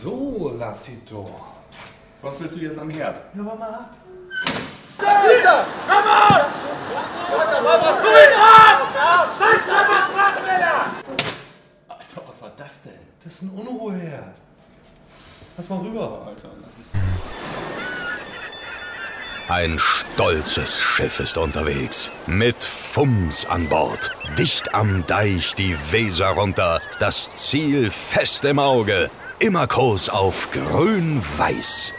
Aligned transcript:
So, 0.00 0.54
Lassito. 0.56 1.28
Was 2.22 2.38
willst 2.38 2.54
du 2.54 2.60
jetzt 2.60 2.78
am 2.78 2.88
Herd? 2.88 3.20
Ja, 3.34 3.44
warte 3.44 3.58
mal. 3.58 3.90
Alter, 11.88 12.22
was 12.28 12.42
war 12.42 12.52
das 12.56 12.82
denn? 12.82 12.92
Das 13.24 13.34
ist 13.34 13.42
ein 13.42 13.50
Unruheherd. 13.50 14.36
Lass 15.56 15.68
mal 15.68 15.80
rüber. 15.80 16.26
Alter, 16.28 16.48
ist 16.48 16.88
Ein 19.48 19.76
stolzes 19.80 20.80
Schiff 20.80 21.18
ist 21.18 21.36
unterwegs. 21.36 22.08
Mit 22.28 22.62
Fums 22.62 23.44
an 23.46 23.68
Bord. 23.68 24.12
Dicht 24.38 24.72
am 24.76 25.04
Deich 25.08 25.56
die 25.56 25.76
Weser 25.90 26.28
runter. 26.28 26.80
Das 27.00 27.32
Ziel 27.34 27.90
fest 27.90 28.44
im 28.44 28.60
Auge. 28.60 29.10
Immer 29.40 29.68
Kurs 29.68 30.08
auf 30.08 30.50
grün-weiß. 30.50 31.92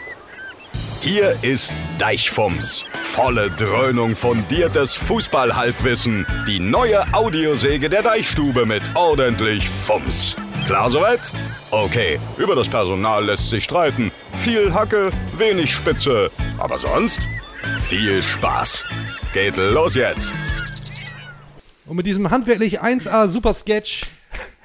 Hier 1.00 1.34
ist 1.40 1.72
Deichfums. 1.98 2.84
Volle 3.02 3.48
Dröhnung 3.50 4.14
fundiertes 4.14 4.94
Fußballhalbwissen. 4.94 6.26
Die 6.46 6.60
neue 6.60 7.02
Audiosäge 7.14 7.88
der 7.88 8.02
Deichstube 8.02 8.66
mit 8.66 8.82
ordentlich 8.94 9.70
Fums. 9.70 10.36
Klar 10.66 10.90
soweit? 10.90 11.20
Okay, 11.70 12.20
über 12.36 12.54
das 12.54 12.68
Personal 12.68 13.24
lässt 13.24 13.48
sich 13.48 13.64
streiten. 13.64 14.12
Viel 14.36 14.74
Hacke, 14.74 15.10
wenig 15.38 15.74
Spitze. 15.74 16.30
Aber 16.58 16.76
sonst 16.76 17.26
viel 17.80 18.22
Spaß. 18.22 18.84
Geht 19.32 19.56
los 19.56 19.94
jetzt. 19.94 20.34
Und 21.86 21.96
mit 21.96 22.04
diesem 22.04 22.30
handwerklich 22.30 22.82
1A 22.82 23.28
Super 23.28 23.54
Sketch, 23.54 24.02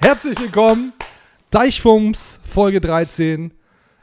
herzlich 0.02 0.38
willkommen. 0.38 0.92
Deichfums, 1.56 2.38
Folge 2.46 2.82
13. 2.82 3.50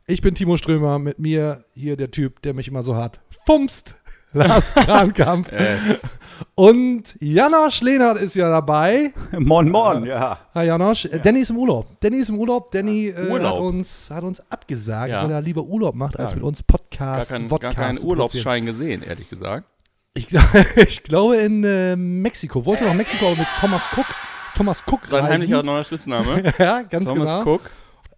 Ich 0.08 0.24
bin 0.24 0.34
Timo 0.34 0.58
Strömer, 0.58 0.98
mit 0.98 1.20
mir 1.20 1.64
hier 1.76 1.96
der 1.96 2.10
Typ, 2.10 2.42
der 2.42 2.56
mich 2.56 2.68
immer 2.68 2.82
so 2.82 2.95
hart 2.95 3.20
fumst. 3.45 3.94
Lars 4.34 4.73
Krankamp. 4.73 5.52
es. 5.52 6.16
Und 6.56 7.16
Janosch 7.20 7.82
Lehnert 7.82 8.18
ist 8.18 8.34
ja 8.34 8.50
dabei. 8.50 9.14
Mon 9.38 9.70
Mon, 9.70 10.04
ja. 10.04 10.40
Hi 10.56 10.66
Janosch. 10.66 11.06
Äh, 11.06 11.20
Danny 11.20 11.42
ist 11.42 11.52
im 11.52 11.58
Urlaub. 11.58 11.86
Danny 12.00 12.18
ist 12.18 12.30
im 12.30 12.40
Urlaub. 12.40 12.72
Danny 12.72 13.10
äh, 13.10 13.30
Urlaub. 13.30 13.58
Hat, 13.58 13.62
uns, 13.62 14.10
hat 14.10 14.23
uns 14.23 14.42
abgesagt, 14.50 15.12
Ja. 15.12 15.23
weil 15.23 15.30
er 15.30 15.42
lieber 15.44 15.62
Urlaub 15.62 15.94
macht, 15.94 16.17
als 16.17 16.32
Ja. 16.32 16.38
mit 16.38 16.45
uns 16.45 16.64
Gar, 16.66 16.80
Podcast, 16.80 17.30
kein, 17.30 17.42
gar 17.42 17.50
Vodcast 17.50 17.76
keinen 17.78 17.98
zu 18.00 18.08
Urlaubsschein 18.08 18.66
gesehen, 18.66 19.04
ehrlich 19.04 19.30
gesagt. 19.30 19.67
Ich, 20.16 20.28
ich 20.76 21.04
glaube 21.04 21.38
in 21.38 21.64
äh, 21.64 21.95
Mexiko. 21.95 22.66
Wollte 22.66 22.84
nach 22.86 22.95
Mexiko 22.95 23.28
aber 23.28 23.36
mit 23.38 23.48
Thomas 23.60 23.84
Cook. 23.95 24.08
Thomas 24.56 24.84
Cook 24.86 25.02
Sein 25.08 25.22
reisen. 25.22 25.34
heimlicher 25.34 25.64
neuer 25.64 25.84
Spitzname. 25.84 26.54
Ja, 26.59 26.82
ganz 26.84 27.06
Thomas 27.06 27.28
genau. 27.28 27.44
Cook. 27.56 27.70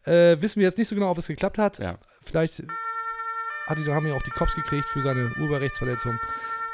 Äh, 0.06 0.40
wissen 0.42 0.60
wir 0.60 0.68
jetzt 0.68 0.78
nicht 0.78 0.88
so 0.88 0.96
genau, 0.96 1.10
ob 1.12 1.18
es 1.18 1.28
geklappt 1.28 1.58
hat. 1.58 1.80
Ja. 1.80 1.98
Vielleicht 2.24 2.64
hat 3.68 3.78
die, 3.78 3.86
haben 3.92 4.06
wir 4.06 4.16
auch 4.16 4.22
die 4.24 4.32
Cops 4.32 4.54
gekriegt 4.56 4.86
für 4.86 5.02
seine 5.02 5.32
Urheberrechtsverletzung. 5.40 6.20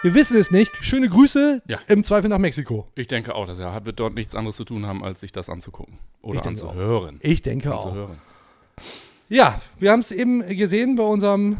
Wir 0.01 0.13
wissen 0.15 0.35
es 0.37 0.49
nicht. 0.51 0.71
Schöne 0.83 1.07
Grüße. 1.07 1.61
Ja. 1.67 1.79
Im 1.87 2.03
Zweifel 2.03 2.27
nach 2.29 2.39
Mexiko. 2.39 2.87
Ich 2.95 3.07
denke 3.07 3.35
auch, 3.35 3.45
dass 3.47 3.59
er 3.59 3.85
wird 3.85 3.99
dort 3.99 4.15
nichts 4.15 4.35
anderes 4.35 4.55
zu 4.57 4.63
tun 4.65 4.85
haben, 4.87 5.03
als 5.03 5.21
sich 5.21 5.31
das 5.31 5.47
anzugucken. 5.49 5.99
Oder 6.21 6.39
Ich 6.39 6.45
anzuhören. 6.45 7.19
Ich 7.21 7.41
denke 7.43 7.73
auch. 7.73 7.85
Anzuhören. 7.85 8.17
Ja, 9.29 9.61
wir 9.79 9.91
haben 9.91 9.99
es 10.01 10.11
eben 10.11 10.45
gesehen 10.57 10.95
bei 10.95 11.03
unserem 11.03 11.57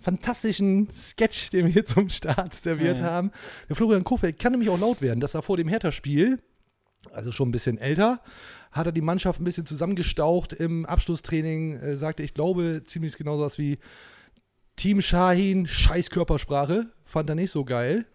fantastischen 0.00 0.88
Sketch, 0.92 1.50
den 1.50 1.66
wir 1.66 1.72
hier 1.72 1.84
zum 1.86 2.08
Start 2.10 2.54
serviert 2.62 2.98
Ja, 2.98 3.04
ja. 3.06 3.10
haben. 3.12 3.30
Der 3.68 3.76
Florian 3.76 4.02
Kofeld 4.04 4.38
kann 4.38 4.52
nämlich 4.52 4.70
auch 4.70 4.80
laut 4.80 5.00
werden, 5.00 5.20
dass 5.20 5.34
er 5.34 5.42
vor 5.42 5.56
dem 5.56 5.68
Hertha-Spiel, 5.68 6.40
also 7.12 7.32
schon 7.32 7.48
ein 7.48 7.52
bisschen 7.52 7.78
älter, 7.78 8.20
hat 8.72 8.86
er 8.86 8.92
die 8.92 9.00
Mannschaft 9.00 9.40
ein 9.40 9.44
bisschen 9.44 9.66
zusammengestaucht 9.66 10.52
im 10.52 10.84
Abschlusstraining, 10.86 11.80
äh, 11.80 11.96
sagte, 11.96 12.22
ich 12.22 12.34
glaube, 12.34 12.82
ziemlich 12.84 13.16
genau 13.16 13.40
was 13.40 13.58
wie 13.58 13.78
Team 14.76 15.00
Shahin, 15.00 15.66
scheiß 15.66 16.10
Körpersprache, 16.10 16.86
fand 17.04 17.28
er 17.28 17.36
nicht 17.36 17.50
so 17.50 17.64
geil. 17.64 18.06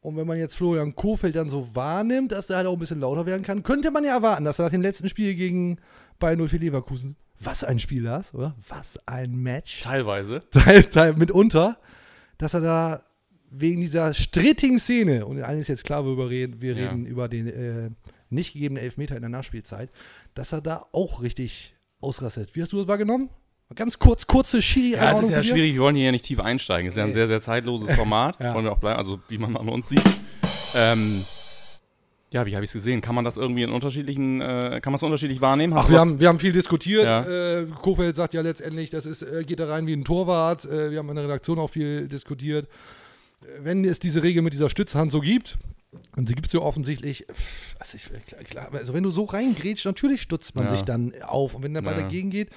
Und 0.00 0.18
wenn 0.18 0.26
man 0.26 0.38
jetzt 0.38 0.56
Florian 0.56 0.94
Kofeld 0.94 1.34
dann 1.34 1.48
so 1.48 1.74
wahrnimmt, 1.74 2.32
dass 2.32 2.50
er 2.50 2.58
halt 2.58 2.66
auch 2.66 2.74
ein 2.74 2.78
bisschen 2.78 3.00
lauter 3.00 3.24
werden 3.24 3.42
kann, 3.42 3.62
könnte 3.62 3.90
man 3.90 4.04
ja 4.04 4.14
erwarten, 4.14 4.44
dass 4.44 4.58
er 4.58 4.66
nach 4.66 4.72
dem 4.72 4.82
letzten 4.82 5.08
Spiel 5.08 5.34
gegen 5.34 5.78
Bayern 6.18 6.46
04 6.46 6.58
Leverkusen, 6.58 7.16
was 7.40 7.64
ein 7.64 7.78
Spiel 7.78 8.02
das, 8.02 8.34
oder? 8.34 8.54
Was 8.68 8.98
ein 9.06 9.34
Match. 9.34 9.80
Teilweise. 9.80 10.42
Teil, 10.50 10.84
Teil 10.84 11.14
mitunter, 11.14 11.78
dass 12.36 12.52
er 12.52 12.60
da 12.60 13.02
wegen 13.56 13.80
dieser 13.80 14.14
strittigen 14.14 14.78
Szene, 14.78 15.26
und 15.26 15.40
allen 15.42 15.60
ist 15.60 15.68
jetzt 15.68 15.84
klar, 15.84 16.04
worüber 16.04 16.28
reden, 16.30 16.60
wir 16.60 16.74
Ja. 16.74 16.88
reden 16.88 17.06
über 17.06 17.28
den 17.28 17.46
äh, 17.46 17.90
nicht 18.30 18.52
gegebenen 18.52 18.82
Elfmeter 18.82 19.14
in 19.16 19.22
der 19.22 19.30
Nachspielzeit, 19.30 19.90
dass 20.34 20.52
er 20.52 20.60
da 20.60 20.86
auch 20.92 21.22
richtig 21.22 21.74
ausrastet. 22.00 22.50
Wie 22.54 22.62
hast 22.62 22.72
du 22.72 22.78
das 22.78 22.88
wahrgenommen? 22.88 23.30
Ganz 23.74 23.98
kurz, 23.98 24.26
kurze 24.26 24.60
schiri 24.62 24.96
Ja, 24.98 25.10
es 25.10 25.20
ist 25.20 25.30
ja 25.30 25.42
schwierig, 25.42 25.74
wir 25.74 25.80
wollen 25.80 25.96
hier 25.96 26.06
ja 26.06 26.12
nicht 26.12 26.24
tief 26.24 26.38
einsteigen. 26.38 26.86
Es 26.86 26.94
ist 26.94 26.98
ja 26.98 27.04
ein 27.04 27.12
sehr, 27.14 27.26
sehr 27.26 27.40
zeitloses 27.40 27.92
Format. 27.96 28.38
Ja. 28.38 28.54
Wollen 28.54 28.64
wir 28.64 28.72
auch 28.72 28.78
bleiben, 28.78 28.98
also 28.98 29.18
wie 29.28 29.38
man 29.38 29.56
an 29.56 29.68
uns 29.68 29.88
sieht. 29.88 30.02
Ähm, 30.76 31.24
ja, 32.32 32.44
wie 32.46 32.54
habe 32.54 32.64
ich 32.64 32.68
es 32.68 32.72
gesehen? 32.74 33.00
Kann 33.00 33.14
man 33.14 33.24
das 33.24 33.36
irgendwie 33.36 33.62
in 33.62 33.70
unterschiedlichen, 33.70 34.40
äh, 34.40 34.80
kann 34.82 34.92
man 34.92 34.96
es 34.96 35.02
unterschiedlich 35.02 35.40
wahrnehmen? 35.40 35.74
Hast 35.74 35.86
Ach, 35.86 35.90
wir 35.90 36.00
haben, 36.00 36.20
wir 36.20 36.28
haben 36.28 36.38
viel 36.40 36.52
diskutiert. 36.52 37.04
Ja. 37.04 37.22
Äh, 37.60 37.66
Kofeld 37.80 38.16
sagt 38.16 38.34
ja 38.34 38.42
letztendlich, 38.42 38.90
das 38.90 39.06
ist, 39.06 39.22
äh, 39.22 39.44
geht 39.44 39.60
da 39.60 39.66
rein 39.68 39.86
wie 39.86 39.92
ein 39.94 40.04
Torwart. 40.04 40.64
Äh, 40.64 40.90
wir 40.90 40.98
haben 40.98 41.08
in 41.08 41.14
der 41.14 41.24
Redaktion 41.24 41.58
auch 41.58 41.70
viel 41.70 42.06
diskutiert. 42.08 42.68
Wenn 43.58 43.84
es 43.84 43.98
diese 43.98 44.22
Regel 44.22 44.42
mit 44.42 44.52
dieser 44.52 44.70
Stützhand 44.70 45.12
so 45.12 45.20
gibt, 45.20 45.58
und 46.16 46.28
sie 46.28 46.34
gibt 46.34 46.46
es 46.48 46.52
ja 46.52 46.60
offensichtlich, 46.60 47.26
also, 47.78 47.96
ich, 47.96 48.04
klar, 48.26 48.42
klar, 48.42 48.68
also 48.72 48.94
wenn 48.94 49.02
du 49.04 49.10
so 49.10 49.24
reingrätschst, 49.24 49.86
natürlich 49.86 50.22
stutzt 50.22 50.54
man 50.56 50.64
Ja. 50.66 50.70
sich 50.70 50.82
dann 50.82 51.12
auf. 51.22 51.54
Und 51.54 51.62
wenn 51.62 51.74
der 51.74 51.82
Ball 51.82 51.94
Ja. 51.94 52.02
dagegen 52.02 52.30
geht, 52.30 52.50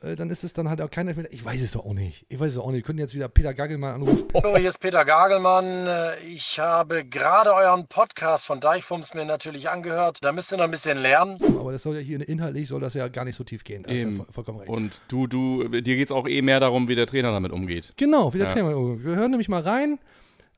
äh, 0.00 0.16
dann 0.16 0.30
ist 0.30 0.42
es 0.42 0.52
dann 0.52 0.68
halt 0.68 0.80
auch 0.80 0.90
kein 0.90 1.06
Elfmeter. 1.06 1.32
Ich 1.32 1.44
weiß 1.44 1.62
es 1.62 1.72
doch 1.72 1.84
auch 1.84 1.92
nicht. 1.94 2.24
Ich 2.28 2.40
weiß 2.40 2.52
es 2.52 2.58
auch 2.58 2.68
nicht. 2.70 2.78
Wir 2.78 2.82
können 2.82 2.98
jetzt 2.98 3.14
wieder 3.14 3.28
Peter 3.28 3.54
Gaggelmann 3.54 3.94
anrufen. 3.94 4.24
Hallo, 4.34 4.56
hier 4.56 4.70
ist 4.70 4.80
Peter 4.80 5.04
Gagelmann. 5.04 5.86
Äh, 5.86 6.18
Ich 6.26 6.58
habe 6.58 7.04
gerade 7.04 7.54
euren 7.54 7.86
Podcast 7.86 8.46
von 8.46 8.58
Deichfums 8.60 9.14
mir 9.14 9.24
natürlich 9.26 9.68
angehört. 9.70 10.18
Da 10.22 10.32
müsst 10.32 10.50
ihr 10.50 10.56
noch 10.56 10.64
ein 10.64 10.70
bisschen 10.72 10.98
lernen. 10.98 11.38
Aber 11.56 11.70
das 11.70 11.82
soll 11.84 11.94
ja 11.96 12.00
hier 12.00 12.26
inhaltlich, 12.28 12.66
soll 12.68 12.80
das 12.80 12.94
ja 12.94 13.06
gar 13.08 13.24
nicht 13.24 13.36
so 13.36 13.44
tief 13.44 13.62
gehen. 13.62 13.84
Da 13.84 13.90
hast 13.90 13.98
du 14.02 14.06
Eben. 14.08 14.16
ja 14.18 14.24
voll- 14.24 14.32
vollkommen 14.32 14.58
recht. 14.60 14.70
Und 14.70 15.00
du, 15.08 15.26
du, 15.28 15.68
dir 15.68 15.82
geht 15.96 16.06
es 16.06 16.10
auch 16.10 16.26
eh 16.26 16.42
mehr 16.42 16.58
darum, 16.58 16.88
wie 16.88 16.96
der 16.96 17.06
Trainer 17.06 17.30
damit 17.30 17.52
umgeht. 17.52 17.92
Genau, 17.96 18.34
wieder 18.34 18.46
Ja. 18.48 18.52
Thema. 18.54 18.70
Wir 18.70 19.14
hören 19.14 19.30
nämlich 19.30 19.48
mal 19.48 19.62
rein 19.62 19.98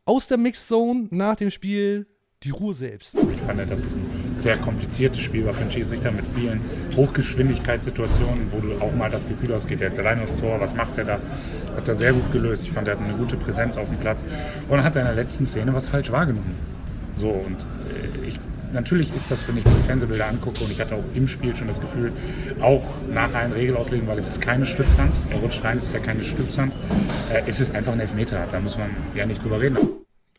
aus 0.07 0.27
der 0.27 0.39
Mixzone 0.39 1.09
nach 1.11 1.37
dem 1.37 1.51
Spiel 1.51 2.07
die 2.43 2.51
Ruhe 2.51 2.75
selbst. 2.75 3.15
Ich 3.15 3.41
fand, 3.41 3.59
dass 3.59 3.83
es 3.83 3.95
ein 3.95 4.37
sehr 4.37 4.59
kompliziertes 4.59 5.21
Spiel 5.21 5.47
war 5.47 5.55
für 5.55 5.63
einen 5.63 5.71
Schiedsrichter 5.71 6.13
mit 6.13 6.27
vielen 6.35 6.61
Hochgeschwindigkeitssituationen, 6.95 8.53
wo 8.53 8.61
du 8.61 8.75
auch 8.85 8.95
mal 8.95 9.11
das 9.11 9.27
Gefühl 9.27 9.55
hast, 9.55 9.67
geht 9.67 9.81
er 9.81 9.89
jetzt 9.89 9.99
allein 9.99 10.23
aufs 10.23 10.37
Tor, 10.39 10.61
was 10.61 10.75
macht 10.75 10.99
er 10.99 11.05
da? 11.05 11.19
Hat 11.75 11.89
er 11.89 11.95
sehr 11.95 12.13
gut 12.13 12.31
gelöst. 12.33 12.65
Ich 12.65 12.73
fand, 12.73 12.87
er 12.87 12.99
hat 12.99 13.05
eine 13.05 13.17
gute 13.17 13.37
Präsenz 13.37 13.79
auf 13.79 13.89
dem 13.89 13.99
Platz. 13.99 14.23
Und 14.69 14.85
hat 14.85 14.95
in 14.97 15.05
der 15.05 15.15
letzten 15.15 15.47
Szene 15.47 15.73
was 15.73 15.89
falsch 15.89 16.13
wahrgenommen. 16.13 16.55
So, 17.17 17.31
und 17.31 17.67
äh, 17.89 18.27
ich, 18.29 18.39
natürlich 18.75 19.15
ist 19.15 19.31
das, 19.31 19.47
wenn 19.49 19.57
ich 19.57 19.65
mir 19.65 19.71
die 19.73 19.83
Fernsehbilder 19.83 20.27
angucke, 20.29 20.63
und 20.65 20.71
ich 20.71 20.81
hatte 20.81 20.95
auch 20.97 21.05
im 21.15 21.27
Spiel 21.29 21.57
schon 21.57 21.69
das 21.69 21.81
Gefühl, 21.81 22.13
auch 22.61 22.85
nach 23.11 23.33
allen 23.33 23.53
Regelauslegungen, 23.53 24.09
weil 24.11 24.19
es 24.19 24.29
ist 24.29 24.41
keine 24.41 24.67
Stützhand, 24.67 25.13
er 25.31 25.39
rutscht 25.39 25.65
rein, 25.65 25.79
es 25.79 25.85
ist 25.87 25.95
ja 25.95 26.01
keine 26.01 26.23
Stützhand, 26.25 26.73
äh, 27.33 27.43
es 27.47 27.61
ist 27.61 27.75
einfach 27.75 27.93
ein 27.93 28.01
Elfmeter, 28.01 28.47
da 28.51 28.61
muss 28.61 28.77
man 28.77 28.91
ja 29.15 29.25
nicht 29.25 29.43
drüber 29.43 29.61
reden. 29.61 29.79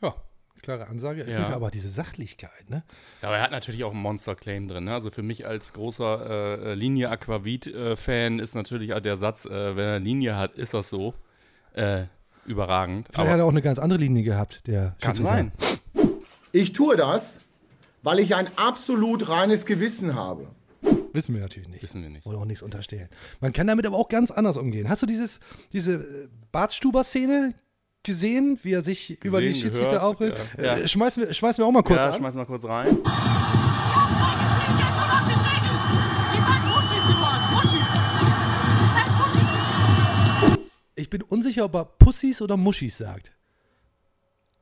Ja, 0.01 0.13
klare 0.61 0.87
Ansage. 0.87 1.21
Ich 1.23 1.27
Ja. 1.29 1.37
finde 1.37 1.55
aber 1.55 1.71
diese 1.71 1.89
Sachlichkeit, 1.89 2.69
ne? 2.69 2.83
Ja, 3.21 3.29
aber 3.29 3.37
er 3.37 3.43
hat 3.43 3.51
natürlich 3.51 3.83
auch 3.83 3.91
einen 3.93 4.01
Monster-Claim 4.01 4.67
drin. 4.67 4.83
Ne? 4.85 4.93
Also 4.93 5.09
für 5.11 5.23
mich 5.23 5.47
als 5.47 5.73
großer 5.73 6.59
äh, 6.59 6.73
Linie 6.75 7.09
Aquavit-Fan 7.09 8.39
ist 8.39 8.55
natürlich 8.55 8.93
auch 8.93 8.99
der 8.99 9.17
Satz, 9.17 9.45
äh, 9.45 9.75
wenn 9.75 9.85
er 9.87 9.99
Linie 9.99 10.35
hat, 10.37 10.55
ist 10.55 10.73
das 10.73 10.89
so. 10.89 11.13
Äh, 11.73 12.03
überragend. 12.45 13.07
Vielleicht 13.11 13.31
hat 13.31 13.39
er 13.39 13.45
auch 13.45 13.49
eine 13.49 13.61
ganz 13.63 13.79
andere 13.79 13.99
Linie 13.99 14.21
gehabt, 14.23 14.61
der 14.67 14.95
kann 15.01 15.15
sein. 15.15 15.51
Ich 16.51 16.73
tue 16.73 16.95
das, 16.95 17.39
weil 18.05 18.19
ich 18.19 18.35
ein 18.35 18.47
absolut 18.55 19.27
reines 19.27 19.65
Gewissen 19.65 20.13
habe. 20.13 20.47
Wissen 21.11 21.33
wir 21.33 21.41
natürlich 21.41 21.67
nicht. 21.67 21.81
Wissen 21.81 22.03
wir 22.03 22.09
nicht. 22.09 22.25
Wollen 22.25 22.37
auch 22.37 22.45
nichts 22.45 22.61
unterstellen. 22.61 23.09
Man 23.41 23.51
kann 23.51 23.65
damit 23.65 23.85
aber 23.87 23.97
auch 23.97 24.09
ganz 24.09 24.29
anders 24.29 24.57
umgehen. 24.57 24.87
Hast 24.89 25.01
du 25.01 25.07
dieses, 25.07 25.39
diese 25.73 25.95
äh, 25.95 26.27
Bartstuber-Szene 26.51 27.55
gesehen, 28.03 28.59
wie 28.61 28.73
er 28.73 28.83
sich 28.83 29.23
über 29.23 29.41
die 29.41 29.55
Schiedsrichter 29.55 29.85
gehört, 29.85 30.03
aufregt? 30.03 30.39
ja. 30.57 30.75
Äh, 30.75 30.87
schmeiß, 30.87 31.17
mir, 31.17 31.33
schmeiß 31.33 31.57
mir 31.57 31.65
auch 31.65 31.71
mal 31.71 31.81
kurz 31.81 31.99
ja, 31.99 32.11
an. 32.11 32.17
schmeiß 32.17 32.35
mal 32.35 32.45
kurz 32.45 32.63
rein. 32.65 32.95
Ich 40.93 41.09
bin 41.09 41.23
unsicher, 41.23 41.65
ob 41.65 41.73
er 41.73 41.85
Pussys 41.85 42.41
oder 42.41 42.55
Muschis 42.55 42.99
sagt. 42.99 43.34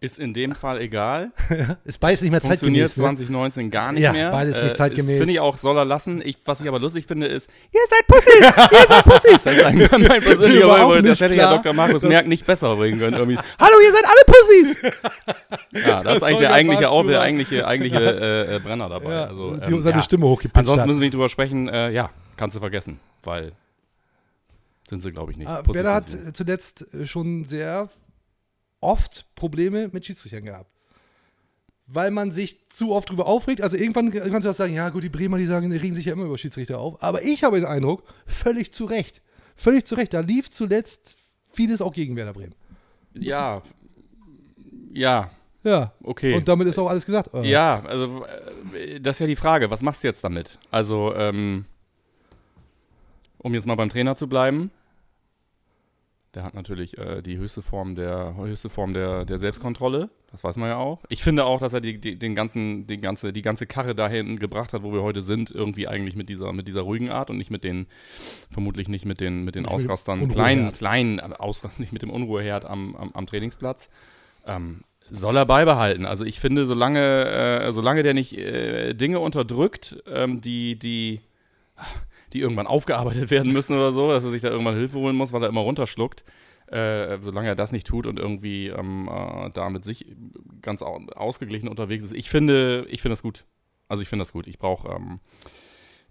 Ist 0.04 0.20
in 0.20 0.34
dem 0.34 0.54
Fall 0.54 0.82
egal. 0.82 1.32
Ist 1.86 1.98
beides 2.02 2.22
nicht 2.22 2.32
mehr 2.32 2.42
Funktioniert 2.42 2.90
zeitgemäß. 2.90 2.98
Ne? 2.98 3.16
2019 3.16 3.72
gar 3.72 3.94
nicht 3.94 4.02
Ja, 4.04 4.12
mehr. 4.12 4.32
beides 4.32 4.58
nicht 4.62 4.74
Äh, 4.74 4.76
zeitgemäß. 4.76 5.10
ist, 5.12 5.18
Finde 5.18 5.32
ich 5.32 5.40
auch, 5.40 5.56
soll 5.56 5.78
er 5.78 5.86
lassen. 5.86 6.22
Ich, 6.26 6.40
was 6.44 6.60
ich 6.60 6.68
aber 6.68 6.78
lustig 6.78 7.06
finde, 7.06 7.28
ist, 7.28 7.50
ihr 7.72 7.80
seid 7.90 8.06
Pussys, 8.08 8.34
ihr 8.36 8.86
seid 8.86 9.04
Pussys. 9.06 9.44
Das 9.46 9.56
ist 9.56 9.64
eigentlich 9.64 9.90
mein 9.92 10.22
persönlicher 10.22 10.68
Favorit. 10.68 11.08
Das 11.08 11.22
hätte 11.22 11.36
ja 11.36 11.44
klar. 11.48 11.56
Dr. 11.64 11.72
Markus 11.74 12.04
Merck 12.04 12.28
nicht 12.28 12.46
besser 12.46 12.76
bringen 12.76 13.00
können. 13.00 13.14
Irgendwie. 13.16 13.38
Hallo, 13.60 13.76
ihr 13.82 13.92
seid 13.94 14.04
alle 14.04 14.24
Pussys. 14.28 14.78
Ja, 15.88 16.04
das, 16.04 16.16
ist 16.16 16.20
soll 16.20 16.28
eigentlich 16.28 16.40
der 16.40 16.52
eigentliche, 16.54 16.82
Bartstuber. 16.84 17.12
der 17.12 17.22
eigentliche, 17.22 17.66
eigentliche 17.68 18.00
äh, 18.04 18.56
äh, 18.56 18.60
Brenner 18.60 18.90
dabei. 18.90 19.10
Ja, 19.10 19.24
also, 19.28 19.56
die 19.56 19.72
ähm, 19.72 19.82
seine 19.84 19.96
ja. 19.98 20.04
Stimme 20.04 20.26
hochgepitcht 20.26 20.58
Ansonsten 20.58 20.82
hat. 20.82 20.88
müssen 20.88 21.00
wir 21.00 21.06
nicht 21.06 21.14
drüber 21.14 21.30
sprechen. 21.30 21.70
Äh, 21.70 21.92
ja, 21.92 22.10
kannst 22.36 22.58
du 22.58 22.60
vergessen, 22.60 23.00
weil 23.24 23.54
sind 24.90 25.02
sie, 25.02 25.14
glaube 25.14 25.32
ich, 25.32 25.38
nicht. 25.38 25.48
Ah, 25.48 25.64
Werder 25.66 25.94
hat 25.94 26.14
äh, 26.14 26.34
zuletzt 26.34 26.86
äh, 26.94 27.06
schon 27.06 27.46
sehr 27.46 27.88
oft 28.84 29.26
Probleme 29.36 29.90
mit 29.92 30.06
Schiedsrichtern 30.06 30.44
gehabt. 30.44 30.70
Weil 31.86 32.12
man 32.12 32.32
sich 32.32 32.70
zu 32.70 32.94
oft 32.94 33.10
drüber 33.10 33.26
aufregt. 33.28 33.62
Also 33.62 33.76
irgendwann 33.76 34.12
kannst 34.12 34.46
du 34.46 34.50
auch 34.50 34.54
sagen, 34.54 34.74
ja 34.74 34.90
gut, 34.90 35.04
die 35.04 35.10
Bremer, 35.10 35.38
die 35.38 35.46
sagen, 35.46 35.70
die 35.70 35.78
regen 35.78 35.96
sich 35.96 36.06
ja 36.06 36.14
immer 36.14 36.26
über 36.26 36.38
Schiedsrichter 36.38 36.80
auf. 36.80 37.02
Aber 37.04 37.24
ich 37.24 37.44
habe 37.44 37.58
den 37.60 37.66
Eindruck, 37.66 38.04
völlig 38.26 38.74
zu 38.74 38.86
Recht. 38.86 39.22
Völlig 39.56 39.86
zu 39.86 39.96
Recht. 39.96 40.14
Da 40.14 40.22
lief 40.22 40.50
zuletzt 40.50 41.16
vieles 41.52 41.82
auch 41.82 41.94
gegen 41.94 42.16
Werder 42.16 42.34
Bremen. 42.34 42.56
Ja. 43.14 43.62
Ja, 44.94 45.32
Ja. 45.64 45.94
okay. 46.04 46.36
Und 46.36 46.48
damit 46.48 46.68
ist 46.68 46.80
auch 46.80 46.88
alles 46.90 47.06
gesagt. 47.06 47.34
oder? 47.34 47.44
Ja, 47.44 47.84
also 47.86 48.26
äh, 48.74 49.00
das 49.02 49.18
ist 49.18 49.20
ja 49.20 49.28
die 49.28 49.36
Frage, 49.36 49.70
was 49.70 49.82
machst 49.82 50.04
du 50.04 50.08
jetzt 50.08 50.24
damit? 50.24 50.58
Also, 50.72 51.14
ähm, 51.16 51.66
um 53.40 53.54
jetzt 53.54 53.68
mal 53.68 53.76
beim 53.76 53.90
Trainer 53.90 54.16
zu 54.16 54.28
bleiben, 54.28 54.72
der 56.36 56.44
hat 56.44 56.54
natürlich 56.54 56.98
äh, 56.98 57.22
die 57.22 57.38
höchste 57.38 57.62
Form 57.62 57.96
der 57.96 58.36
höchste 58.38 58.70
Form 58.70 58.94
der, 58.94 59.26
der 59.26 59.38
Selbstkontrolle, 59.38 60.10
das 60.32 60.44
weiß 60.44 60.58
man 60.58 60.70
ja 60.70 60.78
auch. 60.78 61.00
Ich 61.10 61.22
finde 61.22 61.46
auch, 61.46 61.60
dass 61.60 61.74
er 61.74 61.82
die, 61.82 62.00
die, 62.00 62.18
den 62.18 62.34
ganzen, 62.34 62.88
die, 62.88 63.00
ganze, 63.00 63.32
die 63.32 63.44
ganze 63.44 63.68
Karre 63.68 63.94
dahin 63.94 64.40
gebracht 64.40 64.74
hat, 64.74 64.82
wo 64.82 64.92
wir 64.92 65.04
heute 65.04 65.22
sind, 65.22 65.52
irgendwie 65.52 65.88
eigentlich 65.88 66.16
mit 66.16 66.30
dieser, 66.30 66.52
mit 66.54 66.68
dieser 66.68 66.82
ruhigen 66.82 67.10
Art 67.10 67.30
und 67.30 67.38
nicht 67.38 67.52
mit 67.52 67.64
den, 67.64 67.86
vermutlich 68.50 68.88
nicht 68.88 69.06
mit 69.06 69.20
den, 69.22 69.44
mit 69.44 69.56
den 69.56 69.68
Ausrastern, 69.68 70.28
kleinen, 70.30 70.72
kleinen 70.74 71.20
Ausrastern, 71.20 71.82
nicht 71.82 71.94
mit 71.94 72.02
dem 72.02 72.10
Unruheherd 72.10 72.66
am, 72.66 72.96
am, 72.96 73.12
am 73.14 73.28
Trainingsplatz. 73.28 73.90
Ähm, 74.48 74.84
soll 75.10 75.38
er 75.38 75.46
beibehalten. 75.46 76.06
Also 76.08 76.26
ich 76.26 76.40
finde, 76.40 76.66
solange, 76.66 77.26
äh, 77.66 77.72
solange 77.72 78.02
der 78.02 78.16
nicht 78.16 78.36
äh, 78.36 78.94
Dinge 78.94 79.20
unterdrückt, 79.20 80.02
ähm, 80.08 80.42
die, 80.42 80.80
die, 80.80 81.22
die 82.34 82.40
irgendwann 82.40 82.68
aufgearbeitet 82.68 83.32
werden 83.32 83.54
müssen 83.54 83.74
oder 83.74 83.92
so, 83.92 84.10
dass 84.10 84.24
er 84.24 84.32
sich 84.32 84.42
da 84.42 84.50
irgendwann 84.50 84.76
Hilfe 84.76 85.00
holen 85.00 85.16
muss, 85.16 85.34
weil 85.34 85.44
er 85.44 85.50
immer 85.50 85.62
runterschluckt, 85.62 86.24
äh, 86.68 87.18
solange 87.20 87.50
er 87.50 87.56
das 87.56 87.72
nicht 87.72 87.88
tut 87.88 88.08
und 88.08 88.20
irgendwie 88.20 88.68
ähm, 88.68 89.10
äh, 89.12 89.50
da 89.52 89.70
mit 89.70 89.86
sich 89.86 90.16
ganz 90.62 90.82
au 90.82 91.00
ausgeglichen 91.16 91.68
unterwegs 91.70 92.04
ist. 92.04 92.14
Ich 92.14 92.30
finde, 92.30 92.86
ich 92.90 93.02
finde 93.02 93.14
das 93.14 93.24
gut. 93.24 93.46
Also 93.88 94.02
ich 94.02 94.10
finde 94.10 94.22
das 94.22 94.34
gut. 94.34 94.48
Ich 94.48 94.58
brauche, 94.58 94.90
ähm, 94.90 95.20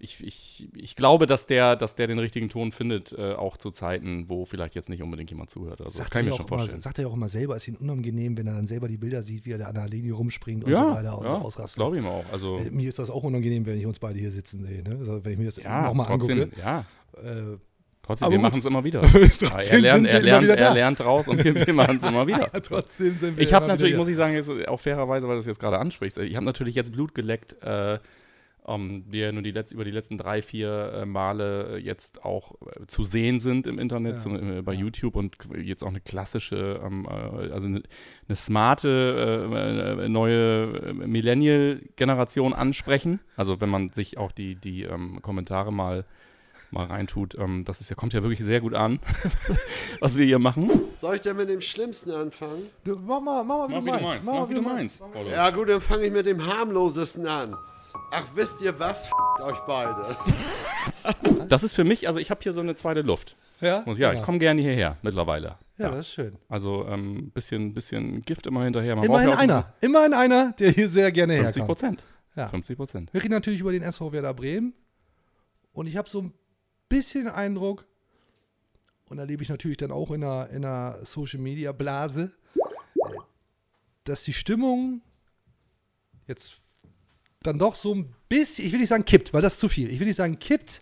ich, 0.02 0.22
ich, 0.26 0.68
ich 0.74 0.96
glaube, 0.96 1.26
dass 1.28 1.46
der, 1.46 1.76
dass 1.76 1.94
der 1.94 2.08
den 2.08 2.18
richtigen 2.18 2.48
Ton 2.48 2.72
findet, 2.72 3.12
äh, 3.12 3.34
auch 3.34 3.56
zu 3.56 3.70
Zeiten, 3.70 4.28
wo 4.28 4.44
vielleicht 4.44 4.74
jetzt 4.74 4.88
nicht 4.88 5.00
unbedingt 5.00 5.30
jemand 5.30 5.50
zuhört. 5.50 5.80
Also 5.80 5.96
das 5.96 6.10
kann 6.10 6.22
ich 6.22 6.30
mir 6.30 6.36
schon 6.36 6.44
auch 6.46 6.48
immer, 6.50 6.58
vorstellen. 6.58 6.80
sagt 6.80 6.98
er 6.98 7.02
ja 7.02 7.08
auch 7.08 7.14
immer 7.14 7.28
selber, 7.28 7.54
ist 7.54 7.68
ihm 7.68 7.76
unangenehm, 7.76 8.36
wenn 8.36 8.48
er 8.48 8.54
dann 8.54 8.66
selber 8.66 8.88
die 8.88 8.96
Bilder 8.96 9.22
sieht, 9.22 9.46
wie 9.46 9.52
er 9.52 9.58
da 9.58 9.66
an 9.66 9.76
der 9.76 9.88
Linie 9.88 10.14
rumspringt 10.14 10.64
und 10.64 10.70
so 10.70 10.76
weiter 10.76 11.16
und 11.16 11.24
ja 11.24 11.30
so 11.30 11.36
ausrastet. 11.36 11.76
glaube 11.76 11.96
ich 11.96 12.02
ihm 12.02 12.08
auch. 12.08 12.24
Also 12.32 12.58
Äh, 12.58 12.70
Mir 12.70 12.88
ist 12.88 12.98
das 12.98 13.10
auch 13.10 13.22
unangenehm, 13.22 13.64
wenn 13.64 13.78
ich 13.78 13.86
uns 13.86 14.00
beide 14.00 14.18
hier 14.18 14.32
sitzen 14.32 14.64
sehe. 14.64 14.82
Ne? 14.82 14.96
Also, 14.98 15.24
wenn 15.24 15.32
ich 15.34 15.38
mir 15.38 15.44
das 15.44 15.56
ja, 15.58 15.86
nochmal 15.86 16.10
angucke. 16.10 16.50
ja. 16.58 16.84
Äh, 17.22 17.58
Trotzdem, 18.04 18.26
Aber 18.26 18.32
wir 18.32 18.40
machen 18.40 18.58
es 18.58 18.64
immer 18.64 18.82
wieder. 18.82 19.02
Er 19.70 19.78
lernt, 19.78 20.08
er 20.08 20.20
lernt, 20.20 20.48
er 20.48 20.74
lernt 20.74 21.00
raus 21.00 21.28
und 21.28 21.44
wir, 21.44 21.54
wir 21.54 21.72
machen 21.72 21.94
es 21.96 22.02
immer 22.02 22.26
wieder. 22.26 22.50
trotzdem 22.64 23.16
sind 23.16 23.36
wir 23.36 23.42
Ich 23.44 23.54
habe 23.54 23.68
natürlich, 23.68 23.96
muss 23.96 24.08
ich 24.08 24.16
sagen, 24.16 24.34
jetzt 24.34 24.50
auch 24.66 24.80
fairerweise, 24.80 25.28
weil 25.28 25.34
du 25.34 25.38
das 25.38 25.46
jetzt 25.46 25.60
gerade 25.60 25.78
ansprichst, 25.78 26.18
ich 26.18 26.34
habe 26.34 26.44
natürlich 26.44 26.74
jetzt 26.74 26.90
Blut 26.90 27.14
geleckt, 27.14 27.62
äh, 27.62 28.00
um, 28.64 29.10
die 29.10 29.18
ja 29.18 29.32
nur 29.32 29.42
die 29.42 29.50
letz 29.50 29.72
über 29.72 29.84
die 29.84 29.90
letzten 29.90 30.18
drei, 30.18 30.40
vier 30.42 30.92
äh, 30.94 31.04
Male 31.06 31.74
äh, 31.74 31.78
jetzt 31.78 32.24
auch 32.24 32.52
äh, 32.62 32.86
zu 32.86 33.02
sehen 33.02 33.40
sind 33.40 33.66
im 33.66 33.78
Internet, 33.78 34.14
Ja, 34.14 34.20
so, 34.20 34.30
äh, 34.36 34.62
bei 34.62 34.72
YouTube 34.72 35.16
und 35.16 35.36
qu- 35.36 35.58
jetzt 35.58 35.82
auch 35.82 35.88
eine 35.88 36.00
klassische, 36.00 36.80
ähm, 36.84 37.06
äh, 37.10 37.50
also 37.50 37.66
eine, 37.66 37.82
eine 38.28 38.36
smarte 38.36 40.06
neue 40.08 40.92
Millennial-Generation 40.94 42.52
ansprechen. 42.54 43.20
Also 43.36 43.60
wenn 43.60 43.68
man 43.68 43.90
sich 43.90 44.18
auch 44.18 44.32
die, 44.32 44.54
die 44.54 44.82
ähm, 44.82 45.20
Kommentare 45.22 45.72
mal 45.72 46.04
mal 46.74 46.86
reintut, 46.86 47.36
ähm, 47.38 47.64
das 47.66 47.82
ist 47.82 47.90
ja, 47.90 47.96
kommt 47.96 48.14
ja 48.14 48.22
wirklich 48.22 48.40
sehr 48.40 48.62
gut 48.62 48.72
an, 48.72 48.98
was 50.00 50.16
wir 50.16 50.24
hier 50.24 50.38
machen. 50.38 50.70
Soll 51.02 51.16
ich 51.16 51.20
denn 51.20 51.36
mit 51.36 51.50
dem 51.50 51.60
Schlimmsten 51.60 52.10
anfangen? 52.12 52.62
Du, 52.84 52.96
mach 53.06 53.20
mal, 53.20 53.44
mach 53.44 53.68
mal, 53.68 53.84
wie, 53.84 53.90
du 53.90 54.00
meinst. 54.00 54.24
Mach 54.26 54.32
mal, 54.32 54.48
wie 54.48 54.54
du 54.54 54.62
meinst. 54.62 55.02
Ja 55.30 55.50
gut, 55.50 55.68
dann 55.68 55.82
fange 55.82 56.04
ich 56.04 56.12
mit 56.12 56.24
dem 56.26 56.46
harmlosesten 56.46 57.26
an. 57.26 57.54
Ach, 58.10 58.26
wisst 58.34 58.60
ihr 58.60 58.78
was? 58.78 59.06
F 59.06 59.44
euch 59.44 59.58
beide. 59.66 60.16
Das 61.48 61.62
ist 61.62 61.74
für 61.74 61.84
mich, 61.84 62.08
also 62.08 62.18
ich 62.18 62.30
habe 62.30 62.40
hier 62.42 62.52
so 62.52 62.60
eine 62.60 62.74
zweite 62.74 63.02
Luft. 63.02 63.36
Ja, 63.60 63.82
Muss, 63.84 63.98
ja, 63.98 64.12
ich 64.12 64.22
komme 64.22 64.38
gerne 64.38 64.60
hierher 64.62 64.96
mittlerweile. 65.02 65.58
Ja, 65.76 65.90
das 65.90 66.00
ist 66.00 66.12
schön. 66.12 66.36
Also 66.48 66.84
ein 66.84 66.92
ähm, 66.92 67.30
bisschen, 67.30 67.74
bisschen 67.74 68.22
Gift 68.22 68.46
immer 68.46 68.64
hinterher. 68.64 68.96
Man 68.96 69.04
Immerhin 69.04 69.28
ja 69.28 69.36
einer. 69.36 69.74
Immerhin 69.80 70.14
einer, 70.14 70.52
der 70.52 70.70
hier 70.70 70.88
sehr 70.88 71.12
gerne 71.12 71.34
50 71.34 71.62
herkommt. 71.62 71.66
Prozent. 71.66 72.04
Ja. 72.36 72.48
50 72.48 72.76
Prozent. 72.76 73.12
Wir 73.12 73.22
reden 73.22 73.34
natürlich 73.34 73.60
über 73.60 73.72
den 73.72 73.82
SV 73.82 74.12
Werder 74.12 74.32
Bremen. 74.32 74.74
Und 75.72 75.86
ich 75.86 75.96
habe 75.96 76.08
so 76.08 76.22
ein 76.22 76.32
bisschen 76.88 77.24
den 77.24 77.34
Eindruck, 77.34 77.86
und 79.06 79.18
da 79.18 79.24
lebe 79.24 79.42
ich 79.42 79.48
natürlich 79.48 79.76
dann 79.76 79.90
auch 79.90 80.10
in 80.10 80.24
einer, 80.24 80.48
in 80.50 80.64
einer 80.64 81.04
Social 81.04 81.40
Media 81.40 81.72
Blase, 81.72 82.32
äh, 82.54 83.00
dass 84.04 84.22
die 84.22 84.32
Stimmung 84.32 85.02
jetzt 86.26 86.61
dann 87.42 87.58
doch 87.58 87.74
so 87.76 87.94
ein 87.94 88.14
bisschen, 88.28 88.64
ich 88.66 88.72
will 88.72 88.80
nicht 88.80 88.88
sagen 88.88 89.04
kippt, 89.04 89.32
weil 89.32 89.42
das 89.42 89.54
ist 89.54 89.60
zu 89.60 89.68
viel. 89.68 89.90
Ich 89.90 89.98
will 90.00 90.06
nicht 90.06 90.16
sagen 90.16 90.38
kippt, 90.38 90.80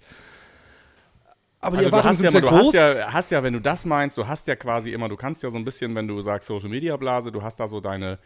aber 1.61 1.77
die 1.77 1.85
Also 1.85 1.91
du 1.91 1.97
Erwartungen 1.97 2.09
hast, 2.09 2.17
sind 2.19 2.25
ja, 2.25 2.31
sehr 2.31 2.41
du 2.41 2.49
groß. 2.49 2.69
hast 2.69 2.73
ja, 2.75 3.13
hast 3.13 3.31
ja, 3.31 3.43
wenn 3.43 3.53
du 3.53 3.61
das 3.61 3.85
meinst, 3.85 4.17
du 4.17 4.27
hast 4.27 4.49
ja 4.49 4.57
quasi 4.57 4.93
immer, 4.93 5.09
du 5.09 5.17
kannst 5.17 5.43
ja 5.43 5.51
so 5.51 5.59
ein 5.59 5.65
bisschen, 5.65 5.95
wenn 5.95 6.09
du 6.09 6.21
sagst 6.23 6.49
Social 6.49 6.71
Media 6.71 6.97
Blase, 6.97 7.31
du 7.33 7.43
hast 7.43 7.61
da 7.61 7.67
so 7.67 7.81
deine, 7.81 8.19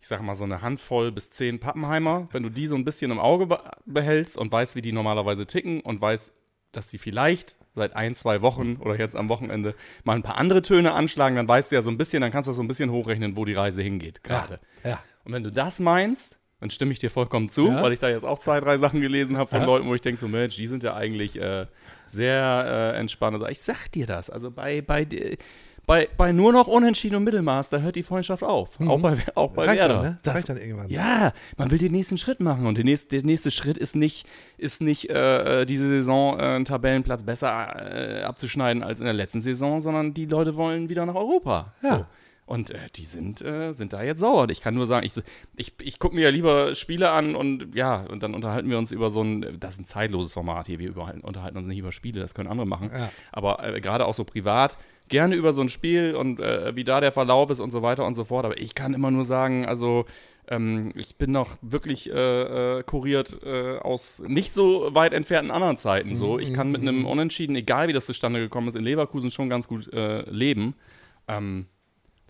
ich 0.00 0.08
sag 0.08 0.20
mal 0.22 0.34
so 0.34 0.44
eine 0.44 0.60
Handvoll 0.60 1.10
bis 1.12 1.30
zehn 1.30 1.60
Pappenheimer, 1.60 2.28
wenn 2.32 2.42
du 2.42 2.50
die 2.50 2.66
so 2.66 2.76
ein 2.76 2.84
bisschen 2.84 3.10
im 3.10 3.18
Auge 3.18 3.46
be 3.46 3.58
behältst 3.86 4.36
und 4.36 4.52
weißt, 4.52 4.76
wie 4.76 4.82
die 4.82 4.92
normalerweise 4.92 5.46
ticken 5.46 5.80
und 5.80 6.00
weißt, 6.00 6.30
dass 6.72 6.88
die 6.88 6.98
vielleicht 6.98 7.56
seit 7.74 7.96
ein, 7.96 8.14
zwei 8.14 8.42
Wochen 8.42 8.76
oder 8.80 8.98
jetzt 8.98 9.16
am 9.16 9.28
Wochenende 9.28 9.74
mal 10.02 10.14
ein 10.16 10.22
paar 10.22 10.36
andere 10.36 10.60
Töne 10.60 10.92
anschlagen, 10.92 11.36
dann 11.36 11.48
weißt 11.48 11.70
du 11.72 11.76
ja 11.76 11.82
so 11.82 11.90
ein 11.90 11.96
bisschen, 11.96 12.20
dann 12.20 12.32
kannst 12.32 12.48
du 12.48 12.52
so 12.52 12.62
ein 12.62 12.68
bisschen 12.68 12.90
hochrechnen, 12.90 13.36
wo 13.36 13.44
die 13.44 13.54
Reise 13.54 13.80
hingeht 13.82 14.22
gerade. 14.24 14.60
ja. 14.84 15.02
Und 15.24 15.32
wenn 15.32 15.42
du 15.42 15.50
das 15.50 15.80
meinst, 15.80 16.38
dann 16.64 16.70
stimme 16.70 16.92
ich 16.92 16.98
dir 16.98 17.10
vollkommen 17.10 17.50
zu, 17.50 17.68
Ja. 17.68 17.82
weil 17.82 17.92
ich 17.92 18.00
da 18.00 18.08
jetzt 18.08 18.24
auch 18.24 18.38
zwei, 18.38 18.58
drei 18.58 18.78
Sachen 18.78 19.02
gelesen 19.02 19.36
habe 19.36 19.50
von 19.50 19.60
Ja. 19.60 19.66
Leuten, 19.66 19.86
wo 19.86 19.94
ich 19.94 20.00
denke, 20.00 20.18
so 20.18 20.26
Mensch, 20.28 20.56
die 20.56 20.66
sind 20.66 20.82
ja 20.82 20.94
eigentlich 20.94 21.38
äh, 21.38 21.66
sehr 22.06 22.92
äh, 22.94 22.98
entspannt. 22.98 23.34
Also 23.34 23.46
ich 23.48 23.60
sag 23.60 23.92
dir 23.92 24.06
das, 24.06 24.30
also 24.30 24.50
bei, 24.50 24.80
bei, 24.80 25.06
bei, 25.86 26.08
bei 26.16 26.32
nur 26.32 26.54
noch 26.54 26.66
Unentschieden 26.66 27.16
und 27.16 27.24
Mittelmaß, 27.24 27.68
da 27.68 27.80
hört 27.80 27.96
die 27.96 28.02
Freundschaft 28.02 28.42
auf. 28.42 28.80
Auch 28.80 28.98
bei, 28.98 29.18
auch 29.34 29.50
bei 29.50 29.64
Mhm. 29.64 29.68
Reicht 29.68 29.80
Werder. 29.82 29.94
dann, 29.94 30.02
ne? 30.04 30.16
Das- 30.22 30.34
Reicht 30.36 30.48
dann 30.48 30.56
irgendwann. 30.56 30.88
Ja, 30.88 31.32
man 31.58 31.70
will 31.70 31.76
den 31.76 31.92
nächsten 31.92 32.16
Schritt 32.16 32.40
machen 32.40 32.64
und 32.66 32.76
der 32.78 32.84
nächste, 32.84 33.08
der 33.16 33.24
nächste 33.26 33.50
Schritt 33.50 33.76
ist 33.76 33.94
nicht, 33.94 34.26
ist 34.56 34.80
nicht 34.80 35.10
äh, 35.10 35.66
diese 35.66 35.86
Saison 35.86 36.38
äh, 36.40 36.42
einen 36.42 36.64
Tabellenplatz 36.64 37.24
besser 37.24 38.20
äh, 38.20 38.22
abzuschneiden 38.22 38.82
als 38.82 39.00
in 39.00 39.04
der 39.04 39.12
letzten 39.12 39.42
Saison, 39.42 39.80
sondern 39.80 40.14
die 40.14 40.24
Leute 40.24 40.56
wollen 40.56 40.88
wieder 40.88 41.04
nach 41.04 41.14
Europa. 41.14 41.74
Ja. 41.82 41.96
So. 41.98 42.06
Und 42.46 42.70
äh, 42.70 42.90
die 42.94 43.04
sind, 43.04 43.40
äh, 43.40 43.72
sind 43.72 43.94
da 43.94 44.02
jetzt 44.02 44.20
sauer. 44.20 44.50
Ich 44.50 44.60
kann 44.60 44.74
nur 44.74 44.86
sagen, 44.86 45.06
ich, 45.06 45.12
ich, 45.56 45.72
ich 45.80 45.98
gucke 45.98 46.14
mir 46.14 46.22
ja 46.22 46.28
lieber 46.28 46.74
Spiele 46.74 47.10
an 47.10 47.34
und 47.36 47.74
ja, 47.74 48.04
und 48.04 48.22
dann 48.22 48.34
unterhalten 48.34 48.68
wir 48.68 48.76
uns 48.76 48.92
über 48.92 49.08
so 49.08 49.22
ein, 49.22 49.58
das 49.58 49.74
ist 49.74 49.80
ein 49.80 49.86
zeitloses 49.86 50.34
Format 50.34 50.66
hier, 50.66 50.78
wir 50.78 50.94
unterhalten 51.22 51.56
uns 51.56 51.66
nicht 51.66 51.78
über 51.78 51.92
Spiele, 51.92 52.20
das 52.20 52.34
können 52.34 52.50
andere 52.50 52.66
machen. 52.66 52.90
Ja. 52.94 53.10
Aber 53.32 53.64
äh, 53.64 53.80
gerade 53.80 54.04
auch 54.04 54.12
so 54.12 54.24
privat, 54.24 54.76
gerne 55.08 55.36
über 55.36 55.54
so 55.54 55.62
ein 55.62 55.70
Spiel 55.70 56.14
und 56.14 56.38
äh, 56.38 56.76
wie 56.76 56.84
da 56.84 57.00
der 57.00 57.12
Verlauf 57.12 57.48
ist 57.48 57.60
und 57.60 57.70
so 57.70 57.80
weiter 57.80 58.04
und 58.06 58.14
so 58.14 58.24
fort. 58.24 58.44
Aber 58.44 58.60
ich 58.60 58.74
kann 58.74 58.92
immer 58.92 59.10
nur 59.10 59.24
sagen, 59.24 59.64
also 59.64 60.04
ähm, 60.46 60.92
ich 60.96 61.16
bin 61.16 61.32
noch 61.32 61.56
wirklich 61.62 62.12
äh, 62.12 62.78
äh, 62.78 62.82
kuriert 62.82 63.42
aus 63.42 64.22
nicht 64.26 64.52
so 64.52 64.94
weit 64.94 65.14
entfernten 65.14 65.50
anderen 65.50 65.78
Zeiten. 65.78 66.14
So, 66.14 66.38
ich 66.38 66.52
kann 66.52 66.70
mit 66.70 66.82
einem 66.82 67.06
Unentschieden, 67.06 67.56
egal 67.56 67.88
wie 67.88 67.94
das 67.94 68.04
zustande 68.04 68.40
gekommen 68.40 68.68
ist, 68.68 68.76
in 68.76 68.84
Leverkusen 68.84 69.30
schon 69.30 69.48
ganz 69.48 69.66
gut 69.66 69.88
leben. 69.90 70.74
Ähm, 71.26 71.68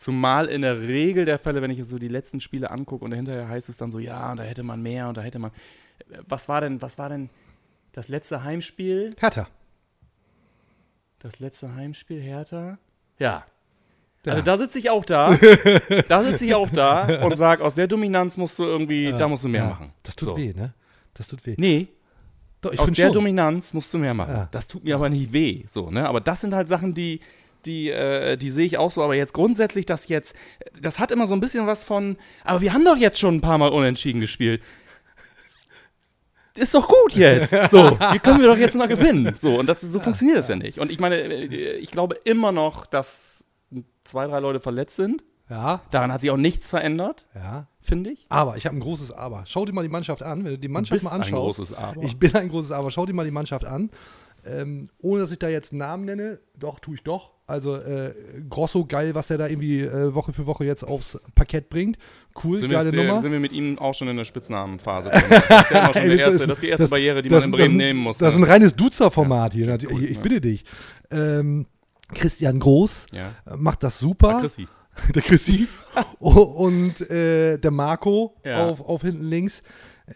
Zumal 0.04 0.46
in 0.46 0.61
der 0.61 0.82
Regel 0.82 1.25
der 1.25 1.38
Fälle, 1.38 1.62
wenn 1.62 1.70
ich 1.70 1.82
so 1.84 1.99
die 1.99 2.08
letzten 2.08 2.38
Spiele 2.38 2.70
angucke 2.70 3.02
und 3.06 3.12
hinterher 3.12 3.49
heißt 3.49 3.70
es 3.70 3.78
dann 3.78 3.90
so, 3.90 3.99
ja, 3.99 4.32
und 4.32 4.37
da 4.37 4.42
hätte 4.42 4.62
man 4.62 4.82
mehr 4.82 5.08
und 5.08 5.16
da 5.16 5.23
hätte 5.23 5.38
man. 5.38 5.50
Was 6.28 6.46
war 6.46 6.61
denn, 6.61 6.82
was 6.82 6.99
war 6.99 7.08
denn 7.08 7.30
das 7.92 8.08
letzte 8.08 8.44
Heimspiel? 8.44 9.16
Hertha. 9.18 9.49
Das 11.20 11.38
letzte 11.40 11.75
Heimspiel 11.75 12.20
Hertha? 12.20 12.76
Ja. 13.18 13.44
Ja. 14.26 14.32
Also 14.32 14.42
da 14.44 14.58
sitze 14.58 14.78
ich 14.78 14.90
auch 14.90 15.06
da. 15.06 15.34
da 16.08 16.23
sitze 16.23 16.44
ich 16.44 16.54
auch 16.54 16.68
da 16.68 17.25
und 17.25 17.34
sage, 17.37 17.64
aus 17.64 17.75
der 17.75 17.87
Dominanz 17.87 18.37
musst 18.37 18.58
du 18.58 18.64
irgendwie, 18.64 19.11
da 19.12 19.26
musst 19.26 19.44
du 19.44 19.49
mehr 19.49 19.62
Ja. 19.62 19.68
machen. 19.70 19.94
Das 20.02 20.16
tut 20.16 20.28
So. 20.28 20.37
weh, 20.37 20.52
ne? 20.52 20.75
Das 21.14 21.28
tut 21.28 21.46
weh. 21.46 21.54
Nee, 21.56 21.88
Doch, 22.61 22.73
ich 22.75 22.78
aus 22.78 22.92
der 22.92 23.06
schon. 23.06 23.14
Dominanz 23.14 23.73
musst 23.73 23.92
du 23.94 23.99
mehr 23.99 24.12
machen. 24.12 24.34
Ja. 24.34 24.49
Das 24.50 24.66
tut 24.66 24.84
mir 24.84 24.96
aber 24.96 25.08
nicht 25.08 25.32
weh. 25.32 25.64
So, 25.66 25.90
ne? 25.90 26.06
Aber 26.06 26.20
das 26.20 26.42
sind 26.42 26.54
halt 26.54 26.68
Sachen, 26.68 26.92
die, 26.92 27.20
die, 27.66 27.90
äh, 27.90 28.37
die 28.37 28.50
sehe 28.50 28.66
ich 28.66 28.78
auch 28.78 28.90
so. 28.90 29.02
Aber 29.02 29.14
jetzt 29.14 29.33
grundsätzlich, 29.33 29.87
das 29.87 30.09
jetzt, 30.09 30.37
das 30.80 30.99
hat 30.99 31.11
immer 31.11 31.26
so 31.26 31.35
ein 31.35 31.40
bisschen 31.40 31.66
was 31.66 31.85
von, 31.85 32.16
aber 32.44 32.61
wir 32.61 32.73
haben 32.73 32.85
doch 32.85 32.97
jetzt 32.97 33.18
schon 33.18 33.37
ein 33.37 33.40
paar 33.40 33.59
Mal 33.59 33.71
unentschieden 33.71 34.21
gespielt. 34.21 34.62
Ist 36.56 36.75
doch 36.75 36.87
gut 36.88 37.14
jetzt. 37.14 37.52
So, 37.71 37.99
hier 37.99 38.21
können 38.21 38.40
wir 38.40 38.47
doch 38.47 38.56
jetzt 38.56 38.76
mal 38.76 38.87
gewinnen. 38.87 39.35
So, 39.37 39.59
und 39.59 39.66
das, 39.66 39.80
so 39.80 39.99
funktioniert 39.99 40.38
das 40.38 40.49
ja 40.49 40.56
nicht. 40.56 40.78
Und 40.78 40.92
ich 40.92 41.00
meine, 41.00 41.16
äh, 41.16 41.76
ich 41.76 41.90
glaube 41.90 42.16
immer 42.25 42.52
noch, 42.52 42.87
dass 42.87 43.44
zwei, 44.04 44.26
drei 44.26 44.38
Leute 44.38 44.61
verletzt 44.61 44.97
sind. 44.97 45.25
Ja, 45.50 45.83
Daran 45.90 46.11
hat 46.12 46.23
sich 46.23 46.30
auch 46.30 46.38
nichts 46.38 46.71
verändert, 46.71 47.26
ja. 47.35 47.66
finde 47.80 48.11
ich. 48.11 48.25
Aber 48.30 48.56
ich 48.56 48.64
habe 48.64 48.76
ein 48.76 48.80
großes 48.80 49.12
Aber. 49.12 49.44
Schau 49.47 49.66
dir 49.66 49.73
mal 49.75 49.83
die 49.83 49.90
Mannschaft 49.90 50.23
an. 50.23 50.44
Wenn 50.44 50.52
du 50.52 50.59
die 50.59 50.68
Mannschaft 50.68 50.94
bist 50.94 51.04
mal 51.04 51.12
ein 51.12 51.21
anschaust. 51.23 51.59
großes 51.59 51.76
Aber. 51.76 52.02
Ich 52.02 52.18
bin 52.18 52.35
ein 52.35 52.49
großes 52.49 52.73
Aber. 52.73 52.90
Schau 52.90 53.04
dir 53.04 53.12
mal 53.12 53.26
die 53.26 53.30
Mannschaft 53.30 53.64
an. 53.66 53.90
Ähm, 54.47 54.88
ohne 54.99 55.21
dass 55.21 55.33
ich 55.33 55.38
da 55.38 55.49
jetzt 55.49 55.73
Namen 55.73 56.06
nenne, 56.06 56.38
doch, 56.59 56.78
tue 56.78 56.94
ich 56.94 57.02
doch. 57.02 57.34
Also 57.46 57.76
äh, 57.76 58.14
Grosso, 58.48 58.86
geil, 58.86 59.14
was 59.14 59.26
der 59.26 59.36
da 59.36 59.46
irgendwie 59.48 59.82
äh, 59.82 60.14
Woche 60.14 60.32
für 60.32 60.46
Woche 60.46 60.64
jetzt 60.64 60.82
aufs 60.82 61.18
Parkett 61.34 61.68
bringt. 61.68 61.98
Cool, 62.42 62.56
Sind 62.56 62.70
wir, 62.70 62.78
geile 62.78 62.90
sehr, 62.90 63.04
Nummer. 63.04 63.18
sind 63.20 63.32
wir 63.32 63.40
mit 63.40 63.52
ihm 63.52 63.78
auch 63.78 63.92
schon 63.92 64.08
in 64.08 64.16
der 64.16 64.24
Spitznamenphase? 64.24 65.10
das, 65.12 65.22
ist 65.22 65.70
ja 65.70 65.92
schon 65.92 66.02
Ey, 66.02 66.08
der 66.08 66.18
erste, 66.18 66.46
das 66.46 66.56
ist 66.56 66.62
die 66.62 66.68
erste 66.68 66.84
das- 66.84 66.90
Barriere, 66.90 67.20
die 67.20 67.28
das- 67.28 67.42
man 67.42 67.50
in 67.52 67.52
Bremen 67.58 67.70
ein- 67.74 67.76
nehmen 67.76 68.00
muss. 68.00 68.16
Das 68.18 68.32
ist 68.34 68.40
ne? 68.40 68.46
ein 68.46 68.50
reines 68.50 68.74
Duzer-Format 68.74 69.52
hier. 69.52 69.66
natürlich. 69.66 69.94
gut, 69.94 70.04
ich 70.04 70.10
ich 70.12 70.16
ne? 70.16 70.22
bitte 70.22 70.40
dich. 70.40 70.64
Ähm, 71.10 71.66
Christian 72.14 72.58
Groß 72.60 73.06
Ja. 73.12 73.32
macht 73.56 73.82
das 73.82 73.98
super. 73.98 74.36
Ah, 74.36 74.40
Chrissy. 74.40 74.66
der 75.14 75.22
Chrissy. 75.22 75.68
Und 76.18 77.00
äh, 77.10 77.58
der 77.58 77.70
Marco 77.70 78.36
Ja. 78.44 78.68
auf, 78.68 78.80
auf 78.80 79.02
hinten 79.02 79.24
links. 79.28 79.62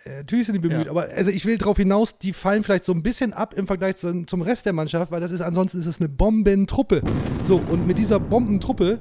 Äh, 0.04 0.18
natürlich 0.18 0.47
sind 0.47 0.54
die 0.54 0.59
bemüht, 0.59 0.87
Ja. 0.87 0.90
aber 0.90 1.09
also 1.14 1.30
ich 1.30 1.45
will 1.47 1.57
darauf 1.59 1.76
hinaus, 1.76 2.18
die 2.18 2.33
fallen 2.33 2.62
vielleicht 2.62 2.85
so 2.85 2.92
ein 2.92 3.02
bisschen 3.02 3.33
ab 3.33 3.54
im 3.54 3.66
Vergleich 3.66 3.97
zum, 3.97 4.26
zum 4.26 4.42
Rest 4.42 4.66
der 4.66 4.73
Mannschaft, 4.73 5.11
weil 5.11 5.21
das 5.21 5.30
ist 5.30 5.40
ansonsten 5.40 5.78
ist 5.80 5.87
es 5.87 5.99
eine 6.00 6.09
Bombentruppe. 6.09 7.02
So, 7.47 7.57
und 7.57 7.87
mit 7.87 7.99
dieser 7.99 8.21
Bombentruppe, 8.21 9.00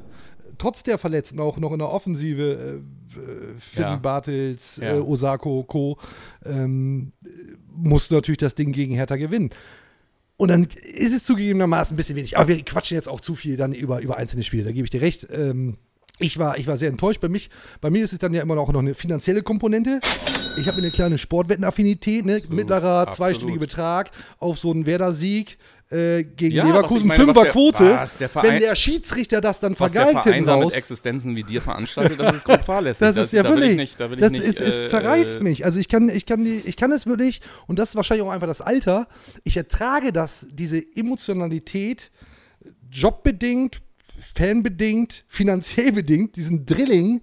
trotz 0.58 0.84
der 0.84 0.98
Verletzten 0.98 1.40
auch 1.40 1.58
noch 1.58 1.72
in 1.74 1.80
der 1.80 1.90
Offensive, 1.90 2.82
äh, 3.16 3.20
äh, 3.20 3.60
Finn 3.60 3.82
Ja. 3.84 3.96
Bartels, 3.98 4.78
Ja. 4.82 4.96
äh, 4.96 5.00
Osako, 5.00 5.64
Co., 5.64 5.98
ähm, 6.46 7.12
musst 7.76 8.10
du 8.12 8.16
natürlich 8.16 8.38
das 8.40 8.56
Ding 8.56 8.72
gegen 8.72 8.94
Hertha 8.96 9.18
gewinnen. 9.18 9.50
Und 10.40 10.50
dann 10.50 10.68
ist 10.94 11.14
es 11.16 11.24
zugegebenermaßen 11.26 11.96
ein 11.96 11.98
bisschen 11.98 12.16
wenig. 12.16 12.38
Aber 12.38 12.48
wir 12.48 12.64
quatschen 12.64 12.96
jetzt 12.96 13.10
auch 13.10 13.20
zu 13.22 13.34
viel 13.36 13.58
dann 13.58 13.74
über, 13.74 14.02
über 14.02 14.18
einzelne 14.18 14.44
Spiele, 14.44 14.64
da 14.66 14.72
gebe 14.72 14.86
ich 14.86 14.92
dir 14.92 15.02
recht. 15.02 15.28
Ähm, 15.32 15.78
ich, 16.20 16.38
war, 16.40 16.58
ich 16.58 16.68
war 16.68 16.78
sehr 16.78 16.90
enttäuscht. 16.90 17.22
Bei, 17.22 17.28
mich, 17.30 17.50
bei 17.82 17.90
mir 17.90 18.04
ist 18.04 18.14
es 18.14 18.20
dann 18.20 18.34
ja 18.34 18.42
immer 18.42 18.56
noch, 18.56 18.72
noch 18.72 18.80
eine 18.80 18.94
finanzielle 18.94 19.42
Komponente. 19.44 20.00
Ich 20.58 20.68
habe 20.68 20.78
eine 20.78 20.92
kleine 20.92 21.18
Sportwettenaffinität, 21.18 22.26
ne? 22.26 22.42
mittlerer 22.50 23.02
absolut. 23.08 23.16
zweistelliger 23.16 23.60
Betrag 23.60 24.12
auf 24.40 24.58
so 24.60 24.72
einen 24.72 24.86
Werder-Sieg 24.86 25.58
äh, 25.90 26.24
gegen 26.24 26.54
Ja, 26.56 26.66
Leverkusen, 26.66 27.08
meine, 27.08 27.28
was 27.28 27.34
der- 27.34 27.44
Fünferquote. 27.54 27.84
was 27.96 28.18
der 28.18 28.28
Verein- 28.30 28.50
Wenn 28.52 28.60
der 28.60 28.76
Schiedsrichter 28.76 29.40
das 29.40 29.60
dann 29.62 29.74
Was 29.80 29.94
der 29.94 30.02
vergeigt 30.04 30.24
Verein 30.24 30.44
raus. 30.50 30.66
mit 30.66 30.74
Existenzen 30.76 31.36
wie 31.38 31.44
dir 31.44 31.62
veranstaltet, 31.62 32.20
das 32.20 32.38
ist 32.38 32.44
grob 32.46 32.64
fahrlässig. 32.66 33.00
Das, 33.08 33.16
ist 33.16 33.32
ja 33.34 33.44
da 33.44 33.50
wirklich. 33.50 33.72
ich 33.72 33.78
nicht, 33.78 34.00
da 34.00 34.08
das 34.10 34.32
nicht, 34.32 34.44
ist, 34.44 34.60
es 34.60 34.82
äh, 34.82 34.88
zerreißt 34.90 35.38
äh, 35.38 35.44
mich. 35.44 35.64
Also 35.64 35.80
ich 35.80 35.88
kann, 35.88 36.10
ich 36.10 36.26
kann, 36.26 36.44
die, 36.44 36.62
ich 36.66 36.76
kann 36.76 36.92
es 36.92 37.06
wirklich, 37.06 37.40
und 37.68 37.80
das 37.80 37.90
ist 37.90 37.96
wahrscheinlich 37.96 38.28
auch 38.28 38.32
einfach 38.32 38.48
das 38.48 38.60
Alter. 38.62 39.08
Ich 39.46 39.56
ertrage 39.56 40.12
das, 40.12 40.48
diese 40.52 40.84
Emotionalität, 40.96 42.12
jobbedingt, 42.92 43.78
fanbedingt, 44.36 45.24
finanziell 45.28 45.92
bedingt, 45.92 46.36
diesen 46.36 46.66
Drilling, 46.66 47.22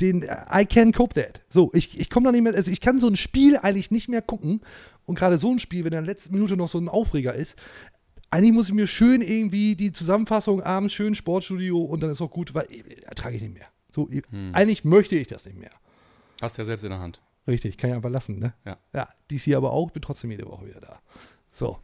den 0.00 0.22
I 0.22 0.64
can't 0.64 0.94
cope 0.94 1.14
that. 1.20 1.40
So, 1.48 1.70
ich, 1.72 1.98
ich 1.98 2.10
komme 2.10 2.26
da 2.26 2.32
nicht 2.32 2.42
mehr, 2.42 2.54
also 2.54 2.70
ich 2.70 2.80
kann 2.80 3.00
so 3.00 3.08
ein 3.08 3.16
Spiel 3.16 3.56
eigentlich 3.56 3.90
nicht 3.90 4.08
mehr 4.08 4.22
gucken. 4.22 4.60
Und 5.04 5.16
gerade 5.16 5.38
so 5.38 5.52
ein 5.52 5.58
Spiel, 5.58 5.80
wenn 5.80 5.92
in 5.92 6.04
der 6.04 6.14
letzten 6.14 6.32
Minute 6.34 6.56
noch 6.56 6.68
so 6.68 6.78
ein 6.78 6.88
Aufreger 6.88 7.34
ist, 7.34 7.56
eigentlich 8.30 8.52
muss 8.52 8.68
ich 8.68 8.74
mir 8.74 8.86
schön 8.86 9.22
irgendwie 9.22 9.76
die 9.76 9.92
Zusammenfassung 9.92 10.62
abends 10.62 10.92
schön 10.92 11.14
Sportstudio 11.14 11.78
und 11.78 12.02
dann 12.02 12.10
ist 12.10 12.20
auch 12.20 12.30
gut, 12.30 12.54
weil 12.54 12.66
äh, 12.70 13.02
ertrage 13.02 13.36
ich 13.36 13.42
nicht 13.42 13.54
mehr. 13.54 13.68
So, 13.94 14.08
eigentlich 14.52 14.84
möchte 14.84 15.14
ich 15.14 15.28
das 15.28 15.46
nicht 15.46 15.56
mehr. 15.56 15.70
Hast 16.42 16.58
ja 16.58 16.64
selbst 16.64 16.82
in 16.82 16.90
der 16.90 16.98
Hand. 16.98 17.22
Richtig, 17.46 17.78
kann 17.78 17.90
ich 17.90 17.96
einfach 17.96 18.10
lassen, 18.10 18.40
ne? 18.40 18.54
Ja. 18.64 18.78
Ja, 18.92 19.08
dies 19.30 19.44
hier 19.44 19.56
aber 19.56 19.72
auch, 19.72 19.90
bin 19.92 20.02
trotzdem 20.02 20.32
jede 20.32 20.46
Woche 20.46 20.66
wieder 20.66 20.80
da. 20.80 21.00
So. 21.52 21.78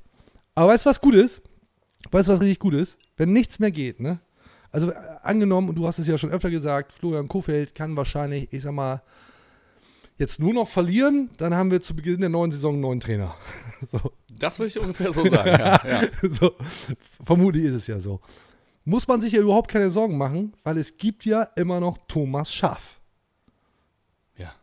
Aber 0.56 0.72
weißt 0.72 0.86
du, 0.86 0.90
was 0.90 1.00
gut 1.00 1.14
ist? 1.14 1.42
Weißt 2.10 2.28
du, 2.28 2.32
was 2.32 2.40
richtig 2.40 2.58
gut 2.58 2.74
ist? 2.74 2.98
Wenn 3.16 3.32
nichts 3.32 3.60
mehr 3.60 3.70
geht, 3.70 4.00
ne? 4.00 4.18
Also 4.72 4.90
äh, 4.90 4.94
angenommen, 5.22 5.68
und 5.68 5.74
du 5.76 5.86
hast 5.86 5.98
es 5.98 6.06
ja 6.06 6.18
schon 6.18 6.30
öfter 6.30 6.50
gesagt, 6.50 6.92
Florian 6.92 7.28
Kofeld 7.28 7.74
kann 7.74 7.96
wahrscheinlich, 7.96 8.52
ich 8.52 8.62
sag 8.62 8.72
mal, 8.72 9.02
jetzt 10.20 10.38
nur 10.38 10.52
noch 10.52 10.68
verlieren, 10.68 11.30
dann 11.38 11.54
haben 11.54 11.70
wir 11.70 11.80
zu 11.80 11.96
Beginn 11.96 12.20
der 12.20 12.28
neuen 12.28 12.52
Saison 12.52 12.74
einen 12.74 12.82
neuen 12.82 13.00
Trainer. 13.00 13.34
so. 13.90 14.12
Das 14.28 14.58
würde 14.58 14.68
ich 14.68 14.78
ungefähr 14.78 15.12
so 15.12 15.24
sagen, 15.24 15.48
ja. 15.48 15.82
ja. 15.86 16.02
so. 16.30 16.52
Vermutlich 17.24 17.64
ist 17.64 17.74
es 17.74 17.86
ja 17.86 17.98
so. 17.98 18.20
Muss 18.84 19.08
man 19.08 19.20
sich 19.20 19.32
ja 19.32 19.40
überhaupt 19.40 19.70
keine 19.70 19.90
Sorgen 19.90 20.16
machen, 20.16 20.54
weil 20.62 20.78
es 20.78 20.96
gibt 20.96 21.24
ja 21.24 21.42
immer 21.56 21.80
noch 21.80 21.98
Thomas 22.06 22.52
Schaf. 22.52 23.00
Ja, 24.36 24.54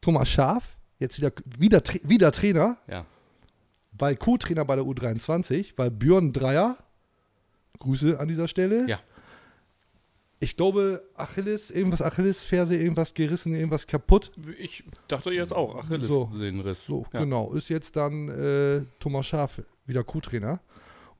Thomas 0.00 0.28
Schaf, 0.28 0.76
jetzt 0.98 1.18
wieder, 1.18 1.32
wieder, 1.58 1.82
wieder 2.04 2.32
Trainer, 2.32 2.76
ja. 2.86 3.06
weil 3.92 4.16
Co-Trainer 4.16 4.64
bei 4.64 4.76
der 4.76 4.84
U23, 4.84 5.72
weil 5.76 5.90
Björn 5.90 6.32
Dreier, 6.32 6.76
Grüße 7.78 8.20
an 8.20 8.28
dieser 8.28 8.46
Stelle. 8.46 8.88
Ja. 8.88 9.00
Ich 10.42 10.56
glaube, 10.56 11.04
Achilles, 11.14 11.70
irgendwas 11.70 12.02
Achillesferse, 12.02 12.74
irgendwas 12.74 13.14
gerissen, 13.14 13.54
irgendwas 13.54 13.86
kaputt. 13.86 14.32
Ich 14.58 14.82
dachte 15.06 15.30
jetzt 15.30 15.52
auch, 15.54 15.76
Achilles 15.76 16.08
So. 16.08 16.28
Sehnenriss. 16.32 16.84
So, 16.84 17.06
ja. 17.12 17.20
genau. 17.20 17.52
Ist 17.52 17.68
jetzt 17.68 17.94
dann 17.94 18.28
äh, 18.28 18.82
Thomas 18.98 19.24
Schaf 19.26 19.62
wieder 19.86 20.02
Co-Trainer. 20.02 20.58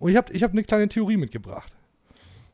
Und 0.01 0.11
ich 0.11 0.17
habe 0.17 0.33
ich 0.33 0.43
hab 0.43 0.51
eine 0.51 0.65
kleine 0.65 0.89
Theorie 0.89 1.17
mitgebracht. 1.17 1.73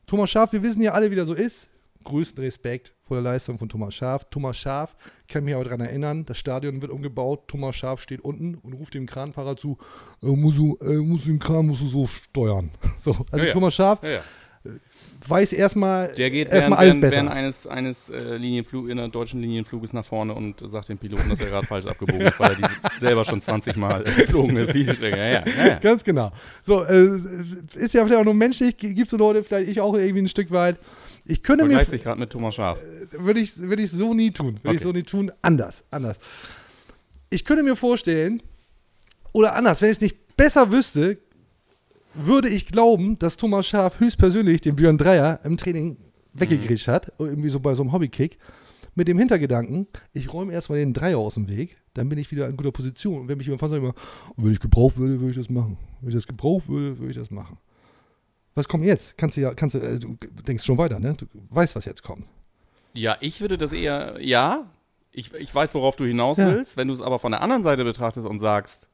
Thomas 0.05 0.29
Schaf, 0.29 0.53
wir 0.53 0.61
wissen 0.61 0.83
ja 0.83 0.91
alle, 0.91 1.09
wie 1.09 1.15
der 1.15 1.25
so 1.25 1.33
ist. 1.33 1.69
Größten 2.03 2.43
Respekt 2.43 2.93
vor 3.01 3.17
der 3.17 3.23
Leistung 3.23 3.57
von 3.57 3.67
Thomas 3.67 3.95
Schaf. 3.95 4.25
Thomas 4.29 4.55
Schaf, 4.55 4.95
kann 5.27 5.43
mich 5.43 5.55
aber 5.55 5.63
daran 5.63 5.81
erinnern, 5.81 6.23
das 6.25 6.37
Stadion 6.37 6.83
wird 6.83 6.91
umgebaut. 6.91 7.47
Thomas 7.47 7.75
Schaf 7.77 7.99
steht 7.99 8.21
unten 8.21 8.53
und 8.55 8.73
ruft 8.73 8.93
dem 8.93 9.07
Kranfahrer 9.07 9.57
zu: 9.57 9.79
äh, 10.21 10.27
musst 10.27 10.59
du, 10.59 10.77
äh, 10.81 10.97
musst 10.97 11.25
du 11.25 11.29
den 11.29 11.39
Kran 11.39 11.65
musst 11.65 11.81
du 11.81 11.87
so 11.87 12.05
steuern. 12.05 12.69
So, 12.99 13.25
also 13.31 13.45
Ja. 13.45 13.53
Thomas 13.53 13.73
Schaf 13.73 14.03
ja. 14.03 14.21
Weiß 15.27 15.53
erstmal 15.53 16.11
Der 16.13 16.29
geht 16.31 16.49
erstmal 16.49 16.79
während, 16.79 16.79
alles 16.79 16.89
während, 16.93 17.01
besser. 17.01 17.15
während 17.15 17.29
eines, 17.31 17.67
eines 17.67 18.09
äh, 18.09 18.37
Linienflug, 18.37 18.89
in 18.89 18.97
der 18.97 19.07
deutschen 19.07 19.41
Linienfluges 19.41 19.93
nach 19.93 20.05
vorne 20.05 20.33
und 20.33 20.61
sagt 20.69 20.89
dem 20.89 20.97
Piloten, 20.97 21.29
dass 21.29 21.39
er 21.41 21.47
gerade 21.47 21.65
falsch 21.67 21.85
abgebogen 21.85 22.27
ist, 22.27 22.39
weil 22.39 22.51
er 22.51 22.55
diese 22.55 22.71
selber 22.97 23.23
schon 23.23 23.41
20 23.41 23.75
Mal 23.77 24.05
äh, 24.05 24.11
geflogen 24.11 24.57
ist. 24.57 24.73
Diese. 24.73 24.93
Ja, 25.07 25.15
ja, 25.15 25.43
ja. 25.45 25.79
Ganz 25.79 26.03
genau. 26.03 26.31
So, 26.61 26.83
äh, 26.83 27.07
ist 27.75 27.93
ja 27.93 28.05
vielleicht 28.05 28.19
auch 28.19 28.25
nur 28.25 28.33
menschlich, 28.33 28.77
gibt 28.77 28.99
es 28.99 29.09
so 29.11 29.17
Leute, 29.17 29.43
vielleicht 29.43 29.69
ich 29.69 29.79
auch 29.81 29.93
irgendwie 29.95 30.23
ein 30.23 30.29
Stück 30.29 30.51
weit. 30.51 30.77
Ich 31.25 31.43
könnte 31.43 31.65
mir, 31.65 31.83
sich 31.85 32.03
gerade 32.03 32.19
mit 32.19 32.31
Thomas 32.31 32.55
Schaf. 32.55 32.79
würde 33.11 33.39
ich, 33.39 33.57
würde 33.57 33.83
ich 33.83 33.91
so 33.91 34.13
nie 34.13 34.31
tun. 34.31 34.59
Würde 34.63 34.75
ich 34.75 34.81
Okay. 34.81 34.83
so 34.83 34.91
nie 34.91 35.03
tun. 35.03 35.31
Anders, 35.41 35.83
anders. 35.91 36.17
Ich 37.29 37.45
könnte 37.45 37.63
mir 37.63 37.75
vorstellen, 37.75 38.41
oder 39.31 39.55
anders, 39.55 39.81
wenn 39.81 39.89
ich 39.91 39.97
es 39.97 40.01
nicht 40.01 40.35
besser 40.35 40.71
wüsste, 40.71 41.17
würde 42.25 42.49
ich 42.49 42.65
glauben, 42.67 43.17
dass 43.19 43.37
Thomas 43.37 43.67
Schaf 43.67 43.99
höchstpersönlich 43.99 44.61
den 44.61 44.75
Björn 44.75 44.97
Dreier 44.97 45.39
im 45.43 45.57
Training 45.57 45.97
weggegrätscht 46.33 46.87
hat, 46.87 47.11
irgendwie 47.19 47.49
so 47.49 47.59
bei 47.59 47.73
so 47.73 47.83
einem 47.83 47.91
Hobbykick, 47.91 48.37
mit 48.95 49.07
dem 49.07 49.17
Hintergedanken, 49.17 49.87
ich 50.13 50.33
räume 50.33 50.51
erstmal 50.53 50.79
den 50.79 50.93
Dreier 50.93 51.17
aus 51.17 51.35
dem 51.35 51.47
Weg, 51.49 51.77
dann 51.93 52.09
bin 52.09 52.17
ich 52.19 52.31
wieder 52.31 52.47
in 52.47 52.57
guter 52.57 52.71
Position. 52.71 53.21
Und 53.21 53.27
wenn 53.27 53.37
mich 53.37 53.47
jemand 53.47 53.59
fragt, 53.61 53.71
sag 53.71 53.77
ich 53.79 53.83
immer, 53.83 53.95
wenn 54.37 54.51
ich 54.51 54.59
gebraucht 54.59 54.97
würde, 54.97 55.19
würde 55.19 55.31
ich 55.31 55.37
das 55.37 55.49
machen. 55.49 55.77
Wenn 56.01 56.09
ich 56.09 56.15
das 56.15 56.27
gebraucht 56.27 56.67
würde, 56.67 56.97
würde 56.99 57.11
ich 57.11 57.17
das 57.17 57.31
machen. 57.31 57.57
Was 58.55 58.67
kommt 58.67 58.83
jetzt? 58.83 59.17
Kannst 59.17 59.37
du 59.37 59.41
ja, 59.41 59.53
kannst 59.53 59.75
du, 59.75 59.79
äh, 59.79 59.99
du 59.99 60.17
denkst 60.47 60.65
schon 60.65 60.77
weiter, 60.77 60.99
ne? 60.99 61.13
Du 61.17 61.25
weißt, 61.49 61.75
was 61.75 61.85
jetzt 61.85 62.03
kommt. 62.03 62.25
Ja, 62.93 63.15
ich 63.21 63.39
würde 63.41 63.57
das 63.57 63.71
eher, 63.73 64.17
ja, 64.21 64.69
ich, 65.11 65.33
ich 65.33 65.53
weiß, 65.53 65.75
worauf 65.75 65.95
du 65.95 66.03
hinaus 66.05 66.37
Ja. 66.37 66.47
willst. 66.47 66.75
Wenn 66.75 66.87
du 66.89 66.93
es 66.93 67.01
aber 67.01 67.19
von 67.19 67.31
der 67.31 67.41
anderen 67.41 67.63
Seite 67.63 67.83
betrachtest 67.83 68.27
und 68.27 68.39
sagst, 68.39 68.89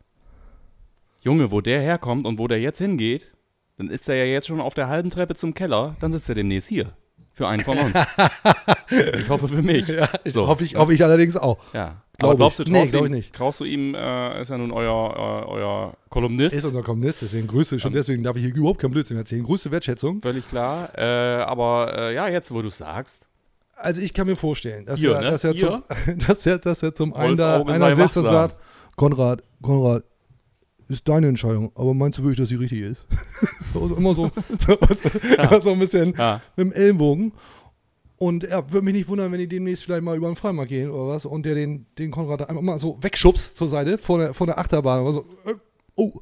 Junge, 1.25 1.51
wo 1.51 1.59
der 1.59 1.81
herkommt 1.81 2.27
und 2.27 2.37
wo 2.37 2.47
der 2.47 2.61
jetzt 2.61 2.77
hingeht, 2.77 3.33
dann 3.77 3.89
ist 3.89 4.07
er 4.07 4.15
ja 4.15 4.25
jetzt 4.25 4.45
schon 4.45 4.61
auf 4.61 4.75
der 4.75 4.87
halben 4.87 5.09
Treppe 5.09 5.33
zum 5.33 5.55
Keller, 5.55 5.95
dann 5.99 6.11
sitzt 6.11 6.29
er 6.29 6.35
demnächst 6.35 6.69
hier. 6.69 6.93
Für 7.33 7.47
einen 7.49 7.61
von 7.61 7.77
uns. 7.77 7.93
ich 9.19 9.27
hoffe 9.27 9.49
für 9.49 9.61
mich. 9.61 9.91
so. 10.23 10.47
hoffe, 10.47 10.63
ich, 10.63 10.75
hoffe 10.75 10.93
ich 10.93 11.03
allerdings 11.03 11.35
auch. 11.35 11.57
Ja. 11.73 12.03
Glaub 12.17 12.29
aber 12.29 12.37
glaubst 12.37 12.59
du, 12.59 12.63
ich. 12.63 12.69
Nee, 12.69 12.79
traust, 12.79 12.91
glaub 12.91 13.01
ihm, 13.01 13.05
ich 13.07 13.11
nicht. 13.11 13.35
traust 13.35 13.59
du 13.59 13.65
ihm, 13.65 13.93
äh, 13.93 14.39
ist 14.39 14.49
ja 14.49 14.57
nun 14.57 14.71
euer, 14.71 15.43
äh, 15.45 15.49
euer 15.49 15.97
Kolumnist. 16.09 16.55
Ist 16.55 16.63
unser 16.63 16.83
Kommunist, 16.83 17.23
deswegen 17.23 17.47
Grüße, 17.47 17.77
schon 17.77 17.91
deswegen 17.91 18.23
darf 18.23 18.37
ich 18.37 18.43
hier 18.43 18.55
überhaupt 18.55 18.79
keinen 18.79 18.91
Blödsinn 18.91 19.17
erzählen. 19.17 19.43
Größte 19.43 19.71
Wertschätzung. 19.71 20.21
Völlig 20.21 20.47
klar. 20.47 20.89
Äh, 20.95 21.03
aber 21.43 21.93
äh, 21.97 22.15
ja, 22.15 22.29
jetzt, 22.29 22.53
wo 22.53 22.61
du 22.61 22.69
es 22.69 22.77
sagst. 22.77 23.27
Also 23.75 23.99
ich 23.99 24.13
kann 24.13 24.27
mir 24.27 24.37
vorstellen, 24.37 24.85
dass, 24.85 24.99
Hier, 24.99 25.15
er, 25.15 25.21
ne? 25.21 25.31
dass, 25.31 25.43
er, 25.43 25.55
zum, 25.55 25.83
dass, 26.27 26.45
er, 26.45 26.59
dass 26.59 26.83
er 26.83 26.93
zum 26.93 27.13
einen 27.13 27.35
da 27.35 27.61
einer 27.63 27.95
sitzt 27.95 28.15
und 28.15 28.25
sagt, 28.25 28.55
Konrad, 28.95 29.43
Konrad, 29.61 30.03
ist 30.87 31.07
deine 31.07 31.27
Entscheidung, 31.27 31.71
aber 31.75 31.93
meinst 31.93 32.19
du 32.19 32.23
wirklich, 32.23 32.37
dass 32.39 32.49
sie 32.49 32.55
richtig 32.55 32.81
ist? 32.81 33.05
also 33.73 33.95
immer 33.95 34.13
so, 34.15 34.31
so, 34.59 34.73
immer 34.73 35.61
so 35.61 35.71
ein 35.71 35.79
bisschen 35.79 36.13
Ja. 36.17 36.41
mit 36.55 36.67
dem 36.67 36.73
Ellenbogen. 36.73 37.33
Und 38.17 38.45
er 38.45 38.71
würde 38.71 38.85
mich 38.85 38.93
nicht 38.93 39.09
wundern, 39.09 39.31
wenn 39.31 39.39
die 39.39 39.47
demnächst 39.47 39.83
vielleicht 39.83 40.03
mal 40.03 40.15
über 40.15 40.27
den 40.27 40.37
Freimarkt 40.37 40.69
gehen 40.69 40.89
oder 40.89 41.09
was 41.09 41.25
und 41.25 41.45
der 41.45 41.53
den, 41.55 41.85
den 41.97 42.11
Konrad 42.11 42.47
einfach 42.49 42.61
mal 42.61 42.79
so 42.79 42.97
wegschubst 43.01 43.57
zur 43.57 43.67
Seite 43.67 43.97
vor 43.97 44.19
der, 44.19 44.33
vor 44.33 44.47
der 44.47 44.57
Achterbahn. 44.57 45.01
Oder 45.01 45.13
so, 45.13 45.25
äh, 45.45 45.53
oh, 45.95 46.13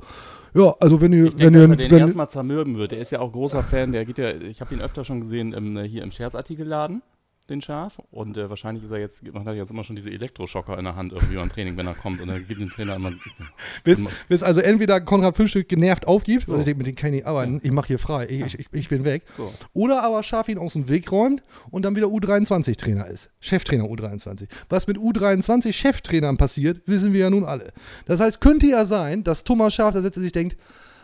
ja, 0.55 0.73
also 0.79 1.01
wenn 1.01 1.13
ihr, 1.13 1.25
Ich 1.25 1.37
wenn 1.37 1.53
denke, 1.53 1.57
ihr, 1.59 1.69
er 1.69 1.75
den 1.75 1.91
wenn, 1.91 1.99
erstmal 1.99 2.29
zermürben 2.29 2.77
wird. 2.77 2.93
Der 2.93 2.99
ist 2.99 3.11
ja 3.11 3.19
auch 3.19 3.31
großer 3.31 3.61
Fan. 3.63 3.91
Der 3.91 4.05
geht 4.05 4.17
ja, 4.17 4.31
ich 4.31 4.59
habe 4.61 4.73
ihn 4.73 4.81
öfter 4.81 5.03
schon 5.03 5.21
gesehen 5.21 5.53
im, 5.53 5.77
äh, 5.77 5.87
hier 5.87 6.01
im 6.03 6.09
Scherzartikelladen, 6.11 7.03
den 7.49 7.61
Schaf. 7.61 7.99
Und 8.11 8.37
äh, 8.37 8.49
wahrscheinlich 8.49 8.83
ist 8.83 8.91
er 8.91 8.99
jetzt, 8.99 9.23
man 9.33 9.45
hat 9.45 9.55
jetzt 9.55 9.69
immer 9.69 9.83
schon 9.83 9.95
diese 9.95 10.09
Elektroschocker 10.09 10.77
in 10.77 10.85
der 10.85 10.95
Hand 10.95 11.11
irgendwie 11.11 11.35
beim 11.35 11.49
Training, 11.49 11.75
wenn 11.75 11.87
er 11.87 11.93
kommt. 11.93 12.21
Und 12.21 12.29
dann 12.29 12.43
gibt 12.45 12.59
dem 12.59 12.69
Trainer 12.69 12.95
immer. 12.95 13.11
bis, 13.83 14.03
bis 14.29 14.43
also 14.43 14.61
entweder 14.61 15.01
Konrad 15.01 15.35
Frühstück 15.35 15.67
genervt 15.67 16.07
aufgibt, 16.07 16.49
also 16.49 16.59
ich 16.59 16.65
denke, 16.65 16.77
mit 16.77 16.87
dem 16.87 16.95
kann 16.95 17.09
ich 17.09 17.15
nicht 17.15 17.25
arbeiten, 17.25 17.59
ich 17.63 17.71
mache 17.71 17.87
hier 17.87 17.99
frei, 17.99 18.27
ich, 18.29 18.59
ich, 18.59 18.67
ich 18.71 18.89
bin 18.89 19.03
weg. 19.03 19.23
So. 19.37 19.53
Oder 19.73 20.03
aber 20.03 20.23
Schaf 20.23 20.47
ihn 20.47 20.57
aus 20.57 20.73
dem 20.73 20.87
Weg 20.87 21.11
räumt 21.11 21.43
und 21.69 21.83
dann 21.83 21.95
wieder 21.95 22.07
U23-Trainer 22.07 23.07
ist. 23.07 23.29
Cheftrainer 23.39 23.85
U23. 23.85 24.47
Was 24.69 24.87
mit 24.87 24.97
U23-Cheftrainern 24.97 26.37
passiert, 26.37 26.81
wissen 26.87 27.13
wir 27.13 27.21
ja 27.21 27.29
nun 27.29 27.43
alle. 27.43 27.73
Das 28.05 28.19
heißt, 28.19 28.39
könnte 28.39 28.67
ja 28.67 28.85
sein, 28.85 29.23
dass 29.23 29.43
Thomas 29.43 29.73
Schaf 29.73 29.93
da 29.93 30.01
sitzt 30.01 30.17
und 30.17 30.23
sich 30.23 30.31
denkt, 30.31 30.57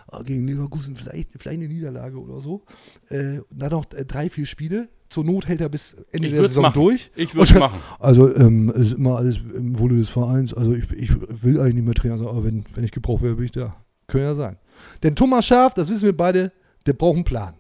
ah, 0.07 0.21
gegen 0.23 0.47
Leverkusen 0.47 0.95
vielleicht, 0.95 1.31
vielleicht 1.37 1.59
eine 1.59 1.67
Niederlage 1.67 2.17
oder 2.17 2.39
so. 2.39 2.63
Äh, 3.09 3.39
dann 3.53 3.71
noch 3.71 3.91
äh, 3.93 4.05
drei, 4.05 4.29
vier 4.29 4.45
Spiele. 4.45 4.89
Zur 5.09 5.23
Not 5.23 5.47
hält 5.47 5.59
er 5.61 5.69
bis 5.69 5.95
Ende 6.11 6.27
Ich 6.27 6.35
der 6.35 6.47
Saison 6.47 6.61
machen. 6.63 6.81
durch. 6.81 7.09
Ich 7.15 7.33
würd's 7.35 7.51
Und- 7.51 7.59
machen. 7.59 7.79
Also, 7.99 8.33
ähm, 8.35 8.69
es 8.75 8.87
ist 8.87 8.93
immer 8.93 9.17
alles 9.17 9.37
im 9.55 9.79
Wohle 9.79 9.97
des 9.97 10.09
Vereins. 10.09 10.53
Also, 10.53 10.73
ich, 10.73 10.91
ich 10.91 11.09
will 11.43 11.59
eigentlich 11.59 11.75
nicht 11.75 11.85
mehr 11.85 11.95
Trainer 11.95 12.17
sein, 12.19 12.27
aber 12.27 12.43
wenn, 12.43 12.63
wenn 12.75 12.83
ich 12.83 12.91
gebraucht 12.91 13.23
werde, 13.23 13.35
bin 13.35 13.45
ich 13.45 13.51
da. 13.51 13.73
Könnte 14.07 14.25
ja 14.27 14.35
sein. 14.35 14.57
Denn 15.03 15.15
Thomas 15.15 15.45
Schaf, 15.45 15.73
das 15.73 15.89
wissen 15.89 16.03
wir 16.03 16.15
beide, 16.15 16.51
der 16.85 16.93
braucht 16.93 17.15
einen 17.15 17.23
Plan. 17.23 17.53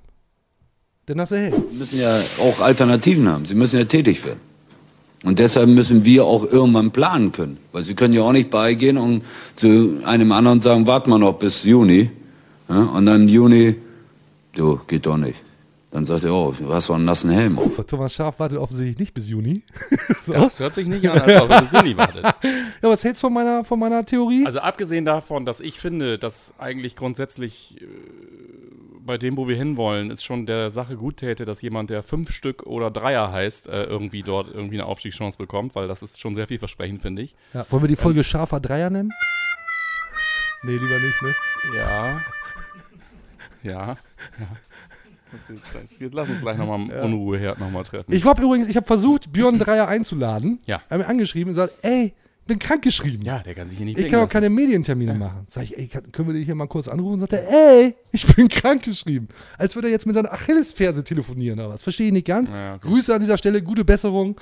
Denn 1.07 1.17
das 1.17 1.31
er 1.31 1.39
hält. 1.39 1.71
Sie 1.71 1.77
müssen 1.77 1.99
ja 1.99 2.19
auch 2.39 2.59
Alternativen 2.59 3.27
haben. 3.27 3.45
Sie 3.45 3.55
müssen 3.55 3.77
ja 3.79 3.85
tätig 3.85 4.23
werden. 4.25 4.39
Und 5.23 5.39
deshalb 5.39 5.67
müssen 5.69 6.05
wir 6.05 6.23
auch 6.25 6.43
irgendwann 6.49 6.91
planen 6.91 7.31
können. 7.31 7.57
Weil 7.71 7.83
Sie 7.83 7.93
können 7.95 8.13
ja 8.13 8.21
auch 8.21 8.31
nicht 8.31 8.49
beigehen 8.51 8.97
und 8.97 9.23
zu 9.55 9.99
einem 10.05 10.31
anderen 10.31 10.61
sagen, 10.61 10.87
warten 10.87 11.09
wir 11.09 11.17
noch 11.17 11.33
bis 11.39 11.63
Juni. 11.63 12.09
Ja, 12.69 12.83
und 12.83 13.05
dann 13.07 13.27
Juni, 13.27 13.75
du, 14.53 14.79
geht 14.87 15.05
doch 15.07 15.17
nicht. 15.17 15.35
Dann 15.91 16.05
sagt 16.05 16.23
er, 16.23 16.33
oh, 16.33 16.53
du 16.57 16.71
hast 16.71 16.89
doch 16.89 16.95
einen 16.95 17.05
nassen 17.05 17.31
Helm 17.31 17.57
auf. 17.57 17.83
Thomas 17.87 18.13
Schaf 18.13 18.39
wartet 18.39 18.59
offensichtlich 18.59 18.99
nicht 18.99 19.13
bis 19.15 19.27
Juni. 19.27 19.63
so. 20.25 20.33
Das 20.33 20.59
hört 20.59 20.75
sich 20.75 20.87
nicht 20.87 21.09
an, 21.09 21.19
als 21.19 21.41
ob 21.41 21.49
er 21.49 21.61
bis 21.61 21.71
Juni 21.71 21.97
wartet. 21.97 22.25
Ja, 22.81 22.87
was 22.87 23.03
hältst 23.03 23.21
du 23.21 23.27
von 23.27 23.33
meiner, 23.33 23.65
von 23.65 23.77
meiner 23.77 24.05
Theorie? 24.05 24.45
Also 24.45 24.59
abgesehen 24.59 25.03
davon, 25.03 25.45
dass 25.45 25.59
ich 25.59 25.79
finde, 25.79 26.17
dass 26.17 26.53
eigentlich 26.57 26.95
grundsätzlich 26.95 27.81
äh, 27.81 27.85
bei 29.05 29.17
dem, 29.17 29.35
wo 29.35 29.49
wir 29.49 29.57
hinwollen, 29.57 30.11
es 30.11 30.23
schon 30.23 30.45
der 30.45 30.69
Sache 30.69 30.95
gut 30.95 31.17
täte, 31.17 31.43
dass 31.43 31.61
jemand, 31.61 31.89
der 31.89 32.03
fünf 32.03 32.31
Stück 32.31 32.63
oder 32.63 32.89
Dreier 32.89 33.31
heißt, 33.33 33.67
äh, 33.67 33.83
irgendwie 33.83 34.21
dort 34.21 34.47
irgendwie 34.47 34.75
eine 34.75 34.85
Aufstiegschance 34.85 35.37
bekommt, 35.37 35.75
weil 35.75 35.89
das 35.89 36.03
ist 36.03 36.21
schon 36.21 36.35
sehr 36.35 36.47
vielversprechend, 36.47 37.01
finde 37.01 37.23
ich. 37.23 37.35
ja, 37.53 37.65
wollen 37.69 37.83
wir 37.83 37.87
die 37.89 37.97
Folge 37.97 38.23
Schafer 38.23 38.59
Dreier 38.59 38.89
nennen? 38.89 39.11
Nee, 40.63 40.73
lieber 40.73 40.99
nicht, 40.99 41.21
ne? 41.21 41.33
Ja. 41.75 42.21
Ja. 43.63 43.71
ja. 43.73 43.97
Lass 45.31 45.49
uns 45.49 45.61
gleich- 45.71 46.11
Lass 46.11 46.29
uns 46.29 46.41
gleich 46.41 46.57
nochmal 46.57 46.79
im 46.81 46.89
Unruheherd 47.13 47.59
nochmal 47.59 47.83
treffen. 47.83 48.11
Ich 48.13 48.25
habe 48.25 48.41
übrigens, 48.41 48.67
ich 48.67 48.75
habe 48.75 48.85
versucht, 48.87 49.31
Björn 49.31 49.59
Dreier 49.59 49.87
einzuladen. 49.87 50.59
Ja. 50.65 50.81
Er 50.89 50.97
hat 50.97 51.05
mir 51.05 51.07
angeschrieben 51.07 51.49
und 51.49 51.55
gesagt, 51.55 51.73
ey, 51.83 52.13
bin 52.47 52.57
krank 52.57 52.81
geschrieben. 52.81 53.21
ja, 53.23 53.39
der 53.43 53.53
kann 53.53 53.67
sich 53.67 53.77
hier 53.77 53.85
nicht 53.85 53.99
Ich 53.99 54.07
kann 54.07 54.15
auch 54.19 54.23
lassen. 54.23 54.31
keine 54.33 54.49
Medientermine 54.49 55.13
machen. 55.13 55.45
Sag 55.49 55.63
ich, 55.65 55.77
ey, 55.77 55.87
kann, 55.87 56.11
können 56.11 56.29
wir 56.29 56.33
dich 56.33 56.45
hier 56.45 56.55
mal 56.55 56.65
kurz 56.67 56.87
anrufen? 56.87 57.13
Und 57.13 57.19
sagt 57.19 57.33
er, 57.33 57.47
ey, 57.47 57.95
ich 58.11 58.25
bin 58.35 58.47
krank 58.49 58.81
geschrieben. 58.83 59.27
Als 59.59 59.75
würde 59.75 59.87
er 59.89 59.91
jetzt 59.91 60.07
mit 60.07 60.15
seiner 60.15 60.33
Achillesferse 60.33 61.03
telefonieren 61.03 61.59
oder 61.59 61.69
was. 61.69 61.83
Verstehe 61.83 62.07
ich 62.07 62.13
nicht 62.13 62.25
ganz. 62.25 62.49
Ja, 62.49 62.75
okay. 62.75 62.87
Grüße 62.87 63.13
an 63.13 63.19
dieser 63.21 63.37
Stelle, 63.37 63.61
gute 63.61 63.85
Besserung. 63.85 64.35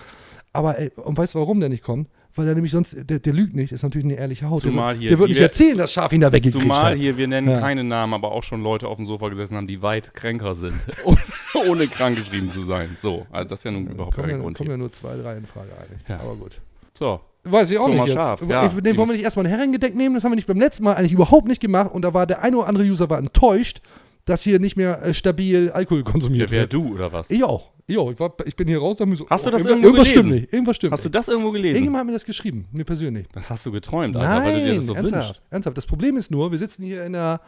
Aber 0.54 0.80
ey, 0.80 0.90
und 0.96 1.18
weißt 1.18 1.36
du, 1.36 1.40
warum 1.40 1.60
der 1.60 1.68
nicht 1.68 1.84
kommt? 1.84 2.08
Weil 2.38 2.48
er 2.48 2.54
nämlich 2.56 2.72
sonst, 2.72 2.96
der, 3.10 3.20
der 3.20 3.34
lügt 3.34 3.56
nicht, 3.56 3.72
ist 3.72 3.84
natürlich 3.84 4.06
eine 4.06 4.16
ehrliche 4.16 4.50
Haut. 4.50 4.62
Zumal 4.62 4.94
der, 4.94 5.02
hier 5.02 5.10
der 5.10 5.20
wird 5.20 5.30
nicht 5.30 5.38
wir- 5.40 5.46
erzählen, 5.48 5.78
dass 5.78 5.92
Schaf 5.92 6.14
ihn 6.14 6.22
da 6.22 6.32
weggekriegt 6.32 6.62
Zumal 6.62 6.92
hat. 6.92 6.98
hier, 6.98 7.18
wir 7.18 7.28
nennen 7.28 7.50
Ja. 7.50 7.60
keine 7.60 7.84
Namen, 7.84 8.14
aber 8.14 8.32
auch 8.32 8.44
schon 8.44 8.62
Leute 8.64 8.88
auf 8.88 8.98
dem 8.98 9.06
Sofa 9.06 9.28
gesessen 9.30 9.58
haben, 9.58 9.68
die 9.68 9.82
weit 9.82 10.14
kränker 10.14 10.56
sind, 10.56 10.76
ohne 11.68 11.88
krank 11.88 12.16
geschrieben 12.18 12.52
zu 12.52 12.64
sein. 12.64 12.96
So, 12.98 13.26
also 13.32 13.50
das 13.50 13.60
ist 13.60 13.64
ja 13.64 13.72
nun 13.72 13.88
überhaupt 13.88 14.16
kein 14.16 14.30
ja, 14.30 14.38
Grund 14.38 14.58
kommen 14.58 14.70
ja 14.70 14.78
nur 14.78 14.92
zwei, 14.94 15.16
drei 15.18 15.36
in 15.38 15.46
Frage 15.46 15.70
eigentlich. 15.82 16.08
Ja. 16.08 16.20
Aber 16.20 16.36
gut. 16.36 16.62
So, 16.94 17.20
Weiß 17.44 17.72
ich 17.72 17.78
auch 17.78 17.88
Thomas 17.88 18.06
nicht. 18.06 18.14
Schaaf, 18.14 18.42
ja. 18.48 18.66
ich, 18.66 18.74
nee, 18.84 18.98
wollen 18.98 19.08
wir 19.10 19.14
nicht 19.16 19.24
erstmal 19.24 19.46
ein 19.46 19.50
Herrengedeck 19.52 19.96
nehmen? 19.96 20.16
Das 20.16 20.24
haben 20.26 20.32
wir 20.32 20.36
nicht 20.36 20.48
beim 20.48 20.60
letzten 20.60 20.84
Mal 20.84 20.96
eigentlich 20.96 21.14
überhaupt 21.14 21.48
nicht 21.48 21.62
gemacht. 21.62 21.92
Und 21.94 22.02
da 22.04 22.14
war 22.14 22.28
der 22.28 22.42
eine 22.44 22.58
oder 22.58 22.68
andere 22.68 22.84
User 22.84 23.10
war 23.10 23.18
enttäuscht, 23.20 23.82
dass 24.26 24.42
hier 24.42 24.60
nicht 24.60 24.76
mehr 24.76 25.02
äh, 25.02 25.14
stabil 25.14 25.72
Alkohol 25.72 26.04
konsumiert 26.04 26.52
wer 26.52 26.58
wär 26.58 26.62
wird. 26.64 26.74
du 26.74 26.94
oder 26.94 27.14
was? 27.14 27.30
Ich 27.30 27.44
auch. 27.46 27.70
Auch. 27.96 28.12
Ich, 28.12 28.20
war, 28.20 28.34
ich 28.46 28.56
bin 28.56 28.68
hier 28.68 28.80
raus 28.80 28.98
so, 28.98 29.30
Hast 29.30 29.46
du 29.46 29.50
das 29.52 29.66
irgendwo 29.66 29.88
irgendwas 29.88 30.08
gelesen? 30.10 30.24
stimmt 30.30 30.42
nicht. 30.42 30.54
Irgendwas 30.54 30.76
stimmt 30.76 30.92
Hast 30.94 31.06
du 31.06 31.10
das 31.10 31.28
irgendwo 31.30 31.52
gelesen? 31.52 31.76
Irgendjemand 31.76 32.00
hat 32.02 32.06
mir 32.08 32.14
das 32.14 32.26
geschrieben, 32.26 32.68
mir 32.74 32.84
persönlich. 32.84 33.28
Das 33.32 33.50
hast 33.50 33.66
du 33.66 33.72
geträumt, 33.72 34.16
Alter, 34.18 34.44
weil 34.46 34.60
du 34.60 34.66
dir 34.66 34.76
das 34.76 34.86
so 34.86 34.94
ernsthaft, 34.94 35.28
wünschst. 35.28 35.42
ernsthaft. 35.52 35.78
Das 35.78 35.86
Problem 35.86 36.18
ist 36.18 36.30
nur, 36.30 36.52
wir 36.52 36.60
sitzen 36.60 36.84
hier 36.84 37.06
in 37.06 37.14
der 37.14 37.40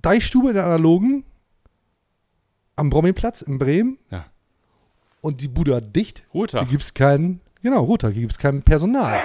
Deichstube 0.00 0.48
in 0.48 0.54
der 0.54 0.64
Analogen 0.64 1.24
am 2.76 2.88
Brommelplatz 2.90 3.42
in 3.42 3.58
Bremen 3.58 3.98
Ja. 4.10 4.24
und 5.20 5.40
die 5.42 5.48
Bude 5.48 5.74
hat 5.76 5.94
dicht. 5.94 6.22
Ruhetag. 6.32 6.62
Hier 6.62 6.70
gibt 6.70 6.82
es 6.82 6.94
kein, 6.94 7.40
genau, 7.62 7.84
Ruhetag, 7.84 8.12
hier 8.12 8.22
gibt 8.22 8.32
es 8.32 8.38
kein 8.38 8.62
Personal. 8.62 9.18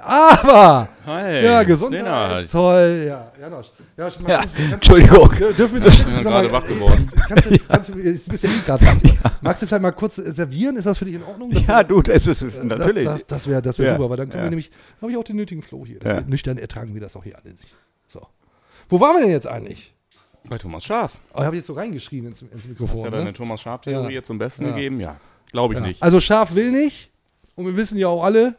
Aber, 0.00 0.88
Hi, 1.08 1.44
ja, 1.44 1.62
Gesundheit, 1.62 2.02
Lennart. 2.02 2.50
toll, 2.52 3.04
ja, 3.08 3.32
Janosch. 3.40 3.66
Ja, 3.96 4.04
magst 4.04 4.20
du- 4.20 4.28
Ja, 4.30 4.38
kannst 4.40 4.58
du- 4.58 4.74
Entschuldigung. 4.74 5.30
Dürfen 5.56 5.74
wir 5.74 5.80
das 5.80 6.04
bin 6.04 6.22
gerade 6.22 6.52
wach 6.52 6.66
geworden. 6.66 7.08
Kannst 7.28 7.50
du, 7.50 7.58
kannst 7.68 7.88
du, 7.94 7.98
jetzt 7.98 8.28
bist 8.28 8.44
ja 8.44 8.50
eh 8.50 8.60
gerade 8.64 8.84
wach. 8.86 9.32
Magst 9.40 9.62
du 9.62 9.66
vielleicht 9.66 9.82
mal 9.82 9.92
kurz 9.92 10.18
äh, 10.18 10.30
servieren? 10.30 10.76
Ist 10.76 10.84
das 10.86 10.98
für 10.98 11.04
dich 11.06 11.14
in 11.14 11.22
Ordnung? 11.24 11.50
Ja, 11.52 11.82
du, 11.82 12.02
das 12.02 12.26
ist 12.26 12.42
es, 12.42 12.62
natürlich. 12.62 13.04
Das, 13.04 13.18
das, 13.20 13.26
das 13.26 13.48
wäre 13.48 13.62
das 13.62 13.78
wär 13.78 13.86
Ja, 13.88 13.96
super, 13.96 14.10
weil 14.10 14.16
dann 14.18 14.28
können 14.28 14.38
ja. 14.40 14.44
wir 14.44 14.50
nämlich, 14.50 14.70
habe 15.00 15.10
ich 15.10 15.16
auch 15.16 15.24
den 15.24 15.36
nötigen 15.36 15.62
Flow 15.62 15.84
hier. 15.86 15.98
Das 16.00 16.12
Ja. 16.12 16.20
Nüchtern 16.28 16.58
ertragen 16.58 16.94
wir 16.94 17.00
das 17.00 17.16
auch 17.16 17.24
hier 17.24 17.36
alle 17.38 17.52
nicht. 17.54 17.72
So. 18.06 18.26
Wo 18.88 19.00
waren 19.00 19.16
wir 19.16 19.22
denn 19.22 19.30
jetzt 19.30 19.46
eigentlich? 19.46 19.94
Bei 20.48 20.56
Thomas 20.58 20.84
Schaf. 20.84 21.12
Oh, 21.34 21.40
habe 21.42 21.56
ich 21.56 21.60
jetzt 21.60 21.66
so 21.66 21.74
reingeschrien 21.74 22.26
ins, 22.26 22.42
ins 22.42 22.52
Hast 22.54 22.68
Mikrofon. 22.68 23.04
ja 23.04 23.10
ne? 23.10 23.16
deine 23.18 23.32
Thomas 23.32 23.60
Schaf-Theorie 23.60 24.04
Ja. 24.04 24.10
jetzt 24.10 24.26
zum 24.28 24.38
Besten 24.38 24.64
Ja. 24.66 24.70
gegeben? 24.72 25.00
Ja. 25.00 25.16
Glaube 25.52 25.74
ich 25.74 25.80
Ja. 25.80 25.86
nicht. 25.86 26.02
Also 26.02 26.20
Schaf 26.20 26.54
will 26.54 26.70
nicht 26.70 27.10
und 27.54 27.66
wir 27.66 27.76
wissen 27.76 27.98
ja 27.98 28.08
auch 28.08 28.22
alle, 28.24 28.54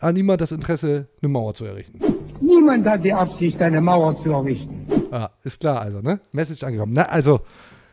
hat 0.00 0.14
niemand 0.14 0.40
das 0.40 0.52
Interesse, 0.52 1.06
eine 1.22 1.28
Mauer 1.30 1.54
zu 1.54 1.64
errichten. 1.64 1.98
Niemand 2.40 2.86
hat 2.86 3.04
die 3.04 3.12
Absicht, 3.12 3.60
eine 3.60 3.80
Mauer 3.80 4.20
zu 4.22 4.30
errichten. 4.30 4.86
Ja, 5.10 5.30
ist 5.42 5.60
klar 5.60 5.80
also, 5.80 6.00
ne? 6.00 6.20
Message 6.32 6.62
angekommen. 6.62 6.92
Na, 6.94 7.02
also, 7.02 7.40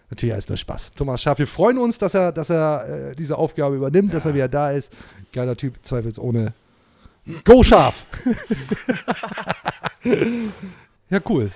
natürlich 0.10 0.36
ist 0.38 0.50
nur 0.50 0.58
Spaß. 0.58 0.94
Thomas 0.94 1.22
Schaf, 1.22 1.40
wir 1.40 1.48
freuen 1.48 1.78
uns, 1.78 1.98
dass 1.98 2.14
er, 2.14 2.32
dass 2.32 2.50
er 2.50 3.12
äh, 3.12 3.16
diese 3.16 3.38
Aufgabe 3.38 3.76
übernimmt, 3.76 4.14
dass 4.14 4.26
er 4.26 4.34
wieder 4.34 4.48
da 4.48 4.72
ist. 4.72 4.94
Geiler 5.34 5.56
Typ, 5.56 5.76
zweifelsohne. 5.84 6.54
Go 7.44 7.62
Schaf! 7.62 8.06
ja, 11.10 11.20
cool. 11.28 11.52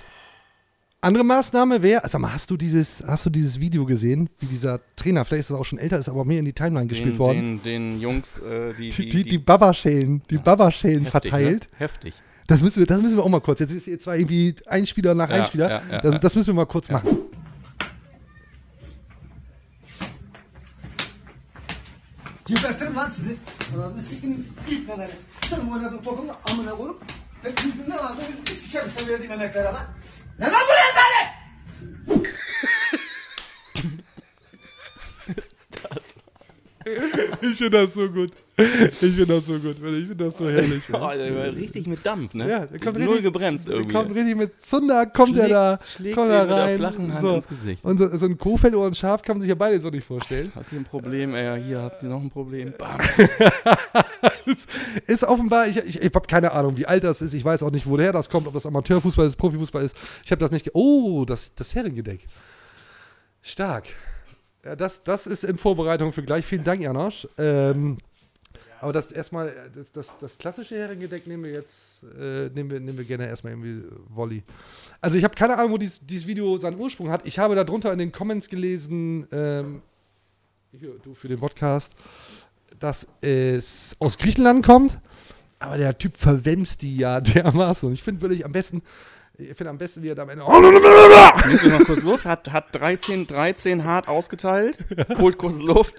Andere 1.04 1.24
Maßnahme 1.24 1.82
wäre, 1.82 2.08
sag 2.08 2.22
mal, 2.22 2.32
hast 2.32 2.52
du 2.52 2.58
dieses, 2.58 3.04
hast 3.08 3.26
du 3.26 3.32
dieses 3.32 3.60
Video 3.60 3.86
gesehen, 3.86 4.30
wie 4.40 4.46
dieser 4.46 4.80
Trainer, 4.96 5.26
vielleicht 5.26 5.42
ist 5.42 5.50
das 5.50 5.58
auch 5.58 5.66
schon 5.66 5.80
älter, 5.80 5.98
ist 5.98 6.10
aber 6.10 6.26
mir 6.26 6.38
in 6.38 6.46
die 6.46 6.54
Timeline 6.54 6.86
gespielt 6.86 7.14
den, 7.16 7.18
worden, 7.20 7.62
Den, 7.64 7.92
den 7.92 8.00
Jungs, 8.00 8.38
äh, 8.38 8.76
die, 8.76 8.92
die, 8.92 9.10
die, 9.10 9.24
die 9.24 9.38
Babaschellen, 9.40 10.22
die 10.30 10.38
Babaschellen 10.38 11.06
heftig, 11.06 11.32
verteilt. 11.32 11.70
Ne? 11.72 11.80
Heftig. 11.80 12.14
Das 12.46 12.62
müssen, 12.62 12.82
wir, 12.82 12.86
das 12.86 13.02
müssen 13.02 13.18
wir 13.18 13.24
auch 13.24 13.30
mal 13.30 13.42
kurz. 13.42 13.62
Jetzt 13.62 13.72
ist 13.74 13.86
hier 13.86 14.00
zwar 14.00 14.16
irgendwie 14.16 14.54
ein 14.68 14.86
Spieler 14.86 15.16
nach 15.16 15.30
Ja, 15.30 15.38
ein 15.38 15.46
Spieler. 15.46 15.70
ja, 15.70 15.82
ja, 15.92 16.02
das, 16.02 16.14
ja. 16.14 16.20
das 16.20 16.36
müssen 16.36 16.48
wir 16.48 16.54
mal 16.54 16.66
kurz 16.66 16.92
machen. 16.92 17.18
Gebertirim 22.46 22.96
lan 22.96 23.10
sizi. 23.10 23.36
Anasını 23.76 24.02
sikin 24.02 24.48
ilk 24.70 24.88
kadar. 24.88 25.10
Sen 25.42 25.60
oynadın 25.60 25.98
topunu 25.98 26.32
amına 26.52 26.72
koyup 26.78 27.02
hepinizin 27.44 27.90
ne 27.90 27.96
lazım 27.96 28.24
sikerim 28.62 28.90
sen 28.98 29.08
verdiğin 29.08 29.32
emeklere 29.32 29.64
lan. 29.64 29.86
Ne 30.41 30.47
Ich 37.41 37.58
finde 37.58 37.86
das 37.86 37.93
so 37.93 38.08
gut. 38.10 38.32
Ich 38.58 38.67
finde 38.95 39.25
das 39.25 39.45
so 39.45 39.54
gut. 39.60 39.75
Ich 39.77 39.82
finde 40.08 40.15
das 40.15 40.38
so 40.38 40.49
herrlich. 40.49 40.84
Oh, 40.93 41.10
der 41.15 41.56
richtig 41.56 41.88
mit 41.88 42.06
Dampf, 42.06 42.34
ne? 42.34 42.47
Ja, 42.49 42.65
der 42.65 42.80
kommt 42.80 42.97
Null 42.97 43.08
richtig, 43.08 43.23
gebremst 43.23 43.67
der 43.67 43.75
irgendwie. 43.75 43.93
Kommt 43.93 44.15
richtig 44.15 44.36
mit 44.36 44.62
Zunder, 44.63 45.06
kommt 45.08 45.36
Schlägt- 45.36 45.51
da, 45.51 45.80
schlägt 45.95 46.15
kommt 46.15 46.27
ihm 46.30 46.34
er 46.34 46.41
mit 46.41 46.49
der 46.51 46.58
rein. 46.63 46.77
flachen 46.77 47.13
Hand 47.13 47.21
so. 47.25 47.36
ins 47.36 47.47
Gesicht. 47.47 47.84
Und 47.84 47.97
so, 47.97 48.15
so 48.15 48.25
ein 48.25 48.38
Kofeld 48.38 48.75
oder 48.75 48.88
ein 48.88 48.93
Schaf 48.95 49.21
kann 49.21 49.38
man 49.38 49.41
sich 49.41 49.49
ja 49.49 49.56
beide 49.56 49.80
so 49.82 49.89
nicht 49.89 50.06
vorstellen. 50.06 50.51
Hat 50.54 50.71
ihr 50.71 50.80
ein 50.80 50.84
Problem? 50.84 51.34
Äh, 51.34 51.62
hier 51.63 51.80
habt 51.82 52.04
ihr 52.04 52.10
noch 52.10 52.21
ein 52.21 52.30
Problem. 52.30 52.73
Bam. 52.77 52.99
ist 55.08 55.23
offenbar, 55.23 55.67
ich, 55.67 55.77
ich, 55.77 56.01
ich 56.01 56.13
habe 56.13 56.27
keine 56.27 56.51
Ahnung, 56.51 56.77
wie 56.77 56.86
alt 56.86 57.04
das 57.04 57.21
ist. 57.21 57.34
Ich 57.34 57.43
weiß 57.45 57.63
auch 57.63 57.71
nicht, 57.71 57.88
woher 57.88 58.12
das 58.13 58.30
kommt, 58.30 58.47
ob 58.47 58.54
das 58.54 58.65
Amateurfußball 58.65 59.25
ist, 59.25 59.38
Profifußball 59.38 59.84
ist. 59.84 59.95
Ich 60.25 60.32
habe 60.32 60.39
das 60.39 60.51
nicht. 60.51 60.65
ge- 60.65 60.71
Oh, 60.75 61.25
das, 61.25 61.56
das 61.56 61.73
Herrengedeck. 61.75 62.25
Stark. 63.41 63.86
Ja, 64.63 64.76
das, 64.76 65.04
das 65.04 65.28
ist 65.28 65.43
in 65.43 65.58
Vorbereitung 65.58 66.13
für 66.13 66.24
gleich. 66.24 66.45
Vielen 66.45 66.63
Dank, 66.63 66.82
Janosch. 66.82 67.28
Ähm, 67.38 67.97
aber 68.82 68.93
das 68.93 69.12
erstmal, 69.12 69.50
äh, 69.50 69.54
das, 69.76 69.91
das, 69.91 70.17
das 70.19 70.38
klassische 70.38 70.76
Herrengedeck 70.76 71.28
nehmen 71.28 71.43
wir 71.43 71.52
jetzt, 71.52 72.04
äh, 72.19 72.50
nehmen, 72.50 72.71
wir, 72.71 72.80
nehmen 72.80 72.97
wir 72.97 73.06
gerne 73.06 73.28
erstmal 73.28 73.54
irgendwie 73.54 73.88
äh, 73.88 73.91
Volley. 74.10 74.43
Also 75.00 75.17
ich 75.17 75.24
habe 75.24 75.36
keine 75.36 75.58
Ahnung, 75.58 75.71
wo 75.74 75.78
dies, 75.78 76.00
dieses 76.04 76.28
Video 76.28 76.58
seinen 76.58 76.80
Ursprung 76.80 77.10
hat. 77.10 77.26
Ich 77.26 77.39
habe 77.39 77.56
darunter 77.56 77.93
in 77.93 78.00
den 78.00 78.12
Comments 78.12 78.47
gelesen, 78.50 79.28
ähm, 79.32 79.82
hier, 80.71 80.95
du 81.04 81.13
für 81.13 81.28
den 81.28 81.39
Podcast, 81.39 81.93
dass 82.80 83.08
es 83.21 83.95
aus 84.00 84.17
Griechenland 84.17 84.65
kommt. 84.65 85.00
Aber 85.60 85.78
der 85.78 85.95
Typ 85.97 86.17
verwemst 86.17 86.82
die 86.82 86.97
ja 86.97 87.21
dermaßen. 87.21 87.88
Und 87.88 87.93
ich 87.93 88.02
finde 88.02 88.21
wirklich 88.21 88.45
am 88.45 88.52
besten, 88.52 88.82
ich 89.49 89.58
finde 89.58 89.69
am 89.71 89.77
besten, 89.77 90.04
wie 90.04 90.10
er 90.10 90.15
da 90.15 90.23
am 90.23 90.30
Ende. 90.30 90.43
Nimmt 90.45 91.86
kurz 91.86 92.04
Luft, 92.04 92.25
hat, 92.25 92.51
hat 92.51 92.67
13, 92.73 93.27
13 93.27 93.84
hart 93.84 94.08
ausgeteilt, 94.08 94.86
holt 95.19 95.38
kurz 95.38 95.60
Luft 95.60 95.95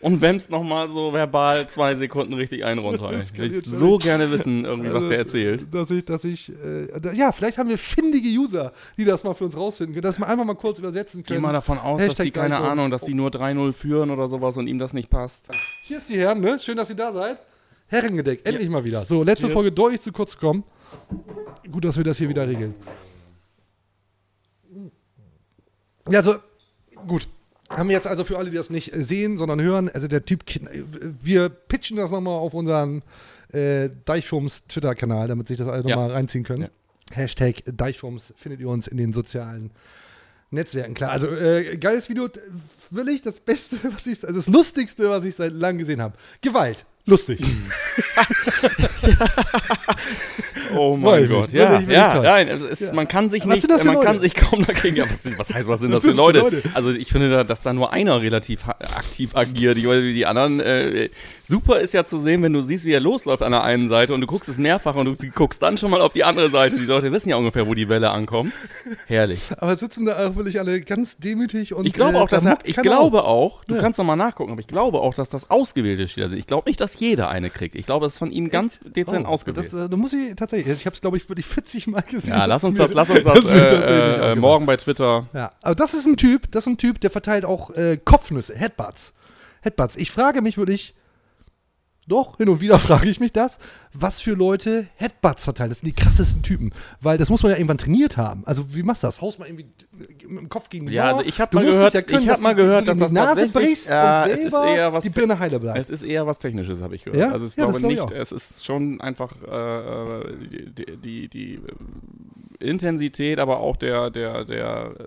und 0.00 0.20
wämst 0.20 0.50
nochmal 0.50 0.90
so 0.90 1.12
verbal 1.12 1.68
zwei 1.68 1.94
Sekunden 1.94 2.34
richtig 2.34 2.64
einen 2.64 2.80
runter. 2.80 3.12
Ich 3.20 3.36
will 3.38 3.52
jetzt 3.52 3.66
so 3.66 3.98
gerne 3.98 4.30
wissen, 4.30 4.64
irgendwie, 4.64 4.88
was 4.88 4.96
Also, 4.96 5.08
der 5.08 5.18
erzählt. 5.18 5.66
Dass 5.72 5.90
ich, 5.90 6.04
dass 6.04 6.24
ich, 6.24 6.50
äh, 6.50 7.00
da, 7.00 7.12
ja, 7.12 7.32
vielleicht 7.32 7.58
haben 7.58 7.68
wir 7.68 7.78
findige 7.78 8.28
User, 8.28 8.72
die 8.96 9.04
das 9.04 9.24
mal 9.24 9.34
für 9.34 9.44
uns 9.44 9.56
rausfinden 9.56 9.94
können, 9.94 10.02
dass 10.02 10.18
wir 10.18 10.26
einfach 10.28 10.44
mal 10.44 10.54
kurz 10.54 10.78
übersetzen 10.78 11.24
können. 11.24 11.40
Geh 11.40 11.42
mal 11.46 11.52
davon 11.52 11.78
aus, 11.78 12.00
dass 12.04 12.16
die, 12.16 12.30
keine. 12.30 12.56
Ahnung, 12.56 12.90
dass 12.90 13.02
die 13.02 13.14
nur 13.14 13.30
3-0 13.30 13.72
führen 13.72 14.10
oder 14.10 14.28
sowas 14.28 14.56
und 14.56 14.66
ihm 14.66 14.78
das 14.78 14.92
nicht 14.92 15.10
passt. 15.10 15.48
Hier 15.82 15.98
ist 15.98 16.08
die 16.08 16.18
Herren, 16.18 16.40
ne? 16.40 16.58
Schön, 16.58 16.76
dass 16.76 16.88
ihr 16.88 16.96
da 16.96 17.12
seid. 17.12 17.38
Herrengedeck, 17.88 18.40
endlich 18.44 18.68
mal 18.68 18.84
wieder. 18.84 19.04
So, 19.04 19.22
letzte 19.22 19.46
Cheers. 19.46 19.52
Folge 19.52 19.72
deutlich 19.72 20.00
zu 20.00 20.10
kurz 20.10 20.34
gekommen. 20.34 20.64
Gut, 21.70 21.84
dass 21.84 21.96
wir 21.96 22.04
das 22.04 22.18
hier 22.18 22.28
wieder 22.28 22.46
regeln. 22.46 22.74
Ja, 26.08 26.20
also, 26.20 26.36
gut. 27.06 27.28
Haben 27.68 27.88
wir 27.88 27.96
jetzt 27.96 28.06
also 28.06 28.24
für 28.24 28.38
alle, 28.38 28.50
die 28.50 28.56
das 28.56 28.70
nicht 28.70 28.94
äh, 28.94 29.02
sehen, 29.02 29.38
sondern 29.38 29.60
hören, 29.60 29.88
also 29.88 30.06
der 30.06 30.24
Typ, 30.24 30.44
äh, 30.54 30.84
wir 31.20 31.48
pitchen 31.48 31.96
das 31.96 32.12
nochmal 32.12 32.34
auf 32.38 32.54
unseren 32.54 33.02
äh, 33.52 33.90
Deichfums 34.04 34.64
Twitter-Kanal, 34.68 35.26
damit 35.26 35.48
sich 35.48 35.58
das 35.58 35.66
alle 35.66 35.82
Ja. 35.88 35.96
nochmal 35.96 36.12
reinziehen 36.12 36.44
können. 36.44 36.62
Ja. 36.62 36.68
Hashtag 37.12 37.62
Deichfums 37.66 38.32
findet 38.36 38.60
ihr 38.60 38.68
uns 38.68 38.86
in 38.86 38.96
den 38.98 39.12
sozialen 39.12 39.72
Netzwerken. 40.50 40.94
Klar, 40.94 41.10
also 41.10 41.28
äh, 41.28 41.76
geiles 41.76 42.08
Video, 42.08 42.28
wirklich 42.90 43.22
das 43.22 43.40
Beste, 43.40 43.76
was 43.92 44.06
ich, 44.06 44.22
also 44.22 44.36
das 44.36 44.46
Lustigste, 44.46 45.10
was 45.10 45.24
ich 45.24 45.34
seit 45.34 45.52
langem 45.52 45.78
gesehen 45.78 46.00
habe. 46.00 46.16
Gewalt. 46.40 46.86
Lustig. 47.06 47.40
Oh 50.74 51.00
Wirklich, 51.00 51.30
mein 51.30 51.40
Gott, 51.40 51.52
ja, 51.52 51.80
ja, 51.80 52.20
nein, 52.22 52.48
ist, 52.48 52.80
Ja. 52.80 52.92
man 52.92 53.06
kann 53.06 53.30
sich 53.30 53.46
Was 53.46 53.54
nicht, 53.62 53.68
man 53.84 53.94
kann 54.00 54.14
Leute? 54.16 54.20
sich 54.20 54.34
kaum 54.34 54.66
dagegen, 54.66 54.96
ja, 54.96 55.04
was, 55.08 55.24
was 55.38 55.54
heißt, 55.54 55.68
was 55.68 55.80
sind 55.80 55.92
Was 55.92 56.02
das 56.02 56.10
für 56.10 56.16
Leute? 56.16 56.40
Leute? 56.40 56.62
Also 56.74 56.90
ich 56.90 57.08
finde, 57.08 57.30
da, 57.30 57.44
dass 57.44 57.62
da 57.62 57.72
nur 57.72 57.92
einer 57.92 58.20
relativ 58.20 58.66
aktiv 58.68 59.36
agiert, 59.36 59.76
die, 59.76 60.12
die 60.12 60.26
anderen, 60.26 60.58
äh, 60.60 61.08
super 61.44 61.78
ist 61.78 61.94
ja 61.94 62.04
zu 62.04 62.18
sehen, 62.18 62.42
wenn 62.42 62.52
du 62.52 62.60
siehst, 62.62 62.84
wie 62.84 62.92
er 62.92 63.00
losläuft 63.00 63.42
an 63.42 63.52
der 63.52 63.62
einen 63.62 63.88
Seite 63.88 64.12
und 64.12 64.20
du 64.20 64.26
guckst 64.26 64.48
es 64.48 64.58
mehrfach 64.58 64.96
und 64.96 65.04
du 65.06 65.14
guckst 65.34 65.62
dann 65.62 65.78
schon 65.78 65.90
mal 65.90 66.00
auf 66.00 66.12
die 66.12 66.24
andere 66.24 66.50
Seite, 66.50 66.76
die 66.76 66.84
Leute 66.84 67.12
wissen 67.12 67.28
ja 67.28 67.36
ungefähr, 67.36 67.66
wo 67.68 67.74
die 67.74 67.88
Welle 67.88 68.10
ankommt. 68.10 68.52
Herrlich. 69.06 69.40
Aber 69.58 69.76
sitzen 69.76 70.04
da 70.04 70.28
auch 70.28 70.34
wirklich 70.36 70.58
alle 70.58 70.80
ganz 70.80 71.16
demütig 71.16 71.74
und 71.74 71.86
Ich 71.86 71.92
glaube 71.92 72.18
äh, 72.18 72.20
auch, 72.20 72.28
dass 72.28 72.42
da 72.42 72.58
ich 72.64 72.76
glaube 72.76 73.24
auch, 73.24 73.64
du 73.64 73.76
Ja. 73.76 73.80
kannst 73.80 73.98
noch 73.98 74.04
mal 74.04 74.16
nachgucken, 74.16 74.50
aber 74.50 74.60
ich 74.60 74.66
glaube 74.66 74.98
auch, 75.00 75.14
dass 75.14 75.30
das 75.30 75.48
ausgewählte 75.48 76.08
Spieler 76.08 76.28
sind. 76.28 76.38
Ich 76.38 76.46
glaube 76.48 76.68
nicht, 76.68 76.80
dass 76.80 76.95
jeder 76.98 77.28
eine 77.28 77.50
kriegt. 77.50 77.74
Ich 77.74 77.86
glaube, 77.86 78.06
das 78.06 78.14
ist 78.14 78.18
von 78.18 78.30
ihm 78.30 78.50
ganz 78.50 78.78
dezent 78.84 79.26
Oh, 79.26 79.30
ausgewählt. 79.30 79.72
Das, 79.72 79.86
äh, 79.86 79.88
da 79.88 79.96
muss 79.96 80.12
ich 80.12 80.34
tatsächlich, 80.36 80.76
ich 80.78 80.86
habe 80.86 80.94
es 80.94 81.00
glaube 81.00 81.16
ich 81.16 81.28
wirklich 81.28 81.46
40 81.46 81.86
Mal 81.88 82.02
gesehen. 82.02 82.30
ja, 82.30 82.44
lass 82.44 82.62
Das 82.62 82.70
uns 82.70 82.78
das, 82.78 82.92
lass 82.94 83.10
uns 83.10 83.22
das, 83.24 83.34
tatsächlich 83.34 83.58
äh, 83.58 84.32
äh, 84.32 84.34
morgen 84.34 84.66
bei 84.66 84.76
Twitter. 84.76 85.28
Ja, 85.32 85.52
aber 85.62 85.74
das 85.74 85.94
ist 85.94 86.06
ein 86.06 86.16
Typ, 86.16 86.50
das 86.52 86.64
ist 86.64 86.72
ein 86.72 86.78
Typ, 86.78 87.00
der 87.00 87.10
verteilt 87.10 87.44
auch 87.44 87.70
äh, 87.70 87.98
Kopfnüsse, 88.04 88.54
Headbutts. 88.54 89.12
Headbutts. 89.62 89.96
Ich 89.96 90.10
frage 90.10 90.42
mich 90.42 90.58
wirklich, 90.58 90.94
doch, 92.08 92.36
hin 92.36 92.48
und 92.48 92.60
wieder 92.60 92.78
frage 92.80 93.08
ich 93.08 93.20
mich 93.20 93.32
das, 93.32 93.58
was 93.92 94.20
für 94.20 94.32
Leute 94.34 94.86
Headbutts 94.96 95.44
verteilen. 95.44 95.70
Das 95.70 95.80
sind 95.80 95.88
die 95.88 95.94
krassesten 96.02 96.42
Typen. 96.42 96.72
Weil 97.00 97.18
das 97.18 97.30
muss 97.30 97.42
man 97.42 97.50
ja 97.52 97.58
irgendwann 97.58 97.78
trainiert 97.78 98.16
haben. 98.16 98.44
Also, 98.46 98.74
wie 98.74 98.82
machst 98.82 99.02
du 99.02 99.08
das? 99.08 99.20
Haust 99.20 99.38
mal 99.38 99.46
irgendwie 99.48 99.66
mit 99.92 100.22
dem 100.22 100.48
Kopf 100.48 100.68
gegen 100.70 100.86
die 100.86 100.92
Ja, 100.92 101.04
Mauer? 101.04 101.16
also 101.18 101.28
ich 101.28 101.40
habe 101.40 101.56
mal 101.56 101.64
gehört, 101.64 101.94
ja 101.94 102.02
können, 102.02 102.20
ich 102.20 102.26
dass 102.26 102.34
habe 102.34 102.42
mal 102.42 102.54
gehört, 102.54 102.86
dass 102.88 102.96
die 102.96 103.02
das 103.02 103.12
Nase 103.12 103.26
tatsächlich, 103.28 103.52
brichst 103.52 103.88
ja, 103.88 104.24
und 104.24 104.30
es 104.30 104.44
ist 104.44 104.54
eher 104.54 104.92
was 104.92 105.04
die 105.04 105.10
Birne 105.10 105.38
heile 105.38 105.58
bleibt. 105.60 105.78
Es 105.78 105.90
ist 105.90 106.02
eher 106.02 106.26
was 106.26 106.38
Technisches, 106.38 106.80
habe 106.82 106.94
ich 106.94 107.04
gehört. 107.04 107.20
Ja? 107.20 107.32
Also 107.32 107.46
ich 107.46 107.56
Ja, 107.56 107.64
glaube 107.64 107.78
glaub 107.80 107.90
ich 107.92 107.98
nicht, 108.00 108.10
es 108.12 108.32
ist 108.32 108.64
schon 108.64 109.00
einfach 109.00 109.32
äh, 109.42 110.36
die, 110.48 110.70
die, 110.74 110.96
die, 110.96 111.28
die 111.28 111.54
äh, 111.54 111.60
Intensität, 112.60 113.38
aber 113.38 113.60
auch 113.60 113.76
der, 113.76 114.10
der, 114.10 114.44
der 114.44 114.92
äh, 114.98 115.04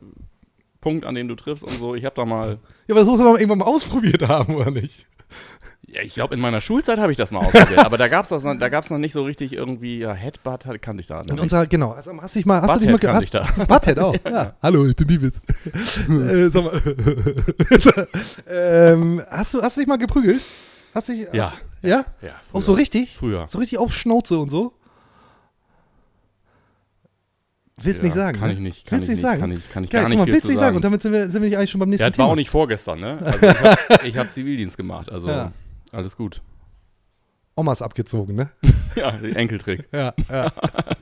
Punkt, 0.81 1.05
an 1.05 1.15
dem 1.15 1.27
du 1.27 1.35
triffst 1.35 1.63
und 1.63 1.73
so. 1.73 1.95
Ich 1.95 2.05
habe 2.05 2.15
da 2.15 2.25
mal, 2.25 2.57
Ja, 2.87 2.93
aber 2.95 2.99
das 3.01 3.07
muss 3.07 3.17
man 3.19 3.27
doch 3.27 3.35
irgendwann 3.37 3.59
mal 3.59 3.65
ausprobiert 3.65 4.21
haben, 4.27 4.55
oder 4.55 4.71
nicht? 4.71 5.05
Ja, 5.91 6.01
ich 6.03 6.13
glaube, 6.13 6.35
in 6.35 6.39
meiner 6.41 6.61
Schulzeit 6.61 6.99
habe 6.99 7.11
ich 7.11 7.17
das 7.17 7.31
mal 7.31 7.39
ausprobiert, 7.45 7.79
aber 7.85 7.97
da 7.97 8.07
gab 8.07 8.25
es 8.25 8.31
noch, 8.31 8.41
da 8.57 8.69
gab's 8.69 8.89
noch 8.89 8.97
nicht 8.99 9.13
so 9.13 9.23
richtig 9.23 9.53
irgendwie, 9.53 9.99
ja, 9.99 10.13
Headbutt 10.13 10.65
kannte 10.81 11.01
ich 11.01 11.07
da 11.07 11.21
In 11.21 11.39
unserer, 11.39 11.65
genau. 11.67 11.91
Also, 11.91 12.11
hast 12.21 12.35
du 12.35 12.39
dich 12.39 12.45
mal, 12.45 12.61
hast 12.61 12.75
du 12.75 12.79
dich 12.79 12.89
mal 12.89 12.93
Butthead 12.93 13.09
kannte 13.09 13.23
ich 13.25 13.31
da. 13.31 13.65
Butthead 13.65 13.99
auch. 13.99 14.15
ja. 14.25 14.55
Hallo, 14.61 14.85
ich 14.85 14.95
bin 14.95 15.07
Bibis. 15.07 15.37
äh, 16.09 16.49
sag 16.49 16.63
mal. 16.63 16.81
ähm, 18.47 19.21
hast, 19.29 19.53
du, 19.53 19.61
hast 19.61 19.77
du 19.77 19.81
dich 19.81 19.87
mal 19.87 19.97
geprügelt? 19.97 20.41
Hast 20.93 21.07
dich, 21.09 21.27
Ja. 21.33 21.51
Hast, 21.51 21.61
ja? 21.81 22.05
Ja, 22.21 22.29
Auch 22.29 22.51
früher. 22.51 22.61
so 22.61 22.73
richtig? 22.73 23.15
Früher. 23.15 23.47
So 23.47 23.57
richtig 23.59 23.77
auf 23.77 23.93
Schnauze 23.93 24.37
und 24.37 24.49
so? 24.49 24.73
Willst 27.81 27.99
Ja, 27.99 28.05
nicht 28.05 28.13
sagen. 28.15 28.37
kann 28.37 28.49
ne? 28.49 28.53
ich 28.55 28.59
nicht, 28.59 28.85
kann 28.85 28.97
willst 28.99 29.09
ich 29.09 29.15
nicht 29.15 29.23
nicht, 29.23 29.29
sagen. 29.31 29.39
kann 29.41 29.51
ich- 29.53 29.69
kann 29.69 29.83
ich 29.85 29.89
Geil, 29.89 30.01
gar 30.01 30.03
guck 30.03 30.09
nicht 30.09 30.17
mal, 30.19 30.25
viel 30.25 30.33
willst 30.33 30.47
nicht 30.49 30.57
sagen. 30.57 30.65
sagen. 30.67 30.75
Und 30.75 30.83
damit 30.83 31.01
sind 31.01 31.13
wir, 31.13 31.21
sind 31.31 31.33
wir 31.35 31.39
nicht 31.41 31.57
eigentlich 31.57 31.69
schon 31.69 31.79
beim 31.79 31.89
nächsten 31.89 32.03
Ja, 32.03 32.09
das 32.09 32.17
war 32.19 32.25
Thema. 32.25 32.31
auch 32.33 32.35
nicht 32.35 32.49
vorgestern, 32.49 32.99
ne? 32.99 33.19
Also 33.23 33.45
ich 34.05 34.17
habe 34.17 34.19
hab 34.19 34.31
Zivildienst 34.31 34.75
gemacht, 34.75 35.09
also 35.09 35.29
Ja. 35.29 35.51
Alles 35.91 36.15
gut. 36.15 36.41
Omas 37.55 37.81
abgezogen, 37.81 38.35
ne? 38.35 38.49
Ja, 38.95 39.09
Enkeltrick. 39.11 39.87
Ja, 39.93 40.13
ja. 40.29 40.51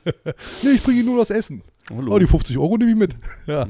nee, 0.62 0.70
ich 0.72 0.82
bringe 0.82 0.98
Ihnen 1.00 1.06
nur 1.08 1.18
das 1.18 1.30
Essen. 1.30 1.62
Hallo. 1.90 2.14
Oh, 2.14 2.18
die 2.18 2.26
50 2.26 2.58
Euro 2.58 2.76
nehme 2.76 2.90
ich 2.90 2.96
mit. 2.96 3.16
Ja. 3.46 3.66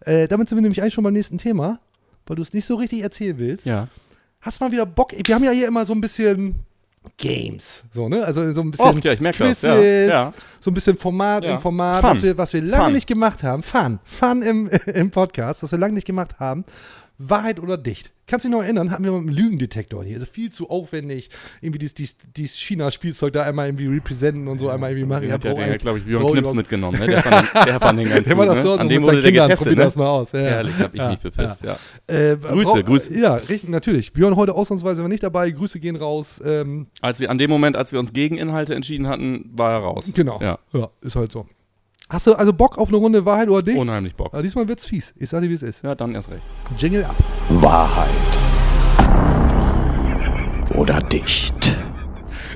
Äh, 0.00 0.26
damit 0.26 0.48
sind 0.48 0.56
wir 0.56 0.62
nämlich 0.62 0.80
eigentlich 0.80 0.94
schon 0.94 1.04
beim 1.04 1.12
nächsten 1.12 1.36
Thema, 1.36 1.78
weil 2.26 2.36
du 2.36 2.42
es 2.42 2.54
nicht 2.54 2.64
so 2.64 2.76
richtig 2.76 3.02
erzählen 3.02 3.36
willst. 3.38 3.66
Ja. 3.66 3.88
Hast 4.40 4.60
mal 4.60 4.72
wieder 4.72 4.86
Bock? 4.86 5.12
Wir 5.26 5.34
haben 5.34 5.44
ja 5.44 5.50
hier 5.50 5.68
immer 5.68 5.84
so 5.84 5.92
ein 5.92 6.00
bisschen 6.00 6.54
Games. 7.18 7.84
So, 7.92 8.08
ne? 8.08 8.24
Also 8.24 8.54
so 8.54 8.62
ein 8.62 8.70
bisschen 8.70 8.86
Oft, 8.86 9.04
ja, 9.04 9.12
ich 9.12 9.20
merk 9.20 9.36
das, 9.36 9.60
Quizzes, 9.60 10.08
ja, 10.08 10.08
ja. 10.08 10.32
so 10.60 10.70
ein 10.70 10.74
bisschen 10.74 10.96
Format 10.96 11.44
Ja. 11.44 11.54
im 11.54 11.58
Format, 11.60 12.00
Fun. 12.00 12.10
was 12.10 12.22
wir, 12.22 12.38
was 12.38 12.52
wir 12.54 12.62
lange 12.62 12.84
Fun. 12.84 12.92
nicht 12.94 13.06
gemacht 13.06 13.42
haben. 13.42 13.62
Fun. 13.62 13.98
Fun 14.04 14.42
im, 14.42 14.68
im 14.86 15.10
Podcast, 15.10 15.62
was 15.62 15.72
wir 15.72 15.78
lange 15.78 15.94
nicht 15.94 16.06
gemacht 16.06 16.40
haben. 16.40 16.64
Wahrheit 17.20 17.58
oder 17.60 17.76
dicht? 17.76 18.12
Kannst 18.28 18.44
du 18.44 18.48
dich 18.48 18.56
noch 18.56 18.62
erinnern, 18.62 18.90
hatten 18.90 19.02
wir 19.04 19.10
mal 19.10 19.18
einen 19.20 19.28
Lügendetektor 19.28 20.04
hier. 20.04 20.14
Also 20.14 20.26
viel 20.26 20.50
zu 20.52 20.68
aufwendig. 20.70 21.30
Irgendwie 21.60 21.78
dieses, 21.78 21.94
dieses, 21.94 22.16
dieses 22.36 22.56
China-Spielzeug 22.58 23.32
da 23.32 23.42
einmal 23.42 23.66
irgendwie 23.66 23.86
representen 23.86 24.46
und 24.48 24.58
so 24.58 24.68
einmal 24.68 24.90
irgendwie 24.90 25.06
machen. 25.08 25.32
Hat, 25.32 25.42
ja, 25.44 25.52
ich- 25.52 25.72
hat 25.72 25.80
glaube 25.80 25.98
ich, 25.98 26.04
Björn 26.04 26.30
Knips 26.32 26.52
mitgenommen. 26.54 26.98
Ne? 27.00 27.06
Der, 27.06 27.22
fand, 27.24 27.36
den- 27.54 27.64
der 27.64 27.80
fand 27.80 27.98
den 28.00 28.08
ganz 28.08 28.26
Der 28.28 28.36
gut. 28.36 28.46
das 28.48 28.62
so, 28.62 28.68
ne? 28.70 28.74
so 28.76 28.80
An 28.80 28.88
dem 28.88 29.02
wurde 29.02 29.20
der 29.22 29.30
Kindern 29.32 29.48
getestet. 29.48 29.76
Ne? 29.78 29.82
das 29.84 29.96
noch 29.96 30.06
aus. 30.06 30.32
Ja. 30.32 30.38
Herrlich, 30.40 30.74
hab 30.78 30.94
ich 30.94 31.00
Ja, 31.00 31.10
mich 31.10 31.20
bepisst, 31.20 31.62
ja. 31.62 31.78
Äh, 32.06 32.36
Grüße, 32.36 32.72
brauch- 32.72 32.84
Grüße. 32.84 33.18
Ja, 33.18 33.34
richtig, 33.34 33.70
natürlich. 33.70 34.12
Björn 34.12 34.36
heute 34.36 34.54
ausnahmsweise 34.54 35.02
war 35.02 35.08
nicht 35.08 35.22
dabei. 35.22 35.50
Grüße 35.50 35.80
gehen 35.80 35.96
raus. 35.96 36.40
Ähm, 36.44 36.86
Als 37.00 37.18
wir, 37.20 37.30
an 37.30 37.38
dem 37.38 37.50
Moment, 37.50 37.76
als 37.76 37.92
wir 37.92 37.98
uns 37.98 38.12
gegen 38.12 38.36
Inhalte 38.36 38.74
entschieden 38.74 39.08
hatten, 39.08 39.50
war 39.54 39.72
er 39.72 39.78
raus. 39.78 40.12
genau. 40.14 40.38
Ja. 40.40 40.58
ja, 40.72 40.90
ist 41.00 41.16
halt 41.16 41.32
so. 41.32 41.46
Hast 42.10 42.26
du 42.26 42.32
also 42.34 42.54
Bock 42.54 42.78
auf 42.78 42.88
eine 42.88 42.96
Runde 42.96 43.26
Wahrheit 43.26 43.50
oder 43.50 43.62
dicht? 43.62 43.76
Unheimlich 43.76 44.14
Bock. 44.14 44.32
Ja, 44.32 44.40
diesmal 44.40 44.66
wird's 44.66 44.86
fies. 44.86 45.12
Ich 45.16 45.28
sag 45.28 45.42
dir, 45.42 45.50
wie 45.50 45.54
es 45.54 45.62
ist. 45.62 45.82
Ja, 45.84 45.94
dann 45.94 46.14
erst 46.14 46.30
recht. 46.30 46.42
Jingle 46.78 47.04
ab. 47.04 47.14
Wahrheit. 47.50 48.08
Oder 50.74 51.00
dicht. 51.00 51.54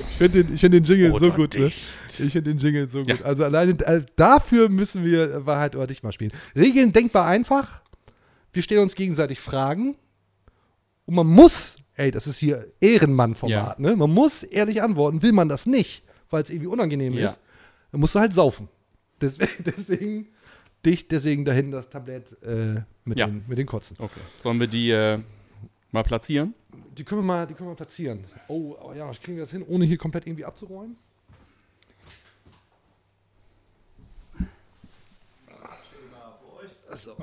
Ich 0.09 0.17
finde 0.17 0.43
den, 0.43 0.53
ich 0.55 0.59
find 0.61 0.73
den 0.73 0.83
Jingle 0.83 1.11
Oder 1.11 1.27
so 1.27 1.31
gut. 1.33 1.55
Ne? 1.55 1.67
Ich 1.67 2.17
finde 2.17 2.41
den 2.43 2.57
Jingle 2.57 2.87
so 2.87 2.99
gut. 2.99 3.09
Ja. 3.09 3.25
Also 3.25 3.43
alleine 3.43 3.73
äh, 3.85 4.01
dafür 4.15 4.69
müssen 4.69 5.05
wir 5.05 5.45
Wahrheit 5.45 5.75
oder 5.75 5.85
dicht 5.85 6.03
mal 6.03 6.11
spielen. 6.11 6.31
Regeln 6.55 6.91
denkbar 6.91 7.27
einfach. 7.27 7.81
Wir 8.53 8.63
stellen 8.63 8.81
uns 8.81 8.95
gegenseitig 8.95 9.39
Fragen. 9.39 9.97
Und 11.05 11.13
man 11.13 11.27
muss, 11.27 11.75
ey, 11.95 12.09
das 12.09 12.25
ist 12.25 12.39
hier 12.39 12.65
Ehrenmann-Format, 12.79 13.79
ne? 13.79 13.95
Man 13.95 14.11
muss 14.11 14.41
ehrlich 14.41 14.81
antworten. 14.81 15.21
Will 15.21 15.33
man 15.33 15.47
das 15.47 15.67
nicht, 15.67 16.03
weil 16.31 16.41
es 16.41 16.49
irgendwie 16.49 16.67
unangenehm 16.67 17.13
Ja. 17.13 17.29
ist, 17.29 17.39
dann 17.91 18.01
musst 18.01 18.15
du 18.15 18.19
halt 18.19 18.33
saufen. 18.33 18.67
Deswegen, 19.27 19.63
deswegen 19.63 20.27
dicht, 20.85 21.11
deswegen 21.11 21.45
dahin 21.45 21.71
das 21.71 21.89
Tablett 21.89 22.35
äh, 22.43 22.81
mit, 23.05 23.17
Ja. 23.17 23.27
den, 23.27 23.43
mit 23.47 23.57
den 23.57 23.65
Kotzen. 23.65 23.95
Okay. 23.99 24.19
Sollen 24.41 24.59
wir 24.59 24.67
die 24.67 24.91
äh, 24.91 25.19
mal 25.91 26.03
platzieren? 26.03 26.53
Die 26.97 27.03
können 27.05 27.21
wir 27.21 27.25
mal, 27.25 27.47
die 27.47 27.53
können 27.53 27.69
wir 27.69 27.75
platzieren. 27.75 28.19
Oh, 28.49 28.75
aber 28.79 28.95
ja, 28.95 29.09
kriegen 29.11 29.37
wir 29.37 29.43
das 29.43 29.51
hin, 29.51 29.63
ohne 29.65 29.85
hier 29.85 29.97
komplett 29.97 30.27
irgendwie 30.27 30.43
abzuräumen? 30.45 30.97
Achso. 36.91 37.15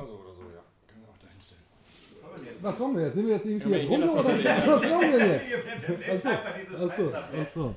Was 2.63 2.79
wollen 2.79 2.97
wir 2.97 3.05
jetzt? 3.07 3.17
Nehmen 3.17 3.29
wir 3.29 3.35
jetzt 3.37 3.47
irgendwie 3.47 3.71
jetzt 3.73 3.89
runter 3.89 4.13
oder 4.13 4.25
was 4.25 4.91
wollen 4.91 5.13
wir 5.13 5.27
jetzt? 6.15 6.27
Achso, 6.27 6.29
achso, 6.85 7.13
achso. 7.41 7.75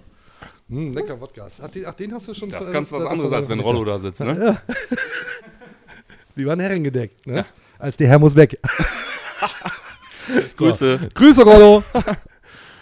Hm, 0.73 0.93
lecker 0.93 1.19
Wodka. 1.21 1.47
Ach, 1.61 1.67
den, 1.69 1.85
ach, 1.85 1.93
den 1.93 2.13
hast 2.13 2.27
du 2.27 2.33
schon 2.33 2.49
Das 2.49 2.65
ist 2.67 2.73
ganz 2.73 2.91
was 2.91 3.03
das- 3.03 3.11
anderes, 3.11 3.31
das- 3.31 3.37
als 3.37 3.49
wenn 3.49 3.59
Rollo 3.59 3.83
da 3.85 3.97
sitzt, 3.99 4.21
ne? 4.21 4.61
Die 6.35 6.45
waren 6.47 6.59
herrengedeckt, 6.59 7.27
ne? 7.27 7.45
Als 7.77 7.97
der 7.97 8.07
Herr 8.07 8.19
muss 8.19 8.35
weg. 8.35 8.59
So. 10.57 10.65
Grüße. 10.65 11.09
Grüße, 11.13 11.43
Rollo. 11.43 11.83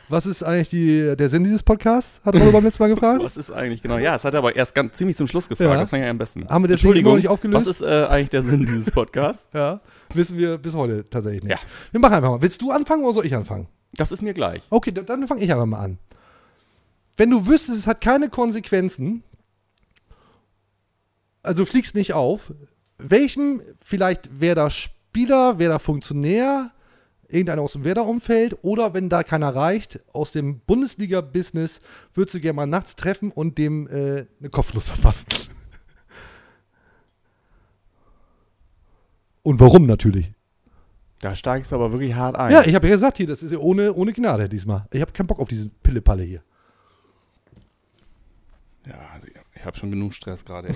Was 0.09 0.27
ist 0.27 0.43
eigentlich 0.43 0.69
die, 0.69 1.15
der 1.17 1.27
Sinn 1.27 1.43
dieses 1.43 1.63
Podcasts? 1.63 2.21
Hat 2.23 2.35
Rollo 2.35 2.51
beim 2.51 2.63
letzten 2.63 2.83
Mal 2.83 2.89
gefragt. 2.89 3.23
Was 3.23 3.35
ist 3.35 3.49
eigentlich 3.51 3.81
genau? 3.81 3.97
Ja, 3.97 4.15
es 4.15 4.23
hat 4.23 4.35
er 4.35 4.37
aber 4.39 4.55
erst 4.55 4.75
ganz, 4.75 4.93
ziemlich 4.93 5.17
zum 5.17 5.25
Schluss 5.25 5.49
gefragt. 5.49 5.71
Ja. 5.71 5.79
Das 5.79 5.89
fand 5.89 6.01
ich 6.01 6.05
ja 6.05 6.11
am 6.11 6.19
besten. 6.19 6.47
Haben 6.47 6.63
wir 6.63 6.67
deswegen 6.67 6.89
Entschuldigung, 6.89 7.15
nicht 7.15 7.27
aufgelöst? 7.29 7.65
Was 7.67 7.79
ist 7.79 7.81
äh, 7.81 8.05
eigentlich 8.05 8.29
der 8.29 8.43
Sinn 8.43 8.59
dieses 8.67 8.91
Podcasts? 8.91 9.47
Ja, 9.55 9.81
wissen 10.13 10.37
wir 10.37 10.59
bis 10.59 10.75
heute 10.75 11.09
tatsächlich 11.09 11.41
nicht. 11.43 11.51
Ja. 11.53 11.57
Wir 11.91 11.99
machen 11.99 12.13
einfach 12.13 12.29
mal. 12.29 12.41
Willst 12.43 12.61
du 12.61 12.71
anfangen 12.71 13.03
oder 13.05 13.13
soll 13.15 13.25
ich 13.25 13.33
anfangen? 13.35 13.67
Das 13.95 14.11
ist 14.11 14.21
mir 14.21 14.33
gleich. 14.35 14.61
Okay, 14.69 14.91
dann- 14.91 15.05
dann 15.07 15.27
fange 15.27 15.41
ich 15.43 15.51
einfach 15.51 15.65
mal 15.65 15.79
an. 15.79 15.97
Wenn 17.17 17.29
du 17.29 17.45
wüsstest, 17.47 17.79
es 17.79 17.87
hat 17.87 18.01
keine 18.01 18.29
Konsequenzen, 18.29 19.23
also 21.43 21.63
du 21.63 21.65
fliegst 21.65 21.95
nicht 21.95 22.13
auf, 22.13 22.53
welchem, 22.97 23.61
vielleicht 23.83 24.29
wer 24.31 24.55
da 24.55 24.69
Spieler, 24.69 25.59
wer 25.59 25.69
da 25.69 25.79
Funktionär, 25.79 26.71
irgendeiner 27.27 27.61
aus 27.61 27.73
dem 27.73 27.83
Werder-Umfeld 27.83 28.57
oder 28.61 28.93
wenn 28.93 29.09
da 29.09 29.23
keiner 29.23 29.55
reicht, 29.55 29.99
aus 30.13 30.31
dem 30.31 30.59
Bundesliga-Business, 30.59 31.81
würdest 32.13 32.35
du 32.35 32.39
gerne 32.39 32.55
mal 32.57 32.65
nachts 32.65 32.95
treffen 32.95 33.31
und 33.31 33.57
dem 33.57 33.87
äh, 33.87 34.25
eine 34.39 34.49
Kopfnuss 34.49 34.89
verpassen? 34.89 35.25
Und 39.43 39.59
warum 39.59 39.87
natürlich? 39.87 40.31
Da 41.19 41.33
steigst 41.33 41.71
du 41.71 41.75
aber 41.75 41.91
wirklich 41.93 42.13
hart 42.13 42.35
ein. 42.35 42.51
Ja, 42.51 42.63
ich 42.63 42.75
habe 42.75 42.87
ja 42.87 42.93
gesagt 42.93 43.17
hier, 43.17 43.25
das 43.25 43.41
ist 43.41 43.51
ja 43.51 43.57
ohne, 43.57 43.91
ohne 43.93 44.13
Gnade 44.13 44.47
diesmal. 44.47 44.85
Ich 44.91 45.01
habe 45.01 45.11
keinen 45.11 45.25
Bock 45.25 45.39
auf 45.39 45.47
diesen 45.47 45.71
Pillepalle 45.81 46.21
hier. 46.21 46.43
Ja, 48.85 49.19
ich 49.55 49.65
habe 49.65 49.77
schon 49.77 49.91
genug 49.91 50.13
Stress 50.13 50.43
gerade. 50.45 50.69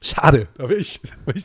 Schade. 0.00 0.48
Da 0.56 0.68
wär 0.68 0.76
ich, 0.76 1.00
da 1.00 1.08
wär 1.26 1.36
ich, 1.36 1.44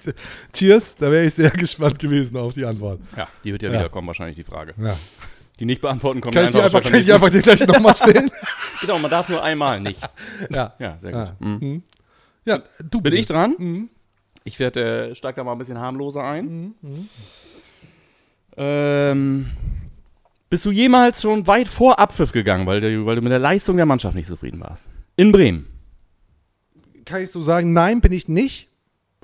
cheers, 0.53 0.95
da 0.95 1.09
wäre 1.11 1.25
ich 1.25 1.33
sehr 1.33 1.49
gespannt 1.51 1.97
gewesen 1.97 2.35
auf 2.35 2.53
die 2.53 2.65
Antwort. 2.65 2.99
Ja, 3.15 3.29
die 3.43 3.53
wird 3.53 3.63
ja, 3.63 3.69
Ja. 3.71 3.79
wiederkommen, 3.79 4.07
wahrscheinlich 4.07 4.35
die 4.35 4.43
Frage. 4.43 4.73
Ja. 4.77 4.97
Die 5.59 5.65
nicht 5.65 5.81
beantworten 5.81 6.19
kommt 6.21 6.33
Kann 6.35 6.45
ich 6.45 6.51
die 6.51 6.61
einfach, 6.61 6.81
kann 6.83 6.93
ich 6.95 7.05
die 7.05 7.13
einfach 7.13 7.31
nicht. 7.31 7.43
gleich 7.43 7.65
nochmal 7.65 7.95
stellen? 7.95 8.29
Genau, 8.81 8.97
man 8.97 9.11
darf 9.11 9.27
nur 9.27 9.43
einmal 9.43 9.81
nicht. 9.81 9.99
Ja. 10.49 10.73
Ja, 10.79 10.97
sehr 10.99 11.11
Ja. 11.11 11.23
gut. 11.25 11.41
Mhm. 11.41 11.57
Mhm. 11.61 11.83
Ja, 12.45 12.57
du 12.79 13.01
Bin 13.01 13.03
bitte. 13.03 13.17
ich 13.17 13.25
dran? 13.25 13.55
Mhm. 13.57 13.89
Ich 14.45 14.57
werde, 14.59 15.09
äh, 15.09 15.15
steig 15.15 15.35
da 15.35 15.43
mal 15.43 15.51
ein 15.53 15.57
bisschen 15.57 15.77
harmloser 15.77 16.23
ein. 16.23 16.45
Mhm. 16.45 16.75
Mhm. 16.81 17.09
Ähm, 18.57 19.51
bist 20.49 20.65
du 20.65 20.71
jemals 20.71 21.21
schon 21.21 21.47
weit 21.47 21.67
vor 21.67 21.99
Abpfiff 21.99 22.31
gegangen, 22.31 22.65
weil 22.65 22.81
du, 22.81 23.05
weil 23.05 23.15
du 23.15 23.21
mit 23.21 23.31
der 23.31 23.39
Leistung 23.39 23.77
der 23.77 23.85
Mannschaft 23.85 24.15
nicht 24.15 24.27
zufrieden 24.27 24.59
warst? 24.59 24.87
In 25.15 25.31
Bremen. 25.31 25.67
Kann 27.05 27.23
ich 27.23 27.31
so 27.31 27.41
sagen, 27.41 27.73
nein, 27.73 28.01
bin 28.01 28.11
ich 28.11 28.27
nicht. 28.27 28.68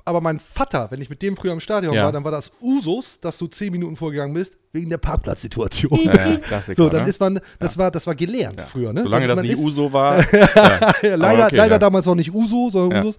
Aber 0.06 0.20
mein 0.20 0.38
Vater, 0.38 0.90
wenn 0.92 1.00
ich 1.02 1.10
mit 1.10 1.20
dem 1.20 1.36
früher 1.36 1.52
im 1.52 1.58
Stadion 1.58 1.92
Ja. 1.92 2.04
war, 2.04 2.12
dann 2.12 2.22
war 2.22 2.30
das 2.30 2.52
Usus, 2.62 3.18
dass 3.20 3.38
du 3.38 3.48
zehn 3.48 3.72
Minuten 3.72 3.96
vorgegangen 3.96 4.32
bist, 4.34 4.56
wegen 4.72 4.88
der 4.88 4.98
Parkplatzsituation. 4.98 5.98
Ja, 6.04 6.62
so, 6.74 6.88
dann 6.88 7.02
ne? 7.02 7.08
ist 7.08 7.18
man, 7.18 7.40
das 7.58 7.76
war, 7.76 7.90
das 7.90 8.06
war 8.06 8.14
gelernt 8.14 8.60
früher, 8.60 8.92
ne? 8.92 9.02
Solange 9.02 9.26
das 9.26 9.42
nicht 9.42 9.54
ist- 9.54 9.58
Uso 9.58 9.92
war. 9.92 10.24
Ja. 11.02 11.14
leider, 11.16 11.46
okay, 11.46 11.56
leider 11.56 11.78
damals 11.80 12.06
noch 12.06 12.14
nicht 12.14 12.32
Uso, 12.32 12.70
sondern. 12.70 13.02
Usus. 13.02 13.16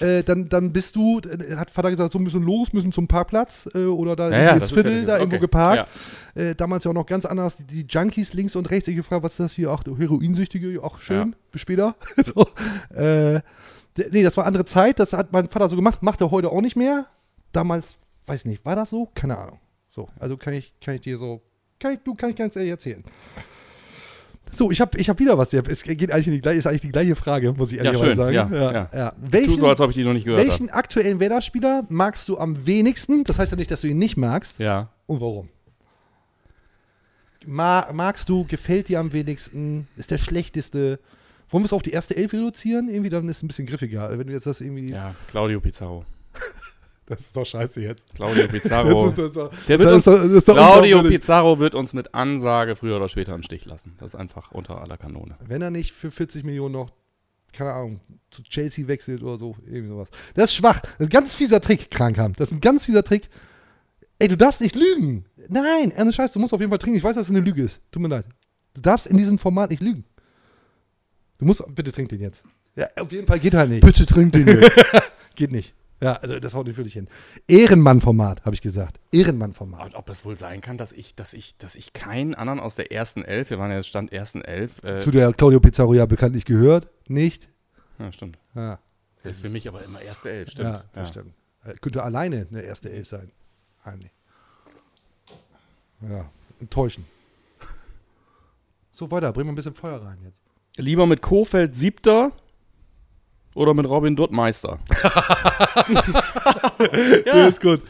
Äh, 0.00 0.22
dann, 0.22 0.48
dann 0.48 0.72
bist 0.72 0.94
du, 0.94 1.18
äh, 1.20 1.56
hat 1.56 1.70
Vater 1.70 1.90
gesagt, 1.90 2.12
so 2.12 2.20
müssen 2.20 2.42
los, 2.42 2.72
müssen 2.72 2.92
zum 2.92 3.08
Parkplatz 3.08 3.68
äh, 3.74 3.78
oder 3.78 4.14
da 4.14 4.30
Ja, 4.30 4.50
ins 4.54 4.70
Viertel, 4.70 5.04
da 5.04 5.14
okay, 5.14 5.22
irgendwo 5.22 5.40
geparkt. 5.40 5.88
Äh, 6.36 6.54
damals 6.54 6.84
ja 6.84 6.92
auch 6.92 6.94
noch 6.94 7.06
ganz 7.06 7.26
anders, 7.26 7.56
die, 7.68 7.84
Junkies 7.88 8.32
links 8.32 8.54
und 8.54 8.70
rechts. 8.70 8.86
Ich 8.86 8.94
gefragt, 8.94 9.24
was 9.24 9.32
ist 9.32 9.40
das 9.40 9.52
hier? 9.54 9.70
Ach, 9.70 9.82
Heroinsüchtige, 9.84 10.80
auch 10.84 11.00
schön, 11.00 11.34
bis 11.50 11.62
später. 11.62 11.96
so, 12.34 12.46
äh, 12.96 13.40
nee, 14.10 14.22
das 14.22 14.36
war 14.36 14.46
andere 14.46 14.64
Zeit, 14.64 14.98
das 14.98 15.12
hat 15.12 15.32
mein 15.32 15.48
Vater 15.48 15.68
so 15.68 15.76
gemacht, 15.76 16.02
macht 16.02 16.20
er 16.20 16.30
heute 16.30 16.50
auch 16.50 16.60
nicht 16.60 16.76
mehr. 16.76 17.06
Damals, 17.52 17.96
weiß 18.26 18.44
nicht, 18.44 18.64
war 18.64 18.76
das 18.76 18.90
so? 18.90 19.08
Keine 19.14 19.38
Ahnung. 19.38 19.58
So, 19.88 20.08
also 20.18 20.36
kann 20.36 20.54
ich, 20.54 20.72
kann 20.80 20.94
ich 20.94 21.00
dir 21.00 21.16
so, 21.18 21.40
kann 21.78 21.94
ich, 21.94 22.00
du 22.04 22.14
kann 22.14 22.30
ich 22.30 22.36
ganz 22.36 22.54
ehrlich 22.56 22.70
erzählen. 22.70 23.04
So, 24.54 24.70
ich 24.70 24.80
habe 24.80 24.96
ich 24.98 25.08
hab 25.10 25.18
wieder 25.18 25.36
was. 25.36 25.52
Es 25.52 25.82
geht 25.82 26.10
eigentlich 26.10 26.26
in 26.28 26.32
die 26.32 26.40
gleiche, 26.40 26.58
ist 26.58 26.66
eigentlich 26.66 26.80
die 26.80 26.92
gleiche 26.92 27.14
Frage, 27.16 27.52
muss 27.52 27.70
ich 27.70 27.78
Ja, 27.78 27.84
ehrlicherweise 27.84 28.22
schön. 28.22 28.34
sagen. 28.34 28.54
Ja, 28.54 28.88
ja. 28.94 29.12
Welchen, 29.18 29.54
Tu 29.54 29.60
so, 29.60 29.68
als 29.68 29.80
ob 29.80 29.90
ich 29.90 29.96
die 29.96 30.04
noch 30.04 30.14
nicht 30.14 30.24
gehört 30.24 30.46
Welchen 30.46 30.70
aktuellen 30.70 31.20
Werder-Spieler 31.20 31.84
magst 31.90 32.28
du 32.28 32.38
am 32.38 32.66
wenigsten? 32.66 33.24
Das 33.24 33.38
heißt 33.38 33.52
ja 33.52 33.56
nicht, 33.58 33.70
dass 33.70 33.82
du 33.82 33.88
ihn 33.88 33.98
nicht 33.98 34.16
magst. 34.16 34.58
Ja. 34.58 34.88
Und 35.06 35.20
warum? 35.20 35.48
Ma 37.46 37.88
magst 37.92 38.28
du, 38.28 38.44
gefällt 38.46 38.88
dir 38.88 39.00
am 39.00 39.12
wenigsten, 39.12 39.86
ist 39.96 40.10
der 40.10 40.18
schlechteste? 40.18 40.98
Wollen 41.50 41.62
wir 41.62 41.66
es 41.66 41.72
auf 41.72 41.82
die 41.82 41.92
erste 41.92 42.16
Elf 42.16 42.32
reduzieren? 42.32 42.88
Irgendwie, 42.88 43.08
dann 43.10 43.28
ist 43.28 43.38
es 43.38 43.42
ein 43.42 43.48
bisschen 43.48 43.66
griffiger. 43.66 44.10
Wenn 44.18 44.26
du 44.26 44.32
jetzt 44.32 44.46
das 44.46 44.60
irgendwie. 44.60 44.90
Ja, 44.90 45.14
Claudio 45.28 45.60
Pizarro. 45.60 46.04
Das 47.06 47.20
ist 47.20 47.34
doch 47.34 47.46
scheiße 47.46 47.80
jetzt. 47.80 48.14
Claudio 48.14 48.46
Pizarro. 48.48 49.06
Jetzt 49.06 49.16
ist 49.16 49.18
das 49.18 49.32
doch- 49.32 49.50
der 49.66 49.78
wird 49.78 49.88
das 49.88 49.94
uns, 49.94 50.06
ist 50.06 50.12
doch- 50.14 50.28
das 50.28 50.36
ist 50.36 50.48
doch 50.48 50.54
Claudio. 50.54 51.02
Pizarro 51.04 51.58
wird 51.58 51.74
uns 51.74 51.94
mit 51.94 52.12
Ansage 52.14 52.76
früher 52.76 52.96
oder 52.96 53.08
später 53.08 53.34
im 53.34 53.42
Stich 53.42 53.64
lassen. 53.64 53.94
Das 53.98 54.12
ist 54.12 54.14
einfach 54.20 54.52
unter 54.52 54.82
aller 54.82 54.98
Kanone. 54.98 55.36
Wenn 55.46 55.62
er 55.62 55.70
nicht 55.70 55.92
für 55.92 56.10
40 56.10 56.44
Millionen 56.44 56.74
noch, 56.74 56.90
keine 57.54 57.72
Ahnung, 57.72 58.00
zu 58.30 58.42
Chelsea 58.42 58.86
wechselt 58.88 59.22
oder 59.22 59.38
so, 59.38 59.56
irgendwie 59.64 59.88
sowas. 59.88 60.10
Das 60.34 60.50
ist 60.50 60.56
schwach. 60.56 60.80
Das 60.82 60.90
ist 60.98 61.06
ein 61.06 61.08
ganz 61.08 61.34
fieser 61.34 61.62
Trick, 61.62 61.90
Krankham. 61.90 62.34
Das 62.34 62.50
ist 62.50 62.56
ein 62.56 62.60
ganz 62.60 62.84
fieser 62.84 63.02
Trick. 63.02 63.30
Ey, 64.18 64.28
du 64.28 64.36
darfst 64.36 64.60
nicht 64.60 64.76
lügen. 64.76 65.24
Nein, 65.48 65.92
ernst 65.92 66.14
Scheiß, 66.16 66.32
du 66.32 66.40
musst 66.40 66.52
auf 66.52 66.60
jeden 66.60 66.68
Fall 66.70 66.78
trinken. 66.78 66.98
Ich 66.98 67.04
weiß, 67.04 67.14
dass 67.14 67.24
es 67.28 67.30
eine 67.30 67.40
Lüge 67.40 67.62
ist. 67.62 67.80
Tut 67.90 68.02
mir 68.02 68.08
leid. 68.08 68.26
Du 68.74 68.82
darfst 68.82 69.06
in 69.06 69.16
diesem 69.16 69.38
Format 69.38 69.70
nicht 69.70 69.80
lügen. 69.80 70.04
Du 71.38 71.44
musst, 71.44 71.62
bitte 71.74 71.92
trink 71.92 72.08
den 72.08 72.20
jetzt. 72.20 72.42
Ja, 72.74 72.88
auf 72.96 73.10
jeden 73.12 73.26
Fall 73.26 73.38
geht 73.38 73.54
halt 73.54 73.70
nicht. 73.70 73.84
Bitte 73.84 74.06
trink 74.06 74.32
den 74.32 74.46
jetzt. 74.46 74.72
geht 75.36 75.52
nicht. 75.52 75.74
Ja, 76.00 76.14
also 76.14 76.38
das 76.38 76.54
haut 76.54 76.66
nicht 76.66 76.76
für 76.76 76.84
dich 76.84 76.92
hin. 76.92 77.08
Ehrenmann-Format, 77.48 78.44
habe 78.44 78.54
ich 78.54 78.62
gesagt. 78.62 79.00
Ehrenmann-Format. 79.10 79.86
Und 79.86 79.94
ob 79.96 80.08
es 80.10 80.24
wohl 80.24 80.36
sein 80.36 80.60
kann, 80.60 80.78
dass 80.78 80.92
ich, 80.92 81.14
dass 81.16 81.32
ich, 81.32 81.56
dass 81.56 81.74
ich 81.74 81.92
keinen 81.92 82.34
anderen 82.34 82.60
aus 82.60 82.76
der 82.76 82.92
ersten 82.92 83.24
Elf, 83.24 83.50
wir 83.50 83.58
waren 83.58 83.70
ja 83.70 83.76
jetzt 83.78 83.88
Stand 83.88 84.12
ersten 84.12 84.42
Elf. 84.42 84.82
Äh, 84.84 85.00
Zu 85.00 85.10
der 85.10 85.32
Claudio 85.32 85.58
Pizarro 85.58 85.94
ja 85.94 86.06
bekanntlich 86.06 86.44
gehört. 86.44 86.88
Nicht. 87.08 87.48
ja, 87.98 88.12
stimmt. 88.12 88.38
Ja. 88.54 88.78
Der 89.24 89.30
ist 89.30 89.40
für 89.40 89.48
mich 89.48 89.66
aber 89.66 89.82
immer 89.84 90.00
erste 90.00 90.30
Elf, 90.30 90.50
stimmt. 90.50 90.68
Ja, 90.68 90.84
das 90.92 91.08
stimmt. 91.08 91.34
Er 91.64 91.74
könnte 91.78 92.02
alleine 92.02 92.46
eine 92.48 92.62
erste 92.62 92.90
Elf 92.90 93.08
sein. 93.08 93.32
Eigentlich. 93.84 94.12
Ja, 96.08 96.30
enttäuschen. 96.60 97.04
So, 98.92 99.10
weiter, 99.10 99.32
bring 99.32 99.46
mal 99.46 99.52
ein 99.52 99.56
bisschen 99.56 99.74
Feuer 99.74 100.00
rein 100.00 100.18
jetzt. 100.24 100.47
Lieber 100.78 101.06
mit 101.06 101.20
Kofeld 101.22 101.74
Siebter 101.74 102.32
oder 103.54 103.74
mit 103.74 103.86
Robin 103.86 104.16
Dutt 104.16 104.30
Meister? 104.32 104.78
Ja, 107.26 107.46
ist 107.46 107.60
gut. 107.60 107.82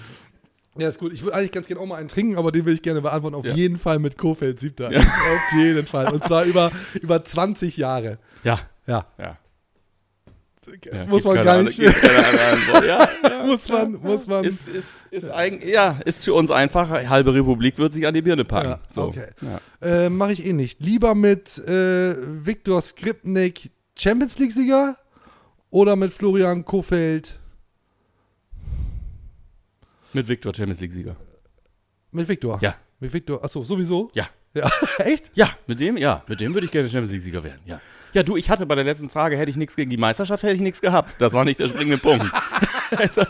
Ja, 0.79 0.89
ist 0.89 0.99
gut. 0.99 1.13
Ich 1.13 1.23
würde 1.23 1.37
eigentlich 1.37 1.53
ganz 1.53 1.67
gerne 1.67 1.81
auch 1.83 1.87
mal 1.87 1.97
einen 1.97 2.09
trinken, 2.09 2.37
aber 2.39 2.53
den 2.53 2.65
will 2.65 2.75
ich 2.75 2.83
gerne 2.83 3.01
beantworten. 3.01 3.35
Auf 3.37 3.45
Ja. 3.45 3.55
jeden 3.55 3.79
Fall 3.79 3.99
mit 3.99 4.17
Kofeld 4.17 4.61
siebter. 4.61 4.91
Ja. 4.93 5.01
Auf 5.01 5.53
jeden 5.59 5.87
Fall. 5.87 6.13
Und 6.13 6.25
zwar 6.25 6.45
über, 6.45 6.71
über 7.01 7.25
20 7.25 7.77
Jahre. 7.77 8.19
Ja. 8.45 8.61
Ja. 8.87 9.07
Ja. 9.19 9.37
Ja, 10.93 11.07
muss 11.07 11.23
gibt 11.23 11.35
man 11.35 11.35
keine 11.37 11.45
gar 11.45 11.63
nicht. 11.63 11.79
gibt 11.81 11.95
keine 12.01 12.27
andere 12.27 12.47
Antwort. 12.47 12.85
Ja, 12.85 13.09
ja, 13.23 13.38
muss 13.49 13.69
man, 13.69 13.93
muss 13.93 14.27
man. 14.27 14.45
Ist, 14.45 14.69
ist, 14.69 15.01
ist, 15.11 15.29
eigen, 15.31 15.67
ja, 15.69 15.99
ist 16.05 16.25
für 16.25 16.35
uns 16.35 16.51
einfach. 16.51 16.91
Halbe 16.91 17.35
Republik 17.35 17.79
wird 17.79 17.93
sich 17.93 18.07
an 18.07 18.15
die 18.15 18.23
Birne 18.23 18.45
packen. 18.45 18.71
Ja, 18.71 18.81
so. 18.95 19.03
okay. 19.05 19.29
Ja. 19.41 20.07
Äh, 20.07 20.11
Mache 20.11 20.33
ich 20.33 20.47
eh 20.47 20.53
nicht. 20.53 20.81
Lieber 20.81 21.15
mit 21.15 21.59
äh, 21.59 22.15
Viktor 22.47 22.81
Skripnik 22.81 23.71
Champions 23.99 24.39
League-Sieger 24.39 24.97
oder 25.71 25.97
mit 25.97 26.13
Florian 26.13 26.65
Kofeld 26.65 27.39
Mit 30.13 30.29
Viktor 30.29 30.55
Champions 30.55 30.81
League-Sieger. 30.81 31.17
mit 32.13 32.29
Viktor? 32.29 32.59
Ja. 32.63 32.77
Mit 33.01 33.13
Viktor, 33.13 33.45
achso, 33.45 33.63
sowieso? 33.63 34.11
Ja. 34.15 34.29
Ja, 34.55 34.71
echt? 34.99 35.31
Ja, 35.35 35.51
mit 35.67 35.79
dem, 35.79 35.97
ja, 35.99 36.25
mit 36.27 36.41
dem 36.41 36.55
würde 36.55 36.65
ich 36.65 36.71
gerne 36.71 36.89
Champions 36.89 37.13
League-Sieger 37.13 37.45
werden. 37.45 37.61
Ja. 37.67 37.81
Ja, 38.13 38.23
du, 38.23 38.37
ich 38.37 38.51
hatte 38.51 38.67
bei 38.67 38.75
der 38.75 38.85
letzten 38.85 39.11
Frage, 39.11 39.37
hätte 39.37 39.51
ich 39.51 39.57
nichts 39.57 39.77
gegen 39.77 39.91
die 39.91 39.97
Meisterschaft, 39.97 40.43
hätte 40.43 40.55
ich 40.55 40.61
nichts 40.61 40.81
gehabt. 40.81 41.15
Das 41.19 41.33
war 41.33 41.45
nicht 41.45 41.61
der 41.61 41.69
springende 41.69 41.99
Punkt. 41.99 42.27
Also, 42.97 43.21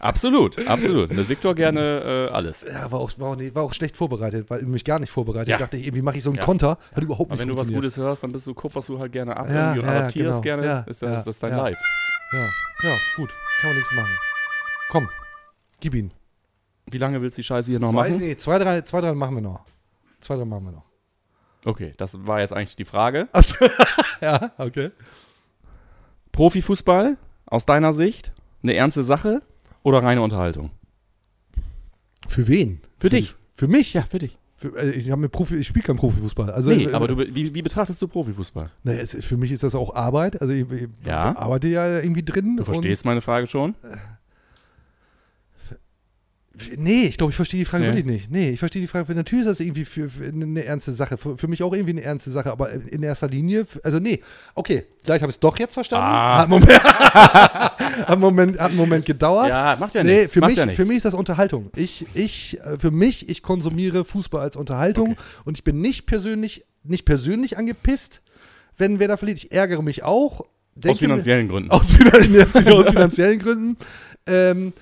absolut, 0.00 0.66
absolut. 0.68 1.10
Mit 1.14 1.26
Viktor 1.26 1.54
gerne 1.54 2.28
äh, 2.30 2.34
alles. 2.34 2.62
Ja, 2.70 2.92
war 2.92 3.00
auch, 3.00 3.10
war, 3.16 3.30
auch 3.30 3.36
nicht, 3.36 3.54
war 3.54 3.62
auch 3.62 3.72
schlecht 3.72 3.96
vorbereitet, 3.96 4.50
weil 4.50 4.60
mich 4.64 4.84
gar 4.84 4.98
nicht 4.98 5.08
vorbereitet. 5.08 5.48
Ja. 5.48 5.56
Ich 5.56 5.60
dachte, 5.62 5.78
irgendwie 5.78 6.02
mache 6.02 6.18
ich 6.18 6.22
so 6.22 6.28
einen 6.28 6.36
Ja. 6.36 6.44
Konter. 6.44 6.76
Hat 6.94 7.02
überhaupt 7.02 7.30
Aber 7.30 7.36
nicht 7.42 7.48
wenn 7.48 7.56
du 7.56 7.58
was. 7.58 7.72
Gutes 7.72 7.96
hörst, 7.96 8.22
dann 8.22 8.32
bist 8.32 8.46
du, 8.46 8.52
kupferst 8.52 8.90
du 8.90 8.98
halt 8.98 9.10
gerne 9.12 9.34
ab 9.34 9.48
Ja, 9.48 9.72
und 9.72 9.80
ja, 9.80 9.88
adaptierst 9.88 10.14
genau. 10.14 10.40
gerne. 10.42 10.66
Ja, 10.66 10.78
ist 10.80 11.00
das, 11.00 11.10
ja, 11.10 11.16
das 11.16 11.26
ist 11.26 11.42
dein 11.42 11.52
ja. 11.52 11.56
Live. 11.62 11.78
Ja, 12.32 12.38
ja, 12.90 12.96
gut. 13.16 13.30
Kann 13.62 13.70
man 13.70 13.76
nichts 13.76 13.92
machen. 13.94 14.18
Komm, 14.90 15.08
gib 15.80 15.94
ihn. 15.94 16.10
Wie 16.90 16.98
lange 16.98 17.22
willst 17.22 17.38
du 17.38 17.40
die 17.40 17.44
Scheiße 17.46 17.70
hier 17.70 17.80
noch 17.80 17.92
Ich 17.92 17.96
weiß 17.96 18.10
machen? 18.12 18.26
nicht, 18.26 18.40
zwei, 18.42 18.58
drei, 18.58 18.82
zwei, 18.82 19.00
drei 19.00 19.14
machen 19.14 19.36
wir 19.36 19.42
noch. 19.42 19.64
Zwei, 20.20 20.36
drei 20.36 20.44
machen 20.44 20.66
wir 20.66 20.72
noch. 20.72 20.84
Okay, 21.64 21.94
das 21.96 22.26
war 22.26 22.40
jetzt 22.40 22.52
eigentlich 22.52 22.76
die 22.76 22.84
Frage. 22.84 23.28
ja, 24.20 24.52
okay. 24.58 24.90
Profifußball, 26.32 27.16
aus 27.46 27.66
deiner 27.66 27.92
Sicht, 27.92 28.32
eine 28.62 28.74
ernste 28.74 29.02
Sache 29.02 29.42
oder 29.82 30.02
reine 30.02 30.22
Unterhaltung? 30.22 30.70
Für 32.28 32.48
wen? 32.48 32.80
Für 32.98 33.10
dich. 33.10 33.34
Für 33.56 33.68
mich? 33.68 33.92
Ja, 33.92 34.02
für 34.02 34.18
dich. 34.18 34.38
Für, 34.56 34.76
äh, 34.78 34.90
ich, 34.92 35.10
Profi, 35.30 35.56
ich 35.56 35.66
spiele 35.66 35.84
keinen 35.84 35.96
Profifußball. 35.96 36.50
Also, 36.50 36.70
nee, 36.70 36.84
äh, 36.84 36.92
aber 36.92 37.08
du, 37.08 37.18
wie, 37.18 37.54
wie 37.54 37.62
betrachtest 37.62 38.00
du 38.00 38.08
Profifußball? 38.08 38.70
Naja, 38.84 39.00
es, 39.00 39.16
für 39.24 39.36
mich 39.36 39.52
ist 39.52 39.62
das 39.64 39.74
auch 39.74 39.94
Arbeit. 39.94 40.40
Also 40.40 40.54
ich, 40.54 40.70
ich 40.70 40.88
Ja. 41.04 41.36
arbeite 41.36 41.68
ja 41.68 41.98
irgendwie 41.98 42.22
drin. 42.22 42.56
Du 42.56 42.64
verstehst 42.64 43.04
meine 43.04 43.20
Frage 43.20 43.46
schon? 43.46 43.74
Nee, 46.76 47.04
ich 47.06 47.16
glaube, 47.16 47.30
ich 47.30 47.36
verstehe 47.36 47.60
die 47.60 47.64
Frage 47.64 47.84
Nee. 47.84 47.88
wirklich 47.90 48.04
nicht. 48.06 48.30
Nee, 48.30 48.50
ich 48.50 48.58
verstehe 48.58 48.82
die 48.82 48.86
Frage. 48.88 49.14
Natürlich 49.14 49.46
ist 49.46 49.50
das 49.52 49.60
irgendwie 49.60 49.86
für, 49.86 50.10
für 50.10 50.24
eine 50.24 50.64
ernste 50.64 50.92
Sache. 50.92 51.16
Für, 51.16 51.38
für 51.38 51.48
mich 51.48 51.62
auch 51.62 51.72
irgendwie 51.72 51.92
eine 51.92 52.02
ernste 52.02 52.30
Sache. 52.30 52.50
Aber 52.52 52.70
in 52.70 53.02
erster 53.02 53.26
Linie, 53.28 53.66
also 53.82 53.98
nee. 53.98 54.20
Okay, 54.54 54.84
gleich 55.04 55.22
habe 55.22 55.30
ich 55.30 55.36
es 55.36 55.40
doch 55.40 55.58
jetzt 55.58 55.74
verstanden. 55.74 56.04
Ah. 56.06 56.38
Hat, 56.38 56.42
einen 56.44 56.50
Moment, 56.50 56.84
hat, 56.84 58.08
einen 58.08 58.20
Moment, 58.20 58.58
hat 58.58 58.68
einen 58.68 58.76
Moment 58.76 59.04
gedauert. 59.06 59.48
Ja, 59.48 59.76
macht 59.80 59.94
ja 59.94 60.04
nee, 60.04 60.14
nichts, 60.18 60.34
Für 60.34 60.40
macht 60.40 60.50
mich, 60.50 60.58
ja 60.58 60.66
nichts. 60.66 60.76
für 60.80 60.86
mich 60.86 60.96
ist 60.98 61.04
das 61.06 61.14
Unterhaltung. 61.14 61.70
Ich, 61.74 62.06
ich, 62.12 62.60
äh, 62.60 62.78
für 62.78 62.90
mich, 62.90 63.28
ich 63.30 63.42
konsumiere 63.42 64.04
Fußball 64.04 64.42
als 64.42 64.56
Unterhaltung 64.56 65.16
und 65.46 65.56
ich 65.56 65.64
bin 65.64 65.80
nicht 65.80 66.04
persönlich, 66.06 66.66
nicht 66.84 67.06
persönlich 67.06 67.56
angepisst, 67.56 68.20
wenn 68.76 68.98
wer 68.98 69.08
da 69.08 69.16
verliert. 69.16 69.38
Ich 69.38 69.52
ärgere 69.52 69.82
mich 69.82 70.02
auch. 70.02 70.44
Mir- 70.74 70.96
finanziellen 70.96 71.48
Gründen. 71.48 71.70
Aus, 71.70 71.92
aus 71.98 72.88
finanziellen 72.88 73.38
Gründen. 73.38 73.76
Ähm, 74.26 74.72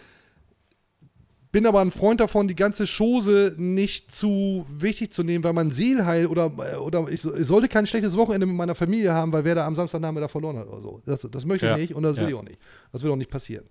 bin 1.53 1.67
aber 1.67 1.81
ein 1.81 1.91
Freund 1.91 2.21
davon, 2.21 2.47
die 2.47 2.55
ganze 2.55 2.87
Chose 2.87 3.55
nicht 3.59 4.15
zu 4.15 4.65
wichtig 4.71 5.13
zu 5.13 5.25
nehmen, 5.25 5.43
weil 5.43 5.53
man 5.53 5.71
Seelheil 5.71 6.27
oder, 6.27 6.81
oder 6.83 7.09
ich, 7.09 7.25
ich 7.25 7.47
sollte 7.47 7.69
kein 7.69 7.87
schlechtes 7.87 8.17
Wochenende 8.17 8.47
mit 8.47 8.57
meiner 8.57 8.75
Familie 8.77 9.13
haben, 9.13 9.33
weil 9.33 9.45
wer 9.45 9.57
da 9.57 9.67
am 9.67 9.75
Samstagnachmittag 9.75 10.31
verloren 10.31 10.59
hat 10.59 10.69
oder 10.69 10.81
so. 10.81 11.03
Das, 11.07 11.27
das 11.31 11.45
möchte 11.45 11.67
Ja. 11.67 11.73
ich 11.77 11.81
nicht 11.91 11.95
und 11.95 12.03
das 12.05 12.17
will 12.17 12.23
Ja. 12.25 12.29
ich 12.29 12.35
auch 12.37 12.45
nicht. 12.45 12.59
Das 12.93 13.03
wird 13.03 13.13
auch 13.13 13.17
nicht 13.17 13.31
passieren. 13.31 13.65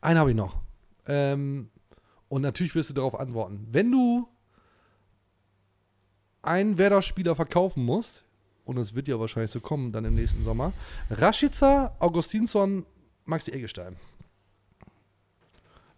Einen 0.00 0.18
habe 0.18 0.30
ich 0.30 0.36
noch. 0.36 0.56
Ähm, 1.06 1.68
und 2.28 2.42
natürlich 2.42 2.74
wirst 2.74 2.90
du 2.90 2.94
darauf 2.94 3.14
antworten. 3.18 3.66
Wenn 3.70 3.92
du 3.92 4.26
einen 6.42 6.78
Werder-Spieler 6.78 7.34
verkaufen 7.36 7.84
musst, 7.84 8.24
und 8.64 8.78
es 8.78 8.94
wird 8.94 9.06
ja 9.06 9.18
wahrscheinlich 9.20 9.50
so 9.52 9.60
kommen 9.60 9.92
dann 9.92 10.04
im 10.04 10.14
nächsten 10.14 10.42
Sommer, 10.44 10.72
Rashica, 11.10 11.94
Augustinsson, 12.00 12.84
Maxi 13.24 13.52
Eggestein. 13.52 13.96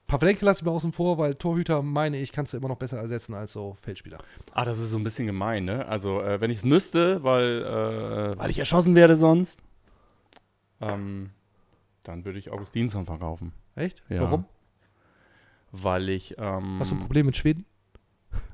Pavlenka 0.08 0.44
lasse 0.44 0.60
ich 0.60 0.64
mal 0.64 0.72
außen 0.72 0.92
vor, 0.92 1.18
weil 1.18 1.34
Torhüter, 1.34 1.82
meine 1.82 2.18
ich, 2.18 2.32
kannst 2.32 2.52
du 2.52 2.56
immer 2.56 2.68
noch 2.68 2.78
besser 2.78 2.96
ersetzen 2.98 3.34
als 3.34 3.52
so 3.52 3.74
Feldspieler. 3.74 4.18
Ah, 4.52 4.64
das 4.64 4.78
ist 4.78 4.88
so 4.88 4.96
ein 4.96 5.04
bisschen 5.04 5.26
gemein, 5.26 5.66
ne? 5.66 5.86
Also, 5.86 6.22
äh, 6.22 6.40
wenn 6.40 6.50
ich 6.50 6.58
es 6.58 6.64
müsste, 6.64 7.22
weil, 7.22 7.62
äh, 7.62 8.38
weil 8.38 8.50
ich 8.50 8.58
erschossen 8.58 8.94
werde 8.94 9.16
sonst, 9.16 9.60
ähm, 10.80 11.30
dann 12.04 12.24
würde 12.24 12.38
ich 12.38 12.50
Augustinsson 12.50 13.04
verkaufen. 13.04 13.52
Echt? 13.76 14.02
Ja. 14.08 14.22
Warum? 14.22 14.46
Weil 15.72 16.08
ich. 16.08 16.36
Ähm, 16.38 16.78
Hast 16.80 16.90
du 16.90 16.96
ein 16.96 17.00
Problem 17.00 17.26
mit 17.26 17.36
Schweden? 17.36 17.66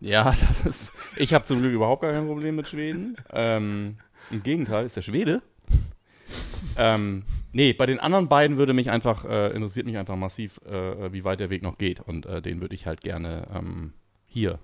Ja, 0.00 0.34
das 0.48 0.66
ist. 0.66 0.92
Ich 1.14 1.32
habe 1.32 1.44
zum 1.44 1.60
Glück 1.60 1.72
überhaupt 1.72 2.02
gar 2.02 2.10
kein 2.12 2.26
Problem 2.26 2.56
mit 2.56 2.66
Schweden. 2.66 3.14
Ähm, 3.32 3.98
Im 4.32 4.42
Gegenteil, 4.42 4.84
ist 4.84 4.96
der 4.96 5.02
Schwede. 5.02 5.42
Ähm, 6.76 7.22
nee, 7.52 7.72
bei 7.72 7.86
den 7.86 7.98
anderen 8.00 8.28
beiden 8.28 8.56
würde 8.58 8.72
mich 8.72 8.90
einfach, 8.90 9.24
äh, 9.24 9.50
interessiert 9.54 9.86
mich 9.86 9.96
einfach 9.98 10.16
massiv, 10.16 10.60
äh, 10.66 11.12
wie 11.12 11.24
weit 11.24 11.40
der 11.40 11.50
Weg 11.50 11.62
noch 11.62 11.78
geht. 11.78 12.00
Und 12.00 12.26
äh, 12.26 12.40
den 12.42 12.60
würde 12.60 12.74
ich 12.74 12.86
halt 12.86 13.00
gerne 13.00 13.46
ähm, 13.54 13.92
hier 14.26 14.58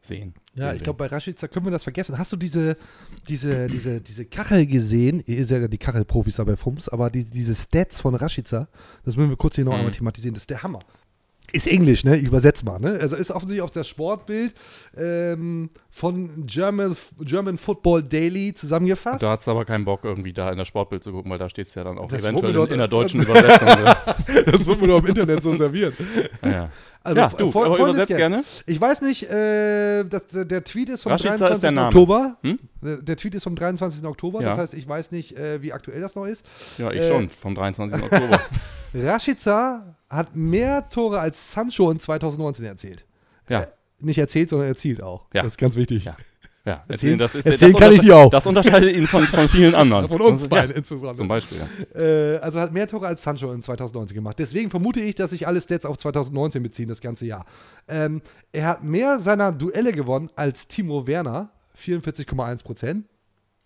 sehen. 0.00 0.34
Ja, 0.54 0.74
ich 0.74 0.82
glaube, 0.82 0.98
bei 0.98 1.06
Rashica 1.06 1.46
können 1.46 1.66
wir 1.66 1.70
das 1.70 1.84
vergessen. 1.84 2.18
Hast 2.18 2.32
du 2.32 2.36
diese, 2.36 2.76
diese, 3.28 3.68
diese, 3.68 4.00
diese 4.00 4.24
Kachel 4.26 4.66
gesehen? 4.66 5.22
Ihr 5.26 5.46
seid 5.46 5.62
ja 5.62 5.68
die 5.68 5.78
Kachelprofis 5.78 6.36
da 6.36 6.44
bei 6.44 6.56
Fums, 6.56 6.88
aber 6.88 7.08
die, 7.08 7.24
diese 7.24 7.54
Stats 7.54 8.00
von 8.00 8.14
Rashica, 8.16 8.68
das 9.04 9.16
müssen 9.16 9.30
wir 9.30 9.36
kurz 9.36 9.54
hier 9.54 9.64
noch 9.64 9.72
Mhm. 9.72 9.78
einmal 9.78 9.92
thematisieren, 9.92 10.34
das 10.34 10.42
ist 10.42 10.50
der 10.50 10.62
Hammer. 10.62 10.80
Ist 11.50 11.66
Englisch, 11.66 12.04
ne? 12.04 12.16
Ich 12.16 12.24
übersetze 12.24 12.64
mal, 12.64 12.78
ne? 12.78 12.98
Also 13.00 13.16
ist 13.16 13.30
offensichtlich 13.30 13.60
auf 13.62 13.70
das 13.70 13.86
Sportbild 13.86 14.54
ähm, 14.96 15.68
von 15.90 16.46
German, 16.46 16.96
German 17.20 17.58
Football 17.58 18.02
Daily 18.02 18.54
zusammengefasst. 18.54 19.22
Da 19.22 19.32
hat 19.32 19.40
es 19.40 19.48
aber 19.48 19.64
keinen 19.66 19.84
Bock, 19.84 20.00
irgendwie 20.04 20.32
da 20.32 20.50
in 20.50 20.56
der 20.56 20.64
Sportbild 20.64 21.02
zu 21.02 21.12
gucken, 21.12 21.30
weil 21.30 21.38
da 21.38 21.50
steht 21.50 21.66
es 21.66 21.74
ja 21.74 21.84
dann 21.84 21.98
auch 21.98 22.08
Das 22.08 22.22
eventuell 22.22 22.54
in, 22.54 22.72
in 22.72 22.78
der 22.78 22.88
deutschen 22.88 23.22
Übersetzung. 23.22 23.68
das 24.46 24.64
wird 24.66 24.80
mir 24.80 24.86
doch 24.86 24.98
im 25.00 25.06
Internet 25.06 25.42
so 25.42 25.54
serviert. 25.56 25.94
Ja. 26.42 26.70
Also, 27.04 27.20
Ja, 27.20 27.28
du, 27.28 27.50
folgendes 27.50 27.80
übersetzt 27.80 28.16
gerne. 28.16 28.44
Ich 28.64 28.80
weiß 28.80 29.02
nicht, 29.02 29.24
äh, 29.28 30.04
das, 30.04 30.22
der, 30.32 30.62
Tweet 30.64 30.88
ist 30.88 31.02
vom 31.02 31.12
Rashica 31.12 31.36
23. 31.36 31.70
ist. 31.70 31.78
Oktober. 31.78 32.36
Hm? 32.42 32.58
Der, 32.80 32.96
der 32.98 33.16
Tweet 33.16 33.34
ist 33.34 33.42
vom 33.42 33.56
23. 33.56 34.04
Oktober, 34.04 34.40
Ja. 34.40 34.50
das 34.50 34.58
heißt, 34.58 34.74
ich 34.74 34.88
weiß 34.88 35.10
nicht, 35.10 35.36
äh, 35.36 35.60
wie 35.60 35.72
aktuell 35.72 36.00
das 36.00 36.14
noch 36.14 36.26
ist. 36.26 36.46
Ja, 36.78 36.90
ich 36.92 37.00
Äh, 37.00 37.08
schon, 37.08 37.28
vom 37.28 37.54
23. 37.56 38.02
Oktober. 38.04 38.40
Rashica 38.94 39.96
hat 40.12 40.36
mehr 40.36 40.88
Tore 40.90 41.18
als 41.18 41.52
Sancho 41.52 41.90
in 41.90 41.98
2019 41.98 42.64
erzielt. 42.64 43.04
Ja. 43.48 43.62
Äh, 43.62 43.66
nicht 43.98 44.18
erzählt, 44.18 44.50
sondern 44.50 44.68
erzielt 44.68 45.02
auch. 45.02 45.26
Ja. 45.32 45.42
Das 45.42 45.52
ist 45.52 45.58
ganz 45.58 45.76
wichtig. 45.76 46.04
Ja. 46.04 46.16
Ja, 46.64 46.84
Erzählen, 46.86 47.18
das 47.18 47.34
ist, 47.34 47.44
erzählen 47.44 47.72
das 47.72 47.80
kann 47.80 47.92
ich 47.92 48.00
die 48.02 48.12
auch. 48.12 48.30
Das 48.30 48.46
unterscheidet 48.46 48.94
ihn 48.94 49.08
von, 49.08 49.24
von 49.24 49.48
vielen 49.48 49.74
anderen. 49.74 50.06
Von 50.12 50.20
uns 50.20 50.46
beiden 50.46 50.70
ja, 50.70 50.76
insbesondere. 50.76 51.16
Zum 51.16 51.26
Beispiel, 51.26 51.58
ja. 51.58 52.00
Äh, 52.00 52.36
also 52.36 52.60
hat 52.60 52.72
mehr 52.72 52.86
Tore 52.86 53.08
als 53.08 53.20
Sancho 53.24 53.52
in 53.52 53.62
2019 53.62 54.14
gemacht. 54.14 54.38
Deswegen 54.38 54.70
vermute 54.70 55.00
ich, 55.00 55.16
dass 55.16 55.30
sich 55.30 55.48
alle 55.48 55.60
Stats 55.60 55.84
auf 55.84 55.98
2019 55.98 56.62
beziehen, 56.62 56.86
das 56.86 57.00
ganze 57.00 57.26
Jahr. 57.26 57.46
Ähm, 57.88 58.22
er 58.52 58.68
hat 58.68 58.84
mehr 58.84 59.18
seiner 59.18 59.50
Duelle 59.50 59.92
gewonnen 59.92 60.30
als 60.36 60.68
Timo 60.68 61.08
Werner, 61.08 61.50
44,1 61.76 62.62
Prozent. 62.62 63.06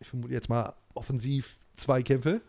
Ich 0.01 0.09
vermute 0.09 0.33
jetzt 0.33 0.49
mal 0.49 0.73
offensiv 0.95 1.59
Zweikämpfe. 1.77 2.41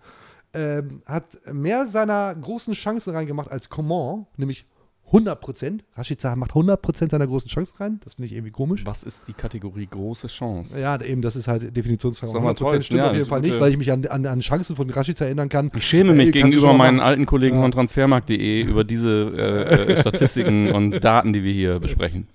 Ähm, 0.54 1.02
hat 1.06 1.26
mehr 1.52 1.86
seiner 1.86 2.34
großen 2.36 2.74
Chancen 2.74 3.14
reingemacht 3.14 3.52
als 3.52 3.70
Coman, 3.70 4.26
nämlich 4.38 4.66
100 5.08 5.40
Prozent. 5.40 5.84
Rashica 5.96 6.36
macht 6.36 6.52
100 6.52 6.82
Prozent 6.82 7.12
seiner 7.12 7.28
großen 7.28 7.48
Chancen 7.50 7.76
rein. 7.78 8.00
Das 8.04 8.16
finde 8.16 8.26
ich 8.28 8.34
irgendwie 8.34 8.52
komisch. 8.52 8.86
Was 8.86 9.04
ist 9.04 9.28
die 9.28 9.34
Kategorie 9.34 9.88
große 9.90 10.28
Chance? 10.28 10.80
Ja, 10.82 11.00
eben, 11.02 11.22
das 11.22 11.36
ist 11.38 11.48
halt 11.48 11.76
Definitionsfrage. 11.76 12.32
Sag 12.34 12.42
mal, 12.44 12.54
100% 12.54 12.56
toll, 12.58 12.82
stimmt 12.82 13.00
ja, 13.00 13.08
auf 13.10 13.14
jeden 13.16 13.26
Fall 13.26 13.40
nicht, 13.42 13.58
weil 13.60 13.72
ich 13.72 13.78
mich 13.78 13.92
an, 13.92 14.06
an, 14.08 14.26
an 14.26 14.40
Chancen 14.42 14.76
von 14.76 14.90
Rashica 14.90 15.24
erinnern 15.26 15.48
kann. 15.48 15.72
Ich 15.76 15.86
schäme 15.88 16.14
mich 16.14 16.30
Äh, 16.30 16.32
gegenüber 16.32 16.74
meinen 16.74 17.00
alten 17.00 17.26
Kollegen 17.26 17.56
Ja. 17.58 17.62
von 17.62 17.72
transfermarkt.de 17.72 18.62
über 18.68 18.84
diese 18.84 19.32
äh, 19.38 19.92
äh, 19.94 19.96
Statistiken 19.98 20.72
und 20.72 21.00
Daten, 21.02 21.32
die 21.32 21.44
wir 21.44 21.54
hier 21.54 21.80
besprechen. 21.80 22.28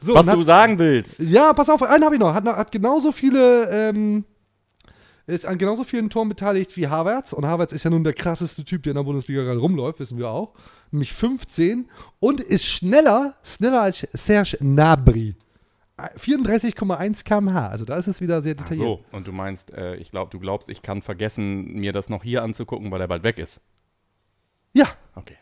So, 0.00 0.14
Was 0.14 0.26
du 0.26 0.32
hat- 0.32 0.44
sagen 0.44 0.78
willst. 0.80 1.20
Ja, 1.20 1.52
pass 1.52 1.68
auf, 1.70 1.82
einen 1.84 2.04
habe 2.04 2.16
ich 2.16 2.20
noch. 2.20 2.34
Hat, 2.34 2.44
hat 2.44 2.72
genauso 2.72 3.12
viele, 3.12 3.70
ähm, 3.70 4.24
ist 5.26 5.46
an 5.46 5.58
genauso 5.58 5.84
vielen 5.84 6.10
Toren 6.10 6.28
beteiligt 6.28 6.76
wie 6.76 6.88
Havertz. 6.88 7.32
Und 7.32 7.46
Havertz 7.46 7.72
ist 7.72 7.84
ja 7.84 7.90
nun 7.90 8.04
der 8.04 8.12
krasseste 8.12 8.64
Typ, 8.64 8.82
der 8.82 8.92
in 8.92 8.96
der 8.96 9.04
Bundesliga 9.04 9.42
gerade 9.42 9.60
rumläuft, 9.60 10.00
wissen 10.00 10.18
wir 10.18 10.28
auch. 10.28 10.54
Nämlich 10.90 11.12
15 11.12 11.88
und 12.20 12.40
ist 12.40 12.66
schneller, 12.66 13.34
schneller 13.42 13.82
als 13.82 14.06
Serge 14.12 14.58
Gnabry. 14.60 15.36
34,1 15.98 17.24
km/h. 17.24 17.68
Also 17.68 17.84
da 17.84 17.96
ist 17.96 18.08
es 18.08 18.20
wieder 18.20 18.42
sehr 18.42 18.54
Ach 18.58 18.64
detailliert. 18.64 19.00
so, 19.10 19.16
und 19.16 19.28
du 19.28 19.32
meinst, 19.32 19.72
äh, 19.72 19.96
ich 19.96 20.10
glaube, 20.10 20.30
du 20.30 20.40
glaubst, 20.40 20.68
ich 20.68 20.82
kann 20.82 21.02
vergessen, 21.02 21.74
mir 21.74 21.92
das 21.92 22.08
noch 22.08 22.24
hier 22.24 22.42
anzugucken, 22.42 22.90
weil 22.90 23.00
er 23.00 23.08
bald 23.08 23.22
weg 23.22 23.38
ist. 23.38 23.60
Ja. 24.72 24.86
Okay. 25.14 25.36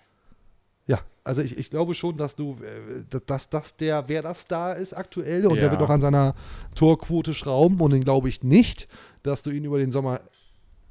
Ja, 0.86 1.00
also 1.24 1.40
ich, 1.42 1.56
ich 1.58 1.70
glaube 1.70 1.94
schon, 1.94 2.16
dass 2.16 2.34
du, 2.36 2.56
äh, 2.62 3.04
dass 3.26 3.48
das 3.48 3.76
der, 3.76 4.08
wer 4.08 4.22
das 4.22 4.46
da 4.48 4.72
ist 4.72 4.92
aktuell 4.96 5.46
und 5.46 5.56
der 5.56 5.66
Ja. 5.66 5.70
wird 5.70 5.82
auch 5.82 5.90
an 5.90 6.00
seiner 6.00 6.34
Torquote 6.74 7.34
schrauben 7.34 7.80
und 7.80 7.90
den 7.92 8.00
glaube 8.02 8.28
ich 8.28 8.42
nicht, 8.42 8.88
dass 9.22 9.42
du 9.42 9.50
ihn 9.50 9.64
über 9.64 9.78
den 9.78 9.92
Sommer 9.92 10.20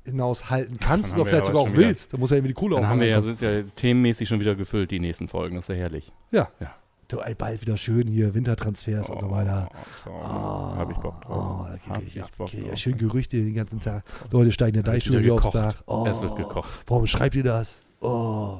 hinaus 0.05 0.49
halten 0.49 0.77
kannst 0.79 1.09
Dann 1.11 1.19
oder 1.19 1.25
vielleicht 1.29 1.45
sogar 1.47 1.61
auch 1.63 1.73
willst. 1.73 2.13
Da 2.13 2.17
muss 2.17 2.29
ja 2.29 2.37
irgendwie 2.37 2.49
die 2.49 2.53
Kohle 2.53 2.75
Dann 2.75 2.85
auch 2.85 2.89
haben 2.89 2.99
wir 3.01 3.07
ja, 3.07 3.21
sind 3.21 3.39
ja 3.41 3.61
themenmäßig 3.75 4.27
schon 4.29 4.39
wieder 4.39 4.55
gefüllt, 4.55 4.91
die 4.91 4.99
nächsten 4.99 5.27
Folgen. 5.27 5.55
Das 5.55 5.65
ist 5.65 5.75
ja 5.75 5.81
herrlich. 5.81 6.11
Ja. 6.31 6.49
Ja. 6.59 6.73
Du, 7.09 7.17
ey, 7.19 7.33
bald 7.33 7.59
wieder 7.61 7.75
schön 7.75 8.07
hier, 8.07 8.35
Wintertransfers 8.35 9.09
und 9.09 9.19
so 9.19 9.31
weiter. 9.31 9.67
Oh, 10.07 10.11
hab 10.11 10.91
ich 10.91 10.97
Bock 10.97 11.19
drauf. 11.23 11.65
Oh, 11.67 11.89
Hab 11.89 12.03
ich, 12.03 12.21
Bock 12.37 12.53
ja 12.53 12.61
drauf. 12.67 12.77
schön 12.77 12.97
Gerüchte 12.99 13.37
den 13.37 13.55
ganzen 13.55 13.81
Tag. 13.81 14.03
Leute 14.31 14.51
steigen 14.51 14.77
in 14.77 14.83
der 14.83 14.93
Deichstube 14.93 15.23
wieder 15.23 15.33
aufs. 15.33 15.49
Dach. 15.49 15.81
Oh, 15.87 16.05
Es 16.07 16.21
wird 16.21 16.35
gekocht. 16.35 16.69
Warum 16.85 17.07
schreibt 17.07 17.35
ihr 17.35 17.43
das? 17.43 17.81
Oh. 17.99 18.59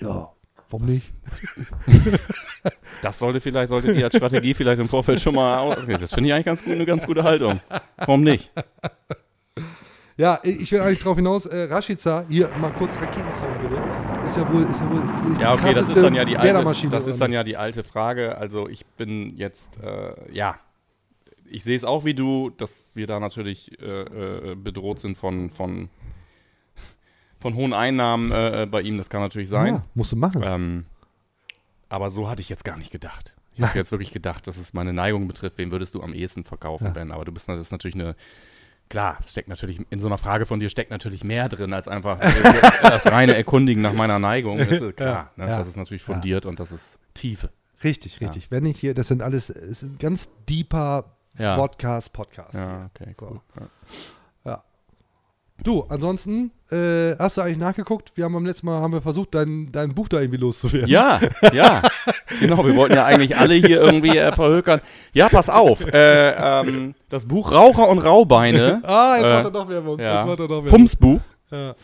Ja. 0.00 0.30
Warum 0.70 0.86
nicht? 0.86 1.12
Das 3.02 3.18
sollte 3.20 3.38
vielleicht, 3.38 3.68
solltet 3.68 3.96
ihr 3.96 4.06
als 4.06 4.16
Strategie 4.16 4.54
vielleicht 4.54 4.80
im 4.80 4.88
Vorfeld 4.88 5.20
schon 5.20 5.34
mal 5.36 5.58
aus. 5.58 5.76
Das 5.86 6.12
finde 6.12 6.28
ich 6.28 6.34
eigentlich 6.34 6.46
ganz 6.46 6.64
gut, 6.64 6.72
eine 6.72 6.86
ganz 6.86 7.06
gute 7.06 7.22
Haltung. 7.22 7.60
Warum 7.98 8.22
nicht? 8.22 8.50
Ja, 10.16 10.40
ich 10.42 10.72
will 10.72 10.80
eigentlich 10.80 11.00
drauf 11.00 11.16
hinaus, 11.16 11.44
äh, 11.44 11.64
Rashica, 11.64 12.24
hier 12.28 12.48
mal 12.58 12.72
kurz 12.72 12.96
Raketenzaun 12.96 13.50
bitte. 13.60 14.26
Ist 14.26 14.36
ja 14.36 14.52
wohl, 14.52 14.62
ist 14.62 14.80
ja 14.80 14.90
wohl 14.90 15.06
wirklich 15.06 15.38
Ja, 15.38 15.52
die 15.52 15.60
okay, 15.60 15.74
das 15.74 15.88
ist 15.90 16.02
dann 16.02 16.14
ja 16.14 16.24
die 16.24 16.38
alte, 16.38 16.88
das 16.88 17.06
ist 17.06 17.20
dann 17.20 17.32
ja 17.32 17.44
die 17.44 17.56
alte 17.58 17.84
Frage. 17.84 18.38
Also 18.38 18.66
ich 18.66 18.86
bin 18.86 19.36
jetzt, 19.36 19.78
äh, 19.82 20.14
ja, 20.32 20.58
ich 21.50 21.64
sehe 21.64 21.76
es 21.76 21.84
auch 21.84 22.06
wie 22.06 22.14
du, 22.14 22.50
dass 22.50 22.92
wir 22.94 23.06
da 23.06 23.20
natürlich 23.20 23.78
äh, 23.80 24.52
äh, 24.52 24.54
bedroht 24.54 25.00
sind 25.00 25.18
von, 25.18 25.50
von, 25.50 25.90
von 27.40 27.54
hohen 27.54 27.72
Einnahmen 27.72 28.32
äh, 28.32 28.62
äh, 28.62 28.66
bei 28.66 28.80
ihm. 28.82 28.96
Das 28.98 29.10
kann 29.10 29.20
natürlich 29.20 29.48
sein. 29.48 29.74
Ja, 29.74 29.82
musst 29.94 30.12
du 30.12 30.16
machen. 30.16 30.42
Ähm, 30.44 30.84
aber 31.88 32.10
so 32.10 32.28
hatte 32.28 32.40
ich 32.42 32.48
jetzt 32.48 32.64
gar 32.64 32.76
nicht 32.76 32.90
gedacht. 32.90 33.34
Ich 33.54 33.62
hatte 33.62 33.78
jetzt 33.78 33.90
wirklich 33.90 34.10
gedacht, 34.12 34.46
dass 34.46 34.58
es 34.58 34.74
meine 34.74 34.92
Neigung 34.92 35.28
betrifft, 35.28 35.56
wen 35.56 35.70
würdest 35.70 35.94
du 35.94 36.02
am 36.02 36.12
ehesten 36.12 36.44
verkaufen, 36.44 36.86
Ja. 36.86 36.90
Ben? 36.90 37.10
Aber 37.10 37.24
du 37.24 37.32
bist 37.32 37.48
das 37.48 37.58
ist 37.58 37.72
natürlich 37.72 37.94
eine, 37.94 38.14
klar, 38.90 39.18
steckt 39.26 39.48
natürlich, 39.48 39.80
in 39.88 39.98
so 39.98 40.08
einer 40.08 40.18
Frage 40.18 40.44
von 40.44 40.60
dir 40.60 40.68
steckt 40.68 40.90
natürlich 40.90 41.24
mehr 41.24 41.48
drin, 41.48 41.72
als 41.72 41.88
einfach 41.88 42.20
äh, 42.20 42.30
das 42.82 43.06
reine 43.10 43.34
Erkundigen 43.34 43.82
nach 43.82 43.94
meiner 43.94 44.18
Neigung. 44.18 44.58
Ist, 44.58 44.96
klar, 44.96 45.30
Ja, 45.36 45.44
ne? 45.44 45.50
ja. 45.50 45.58
das 45.58 45.68
ist 45.68 45.76
natürlich 45.76 46.02
fundiert 46.02 46.44
und 46.44 46.60
das 46.60 46.70
ist 46.70 46.98
Tiefe. 47.14 47.50
Richtig, 47.82 48.20
richtig. 48.20 48.50
Wenn 48.50 48.66
ich 48.66 48.78
hier, 48.78 48.92
das 48.94 49.08
sind 49.08 49.22
alles, 49.22 49.48
es 49.48 49.80
sind 49.80 49.98
ganz 50.00 50.30
deeper. 50.48 51.12
Podcast, 51.36 52.12
Podcast. 52.14 52.54
Ja, 52.54 52.90
okay, 52.94 53.14
cool. 53.20 53.40
Ja. 53.60 53.68
Du, 55.62 55.84
ansonsten, 55.88 56.52
äh, 56.70 57.16
hast 57.18 57.36
du 57.36 57.42
eigentlich 57.42 57.58
nachgeguckt? 57.58 58.12
Wir 58.14 58.24
haben 58.24 58.34
beim 58.34 58.46
letzten 58.46 58.66
Mal 58.66 58.80
haben 58.80 58.92
wir 58.92 59.00
versucht, 59.00 59.34
dein, 59.34 59.72
dein 59.72 59.94
Buch 59.94 60.08
da 60.08 60.20
irgendwie 60.20 60.38
loszuwerden. 60.38 60.88
Ja, 60.88 61.18
ja, 61.52 61.82
genau. 62.40 62.64
Wir 62.64 62.76
wollten 62.76 62.94
ja 62.94 63.04
eigentlich 63.04 63.36
alle 63.36 63.54
hier 63.54 63.80
irgendwie 63.80 64.16
äh, 64.16 64.32
verhökern. 64.32 64.80
Ja, 65.12 65.28
pass 65.28 65.48
auf. 65.48 65.80
Äh, 65.92 66.32
ähm, 66.32 66.94
das 67.08 67.26
Buch 67.26 67.52
Raucher 67.52 67.88
und 67.88 67.98
Raubeine. 67.98 68.82
Ah, 68.86 69.16
jetzt 69.16 69.26
äh, 69.26 69.34
macht 69.34 69.44
er 69.44 69.50
doch 69.50 69.68
Werbung. 69.68 69.98
Ja. 69.98 70.16
Jetzt 70.16 70.26
macht 70.26 70.38
er 70.38 70.48
doch 70.48 70.64
Werbung. 70.64 70.68
Fumsbuch. 70.68 71.20
Ja. 71.50 71.74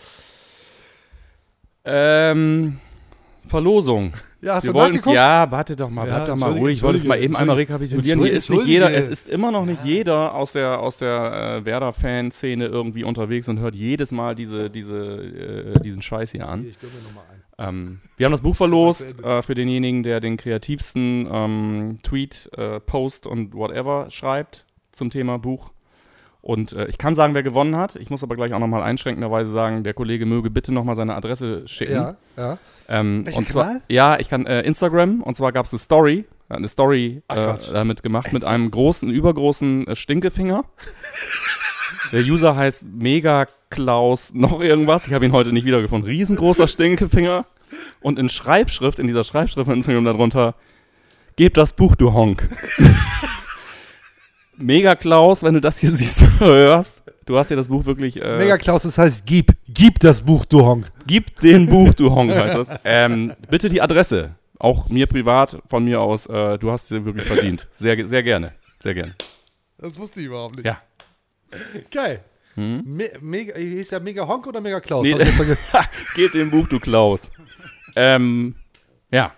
Ähm, 1.84 2.78
Verlosung. 3.52 4.14
Ja, 4.40 4.62
wir 4.62 4.72
nachgeguckt? 4.72 5.14
Ja, 5.14 5.50
warte 5.50 5.76
doch 5.76 5.90
mal, 5.90 6.08
Ja, 6.08 6.16
bleib 6.16 6.28
doch 6.28 6.36
mal 6.36 6.52
ruhig. 6.52 6.78
Ich 6.78 6.82
wollte 6.82 6.98
es 6.98 7.04
mal 7.04 7.20
eben 7.22 7.36
einmal 7.36 7.56
rekapitulieren. 7.56 8.22
Hier 8.22 8.32
ist 8.32 8.48
nicht 8.48 8.64
jeder, 8.64 8.92
es 8.94 9.08
ist 9.08 9.28
immer 9.28 9.52
noch 9.52 9.66
nicht 9.66 9.84
jeder 9.84 10.34
aus 10.34 10.52
der, 10.52 10.80
aus 10.80 10.96
der 10.96 11.60
äh, 11.60 11.64
Werder-Fanszene 11.66 12.64
irgendwie 12.64 13.04
unterwegs 13.04 13.50
und 13.50 13.58
hört 13.58 13.74
jedes 13.74 14.10
Mal 14.10 14.34
diese, 14.34 14.70
diese, 14.70 14.96
äh, 14.96 15.80
diesen 15.80 16.00
Scheiß 16.00 16.32
hier 16.32 16.48
an. 16.48 16.66
Ich 16.66 16.80
gönn 16.80 16.90
mir 16.90 17.08
noch 17.08 17.14
mal 17.14 17.24
einen. 17.30 17.42
Ähm, 17.58 18.00
wir 18.16 18.24
haben 18.24 18.32
das 18.32 18.40
Buch 18.40 18.56
verlost 18.56 19.22
äh, 19.22 19.42
für 19.42 19.54
denjenigen, 19.54 20.02
der 20.02 20.20
den 20.20 20.38
kreativsten 20.38 21.28
ähm, 21.30 21.98
Tweet, 22.02 22.48
äh, 22.56 22.80
Post 22.80 23.26
und 23.26 23.54
whatever 23.54 24.06
schreibt 24.10 24.64
zum 24.92 25.10
Thema 25.10 25.38
Buch. 25.38 25.71
Und 26.42 26.72
äh, 26.72 26.86
ich 26.88 26.98
kann 26.98 27.14
sagen, 27.14 27.34
wer 27.34 27.44
gewonnen 27.44 27.76
hat. 27.76 27.94
Ich 27.94 28.10
muss 28.10 28.24
aber 28.24 28.34
gleich 28.34 28.52
auch 28.52 28.58
nochmal 28.58 28.82
einschränkenderweise 28.82 29.52
sagen, 29.52 29.84
der 29.84 29.94
Kollege 29.94 30.26
möge 30.26 30.50
bitte 30.50 30.72
nochmal 30.72 30.96
seine 30.96 31.14
Adresse 31.14 31.66
schicken. 31.68 31.94
Ja, 31.94 32.16
ja. 32.36 32.58
Ähm, 32.88 33.24
und 33.32 33.48
zwar, 33.48 33.64
Kanal? 33.64 33.82
ja, 33.88 34.18
ich 34.18 34.28
kann 34.28 34.44
äh, 34.46 34.62
Instagram 34.62 35.22
und 35.22 35.36
zwar 35.36 35.52
gab 35.52 35.66
es 35.66 35.72
eine 35.72 35.78
Story, 35.78 36.24
er 36.48 36.54
hat 36.54 36.58
eine 36.58 36.68
Story 36.68 37.22
äh, 37.28 37.54
damit 37.72 38.02
gemacht 38.02 38.32
mit 38.32 38.44
einem 38.44 38.70
großen, 38.72 39.08
übergroßen 39.08 39.86
äh, 39.86 39.96
Stinkefinger. 39.96 40.64
Der 42.10 42.22
User 42.22 42.56
heißt 42.56 42.86
Mega 42.92 43.46
Klaus 43.70 44.34
noch 44.34 44.60
irgendwas. 44.60 45.06
Ich 45.06 45.14
habe 45.14 45.24
ihn 45.24 45.32
heute 45.32 45.52
nicht 45.52 45.64
wiedergefunden. 45.64 46.10
Riesengroßer 46.10 46.66
Stinkefinger. 46.66 47.46
und 48.00 48.18
in 48.18 48.28
Schreibschrift, 48.28 48.98
in 48.98 49.06
dieser 49.06 49.24
Schreibschrift 49.24 49.66
von 49.66 49.76
Instagram 49.76 50.04
darunter, 50.04 50.56
gib 51.36 51.54
das 51.54 51.72
Buch, 51.72 51.94
du 51.94 52.12
Honk. 52.12 52.48
Mega 54.62 54.94
Klaus, 54.94 55.42
wenn 55.42 55.54
du 55.54 55.60
das 55.60 55.78
hier 55.78 55.90
siehst 55.92 56.22
hörst, 56.38 57.02
du 57.26 57.36
hast 57.36 57.50
dir 57.50 57.56
das 57.56 57.68
Buch 57.68 57.84
wirklich. 57.84 58.20
Äh, 58.20 58.38
Mega 58.38 58.56
Klaus, 58.58 58.84
das 58.84 58.96
heißt, 58.96 59.26
gib, 59.26 59.52
gib 59.68 59.98
das 60.00 60.22
Buch, 60.22 60.44
du 60.44 60.64
Honk. 60.64 60.90
Gib 61.06 61.40
den 61.40 61.68
Buch, 61.68 61.92
du 61.94 62.10
Honk, 62.10 62.32
heißt 62.34 62.54
das. 62.54 62.70
Ähm, 62.84 63.34
bitte 63.50 63.68
die 63.68 63.82
Adresse. 63.82 64.36
Auch 64.58 64.88
mir 64.88 65.06
privat, 65.06 65.58
von 65.66 65.84
mir 65.84 66.00
aus, 66.00 66.26
äh, 66.26 66.58
du 66.58 66.70
hast 66.70 66.88
sie 66.88 67.04
wirklich 67.04 67.26
verdient. 67.26 67.66
Sehr, 67.72 68.06
sehr 68.06 68.22
gerne. 68.22 68.52
Sehr 68.80 68.94
gerne. 68.94 69.14
Das 69.78 69.98
wusste 69.98 70.20
ich 70.20 70.26
überhaupt 70.26 70.56
nicht. 70.56 70.66
Ja. 70.66 70.80
Geil. 71.90 72.20
Hm? 72.54 72.82
Me 72.84 73.10
mega, 73.20 73.58
hieß 73.58 73.88
der 73.88 74.00
Mega 74.00 74.26
Honk 74.26 74.46
oder 74.46 74.60
Mega 74.60 74.80
Klaus? 74.80 75.04
Nee. 75.04 75.16
Gib 76.14 76.32
den 76.32 76.50
Buch, 76.50 76.68
du 76.68 76.78
Klaus. 76.78 77.30
ähm, 77.96 78.54
ja. 79.10 79.32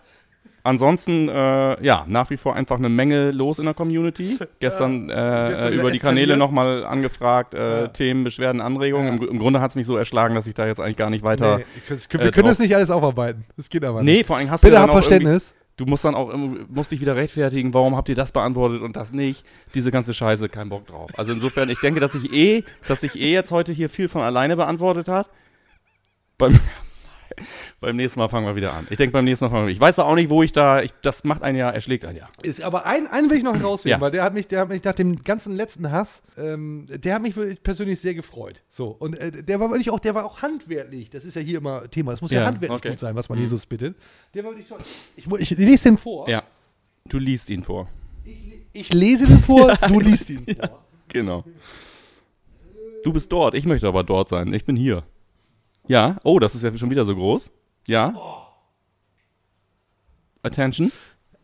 Ansonsten, 0.67 1.29
äh, 1.29 1.85
ja, 1.85 2.07
nach 2.09 2.31
wie 2.31 2.39
vor 2.39 2.57
einfach 2.57 2.79
eine 2.79 2.89
Menge 2.89 3.31
los 3.33 3.59
in 3.59 3.67
der 3.67 3.75
Community. 3.75 4.39
Gestern, 4.61 5.11
äh, 5.11 5.47
gestern 5.51 5.73
äh, 5.73 5.77
über 5.77 5.91
die. 5.91 5.99
Kanäle 5.99 6.37
nochmal 6.39 6.85
angefragt, 6.87 7.53
äh, 7.53 7.83
Ja. 7.83 7.89
Themen, 7.89 8.25
Beschwerden, 8.25 8.63
Anregungen. 8.63 9.19
Im, 9.19 9.29
Im 9.29 9.39
Grunde 9.39 9.61
hat 9.61 9.71
es 9.71 9.77
mich 9.77 9.85
so 9.87 9.97
erschlagen, 9.97 10.35
dass 10.35 10.47
ich 10.47 10.55
da 10.55 10.67
jetzt 10.67 10.81
eigentlich 10.81 10.97
gar 10.97 11.11
nicht 11.11 11.23
weiter. 11.23 11.59
Nee, 11.59 11.65
wir 11.87 11.97
können, 12.09 12.25
wir 12.25 12.33
können 12.33 12.49
das 12.49 12.59
nicht 12.59 12.75
alles 12.75 12.91
aufarbeiten. 12.91 13.45
Das 13.59 13.69
geht 13.69 13.85
aber 13.85 14.03
Nee, 14.03 14.15
nicht. 14.15 14.27
vor 14.27 14.39
allem 14.39 14.51
hast 14.51 14.63
Bitte 14.63 14.77
du 14.77 14.81
habt 14.81 14.89
auch 14.91 14.95
Verständnis. 14.95 15.55
Du 15.77 15.87
musst 15.87 16.05
dann 16.05 16.15
auch, 16.15 16.33
musst 16.69 16.93
dich 16.93 17.01
wieder 17.01 17.17
rechtfertigen, 17.17 17.75
warum 17.75 17.97
habt 17.97 18.09
ihr 18.09 18.15
das 18.15 18.33
beantwortet 18.33 18.81
und 18.81 18.97
das 18.97 19.13
nicht? 19.13 19.45
Diese 19.75 19.91
ganze 19.91 20.15
Scheiße, 20.15 20.49
kein 20.49 20.69
Bock 20.69 20.87
drauf. 20.87 21.11
Also 21.17 21.33
insofern, 21.33 21.69
ich 21.69 21.81
denke, 21.81 21.99
dass 22.01 22.13
sich 22.13 22.33
eh, 22.33 22.63
dass 22.87 23.01
sich 23.01 23.21
eh 23.21 23.33
jetzt 23.33 23.51
heute 23.51 23.73
hier 23.73 23.89
viel 23.91 24.09
von 24.09 24.23
alleine 24.23 24.57
beantwortet 24.57 25.09
hat. 25.09 25.29
Beim, 26.39 26.59
beim 27.81 27.97
nächsten 27.97 28.21
Mal 28.21 28.29
fangen 28.29 28.47
wir 28.47 28.57
wieder 28.57 28.73
an. 28.75 28.87
Ich 28.91 28.97
denke, 28.97 29.13
beim 29.13 29.25
nächsten 29.25 29.45
Mal 29.45 29.51
fangen 29.51 29.67
wir 29.67 29.73
Ich 29.73 29.81
weiß 29.81 29.99
auch 29.99 30.15
nicht, 30.15 30.31
wo 30.31 30.43
ich 30.43 30.53
da, 30.53 30.83
ich, 30.83 30.93
das 31.03 31.25
macht 31.25 31.43
einen 31.43 31.57
ja, 31.59 31.71
erschlägt 31.71 32.05
einen 32.05 32.19
ja. 32.19 32.29
Ist 32.43 32.63
aber 32.63 32.87
ein, 32.87 33.07
einen 33.07 33.31
will 33.31 33.39
ich 33.39 33.43
noch 33.45 33.55
herausheben, 33.57 33.91
Ja. 33.91 34.01
weil 34.01 34.11
der 34.11 34.23
hat 34.23 34.35
mich, 34.35 34.47
der 34.49 34.61
hat 34.61 34.69
mich 34.69 34.83
nach 34.85 34.95
dem 34.95 35.23
ganzen 35.25 35.55
letzten 35.57 35.91
Hass, 35.91 36.23
ähm, 36.37 36.87
der 36.89 37.15
hat 37.15 37.23
mich 37.23 37.35
persönlich 37.63 38.01
sehr 38.01 38.15
gefreut. 38.15 38.63
So 38.69 38.89
und 38.89 39.17
äh, 39.19 39.43
der 39.43 39.61
war 39.61 39.71
wirklich 39.71 39.91
auch, 39.91 39.99
der 40.01 40.15
war 40.15 40.25
auch 40.25 40.43
handwerklich. 40.43 41.11
Das 41.11 41.25
ist 41.25 41.35
ja 41.37 41.43
hier 41.43 41.59
immer 41.59 41.89
Thema. 41.91 42.13
Es 42.13 42.21
muss 42.21 42.31
ja, 42.31 42.41
Ja, 42.41 42.47
handwerklich 42.47 42.79
okay. 42.79 42.91
gut 42.91 43.01
sein, 43.01 43.15
was 43.17 43.29
man 43.29 43.39
Mhm. 43.39 43.45
Jesus 43.45 43.67
bittet. 43.67 43.97
Der 44.35 44.45
war 44.45 44.51
wirklich 44.53 44.69
toll. 44.69 44.79
Ich, 45.17 45.27
mu- 45.27 45.37
ich 45.37 45.51
lese 45.51 45.89
den 45.91 45.99
vor. 45.99 46.29
Ja. 46.29 46.43
Du 47.09 47.19
liest 47.19 47.51
ihn 47.51 47.63
vor. 47.63 47.89
Ich 48.73 48.93
lese 48.93 49.27
den 49.27 49.41
vor, 49.41 49.69
Ja, 49.81 49.89
du 49.89 50.01
ich 50.01 50.07
liest 50.07 50.31
ihn 50.31 50.43
ja. 50.47 50.69
vor. 50.69 50.85
Genau. 51.09 51.45
Du 53.05 53.13
bist 53.13 53.31
dort, 53.31 53.55
ich 53.55 53.67
möchte 53.67 53.87
aber 53.87 54.03
dort 54.03 54.29
sein. 54.31 54.53
Ich 54.55 54.65
bin 54.65 54.77
hier. 54.77 55.03
Ja, 55.87 56.17
oh, 56.25 56.39
das 56.39 56.55
ist 56.55 56.63
ja 56.63 56.77
schon 56.77 56.91
wieder 56.91 57.05
so 57.05 57.15
groß. 57.15 57.51
Ja. 57.87 58.15
Attention. 60.43 60.91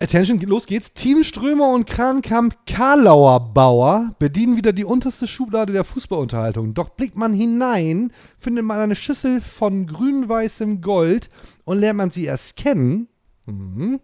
Attention, 0.03 0.41
los 0.41 0.67
geht's. 0.67 0.95
Team 0.95 1.25
Strömer 1.25 1.75
und 1.75 1.87
Krankamp 1.87 2.57
Karlauer 2.67 3.53
Bauer 3.53 4.15
bedienen 4.19 4.57
wieder 4.57 4.73
die 4.73 4.87
unterste 4.87 5.27
Schublade 5.27 5.75
der 5.75 5.85
Fußballunterhaltung. 5.85 6.73
Doch 6.73 6.89
blickt 6.89 7.17
man 7.17 7.35
hinein, 7.35 8.11
findet 8.39 8.65
man 8.65 8.79
eine 8.79 8.97
Schüssel 8.97 9.43
von 9.43 9.87
grün-weißem 9.87 10.81
Gold 10.81 11.29
und 11.65 11.79
lernt 11.79 11.99
man 11.99 12.11
sie 12.11 12.25
erst 12.25 12.57
kennen, 12.57 13.09
mhm, 13.45 14.01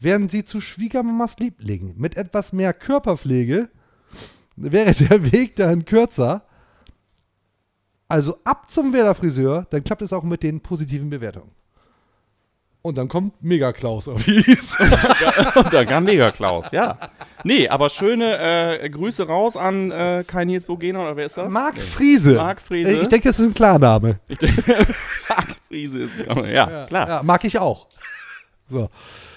werden 0.00 0.30
sie 0.30 0.46
zu 0.46 0.62
Schwiegermamas 0.62 1.38
Liebling. 1.38 1.94
Mit 1.98 2.16
etwas 2.16 2.54
mehr 2.54 2.72
Körperpflege 2.72 3.68
wäre 4.56 4.94
der 5.08 5.32
Weg 5.32 5.56
dahin 5.56 5.84
kürzer. 5.84 6.46
Also 8.08 8.38
ab 8.44 8.70
zum 8.70 8.92
Werder-Friseur, 8.92 9.66
dann 9.70 9.82
klappt 9.82 10.02
es 10.02 10.12
auch 10.12 10.22
mit 10.22 10.42
den 10.42 10.60
positiven 10.60 11.10
Bewertungen. 11.10 11.50
Und 12.82 12.98
dann 12.98 13.08
kommt 13.08 13.42
Mega 13.42 13.72
Klaus 13.72 14.08
auf 14.08 14.26
Wies. 14.26 14.78
Und 15.54 15.72
dann 15.72 15.86
kam 15.86 16.04
Mega 16.04 16.30
Klaus, 16.30 16.70
ja. 16.70 16.98
Nee, 17.42 17.66
aber 17.66 17.88
schöne 17.88 18.78
äh, 18.78 18.90
Grüße 18.90 19.26
raus 19.26 19.56
an 19.56 19.90
äh, 19.90 20.22
Kai 20.26 20.44
Nils 20.44 20.66
Bogena, 20.66 21.02
oder 21.02 21.16
wer 21.16 21.24
ist 21.24 21.38
das? 21.38 21.50
Marc 21.50 21.80
Friese. 21.80 22.34
Marc 22.34 22.60
Friese. 22.60 22.92
Ich 22.92 23.08
denke, 23.08 23.28
das 23.28 23.38
ist 23.40 23.46
ein 23.46 23.54
Klarname. 23.54 24.20
Ich 24.28 24.36
denke, 24.36 24.62
Marc 25.28 25.56
Friese 25.66 26.00
ist, 26.00 26.12
ja, 26.18 26.84
klar. 26.84 27.08
Ja, 27.08 27.22
mag 27.22 27.42
ich 27.44 27.58
auch. 27.58 27.86
So. 28.68 28.90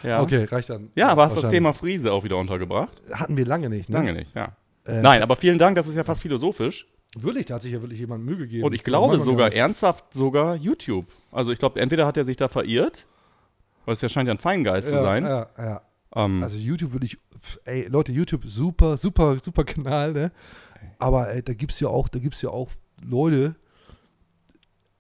Ja. 0.04 0.22
Okay, 0.22 0.44
reicht 0.44 0.70
dann. 0.70 0.92
Ja, 0.96 1.08
aber 1.08 1.24
hast 1.24 1.38
das. 1.38 1.50
Thema 1.50 1.72
Friese 1.72 2.12
auch 2.12 2.26
wieder 2.26 2.36
untergebracht? 2.36 3.02
Hatten 3.14 3.38
wir 3.38 3.46
lange 3.46 3.70
nicht, 3.70 3.88
ne? 3.90 3.96
Lange 3.96 4.12
nicht, 4.12 4.36
ja. 4.36 4.58
Äh, 4.86 5.02
Nein, 5.02 5.22
aber 5.22 5.38
vielen 5.38 5.58
Dank, 5.58 5.78
das 5.78 5.88
ist 5.88 5.96
ja 5.96 6.04
fast 6.04 6.22
philosophisch. 6.22 6.86
Wirklich, 7.16 7.46
da 7.46 7.56
hat 7.56 7.62
sich 7.62 7.72
ja 7.72 7.82
wirklich 7.82 8.00
jemand 8.00 8.26
Mühe 8.26 8.38
gegeben. 8.38 8.64
Und 8.66 8.74
ich 8.74 8.84
glaube 8.84 9.20
sogar 9.20 9.54
ernsthaft 9.54 10.14
sogar 10.14 10.56
YouTube. 10.56 11.06
Also 11.32 11.52
ich 11.52 11.60
glaube, 11.60 11.80
entweder 11.80 12.06
hat 12.06 12.18
er 12.18 12.26
sich 12.26 12.38
da 12.38 12.48
verirrt, 12.48 13.06
weil 13.86 13.94
es 13.94 14.02
ja 14.02 14.10
scheint 14.10 14.28
ja 14.28 14.34
ein 14.34 14.40
Feingeist 14.40 14.90
zu 14.90 14.96
Ja, 14.96 15.02
sein. 15.02 15.24
Ja, 15.26 15.50
ja. 15.58 15.82
Ähm, 16.16 16.44
Also 16.44 16.58
YouTube 16.58 16.94
würde 16.94 17.06
ich, 17.06 17.18
ey, 17.66 17.88
Leute, 17.88 18.12
YouTube, 18.12 18.46
super, 18.46 18.98
super, 18.98 19.38
super 19.44 19.64
Kanal, 19.64 20.14
ne? 20.14 20.32
Aber 21.00 21.34
ey, 21.34 21.42
da 21.42 21.54
gibt's 21.54 21.80
ja 21.80 21.88
auch, 21.88 22.08
da 22.10 22.20
gibt's 22.20 22.42
ja 22.42 22.50
auch 22.50 22.70
Leute, 23.04 23.56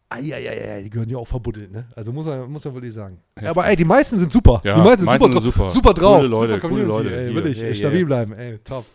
Eieiei, 0.09 0.83
die 0.83 0.89
gehören 0.89 1.09
ja 1.09 1.17
auch 1.17 1.27
verbuddelt, 1.27 1.69
ne? 1.71 1.85
Also 1.93 2.13
muss 2.13 2.25
man, 2.25 2.49
muss 2.49 2.63
man 2.63 2.73
wirklich 2.73 2.93
sagen. 2.93 3.19
Heftig. 3.35 3.49
Aber 3.49 3.67
ey, 3.67 3.75
die 3.75 3.83
meisten 3.83 4.17
sind 4.17 4.31
super. 4.31 4.61
Ja, 4.63 4.75
die 4.75 4.81
meisten, 4.81 5.03
meisten 5.03 5.27
super, 5.27 5.41
sind 5.41 5.53
super. 5.53 5.69
super 5.69 5.93
drauf. 5.93 6.15
Coole 6.17 6.27
Leute, 6.29 6.53
super 6.55 6.67
coole 6.69 6.83
Community, 6.87 7.09
Leute. 7.09 7.17
ey, 7.19 7.25
Hier, 7.25 7.35
wirklich, 7.35 7.61
yeah, 7.61 7.73
stabil 7.73 7.97
yeah. 7.97 8.05
bleiben, 8.07 8.33
ey, 8.33 8.57
top. 8.59 8.85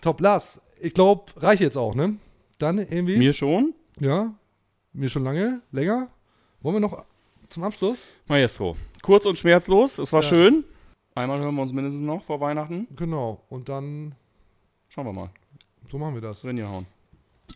Top, 0.00 0.20
Lars, 0.22 0.62
ich 0.80 0.94
glaube, 0.94 1.24
reicht 1.36 1.60
jetzt 1.60 1.76
auch, 1.76 1.94
ne? 1.94 2.16
Dann 2.58 2.78
irgendwie. 2.78 3.16
Mir 3.16 3.32
schon? 3.32 3.74
Ja, 4.00 4.34
mir 4.92 5.08
schon 5.08 5.24
lange, 5.24 5.62
länger. 5.72 6.08
Wollen 6.60 6.76
wir 6.76 6.80
noch 6.80 7.04
zum 7.48 7.62
Abschluss? 7.64 7.98
Maestro. 8.26 8.76
Kurz 9.02 9.24
und 9.26 9.38
schmerzlos, 9.38 9.98
es 9.98 10.12
war 10.12 10.22
Ja. 10.22 10.28
schön. 10.28 10.64
Einmal 11.14 11.40
hören 11.40 11.54
wir 11.54 11.62
uns 11.62 11.72
mindestens 11.72 12.02
noch 12.02 12.22
vor 12.22 12.40
Weihnachten. 12.40 12.86
Genau, 12.96 13.42
und 13.48 13.68
dann 13.68 14.14
Schauen 14.88 15.06
wir 15.06 15.12
mal. 15.12 15.30
so 15.90 15.98
machen 15.98 16.14
wir 16.14 16.20
das. 16.22 16.44
Wenn 16.44 16.56
ihr 16.58 16.68
hauen. 16.68 16.86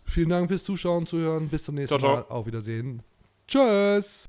Vielen 0.05 0.29
Dank 0.31 0.49
fürs 0.49 0.65
Zuschauen, 0.65 1.07
Zuhören. 1.07 1.49
Bis 1.49 1.65
zum 1.65 1.75
nächsten 1.77 1.99
Ciao, 1.99 2.17
ciao. 2.23 2.29
Mal. 2.29 2.35
Auf 2.37 2.47
Wiedersehen. 2.47 3.03
Tschüss. 3.47 4.29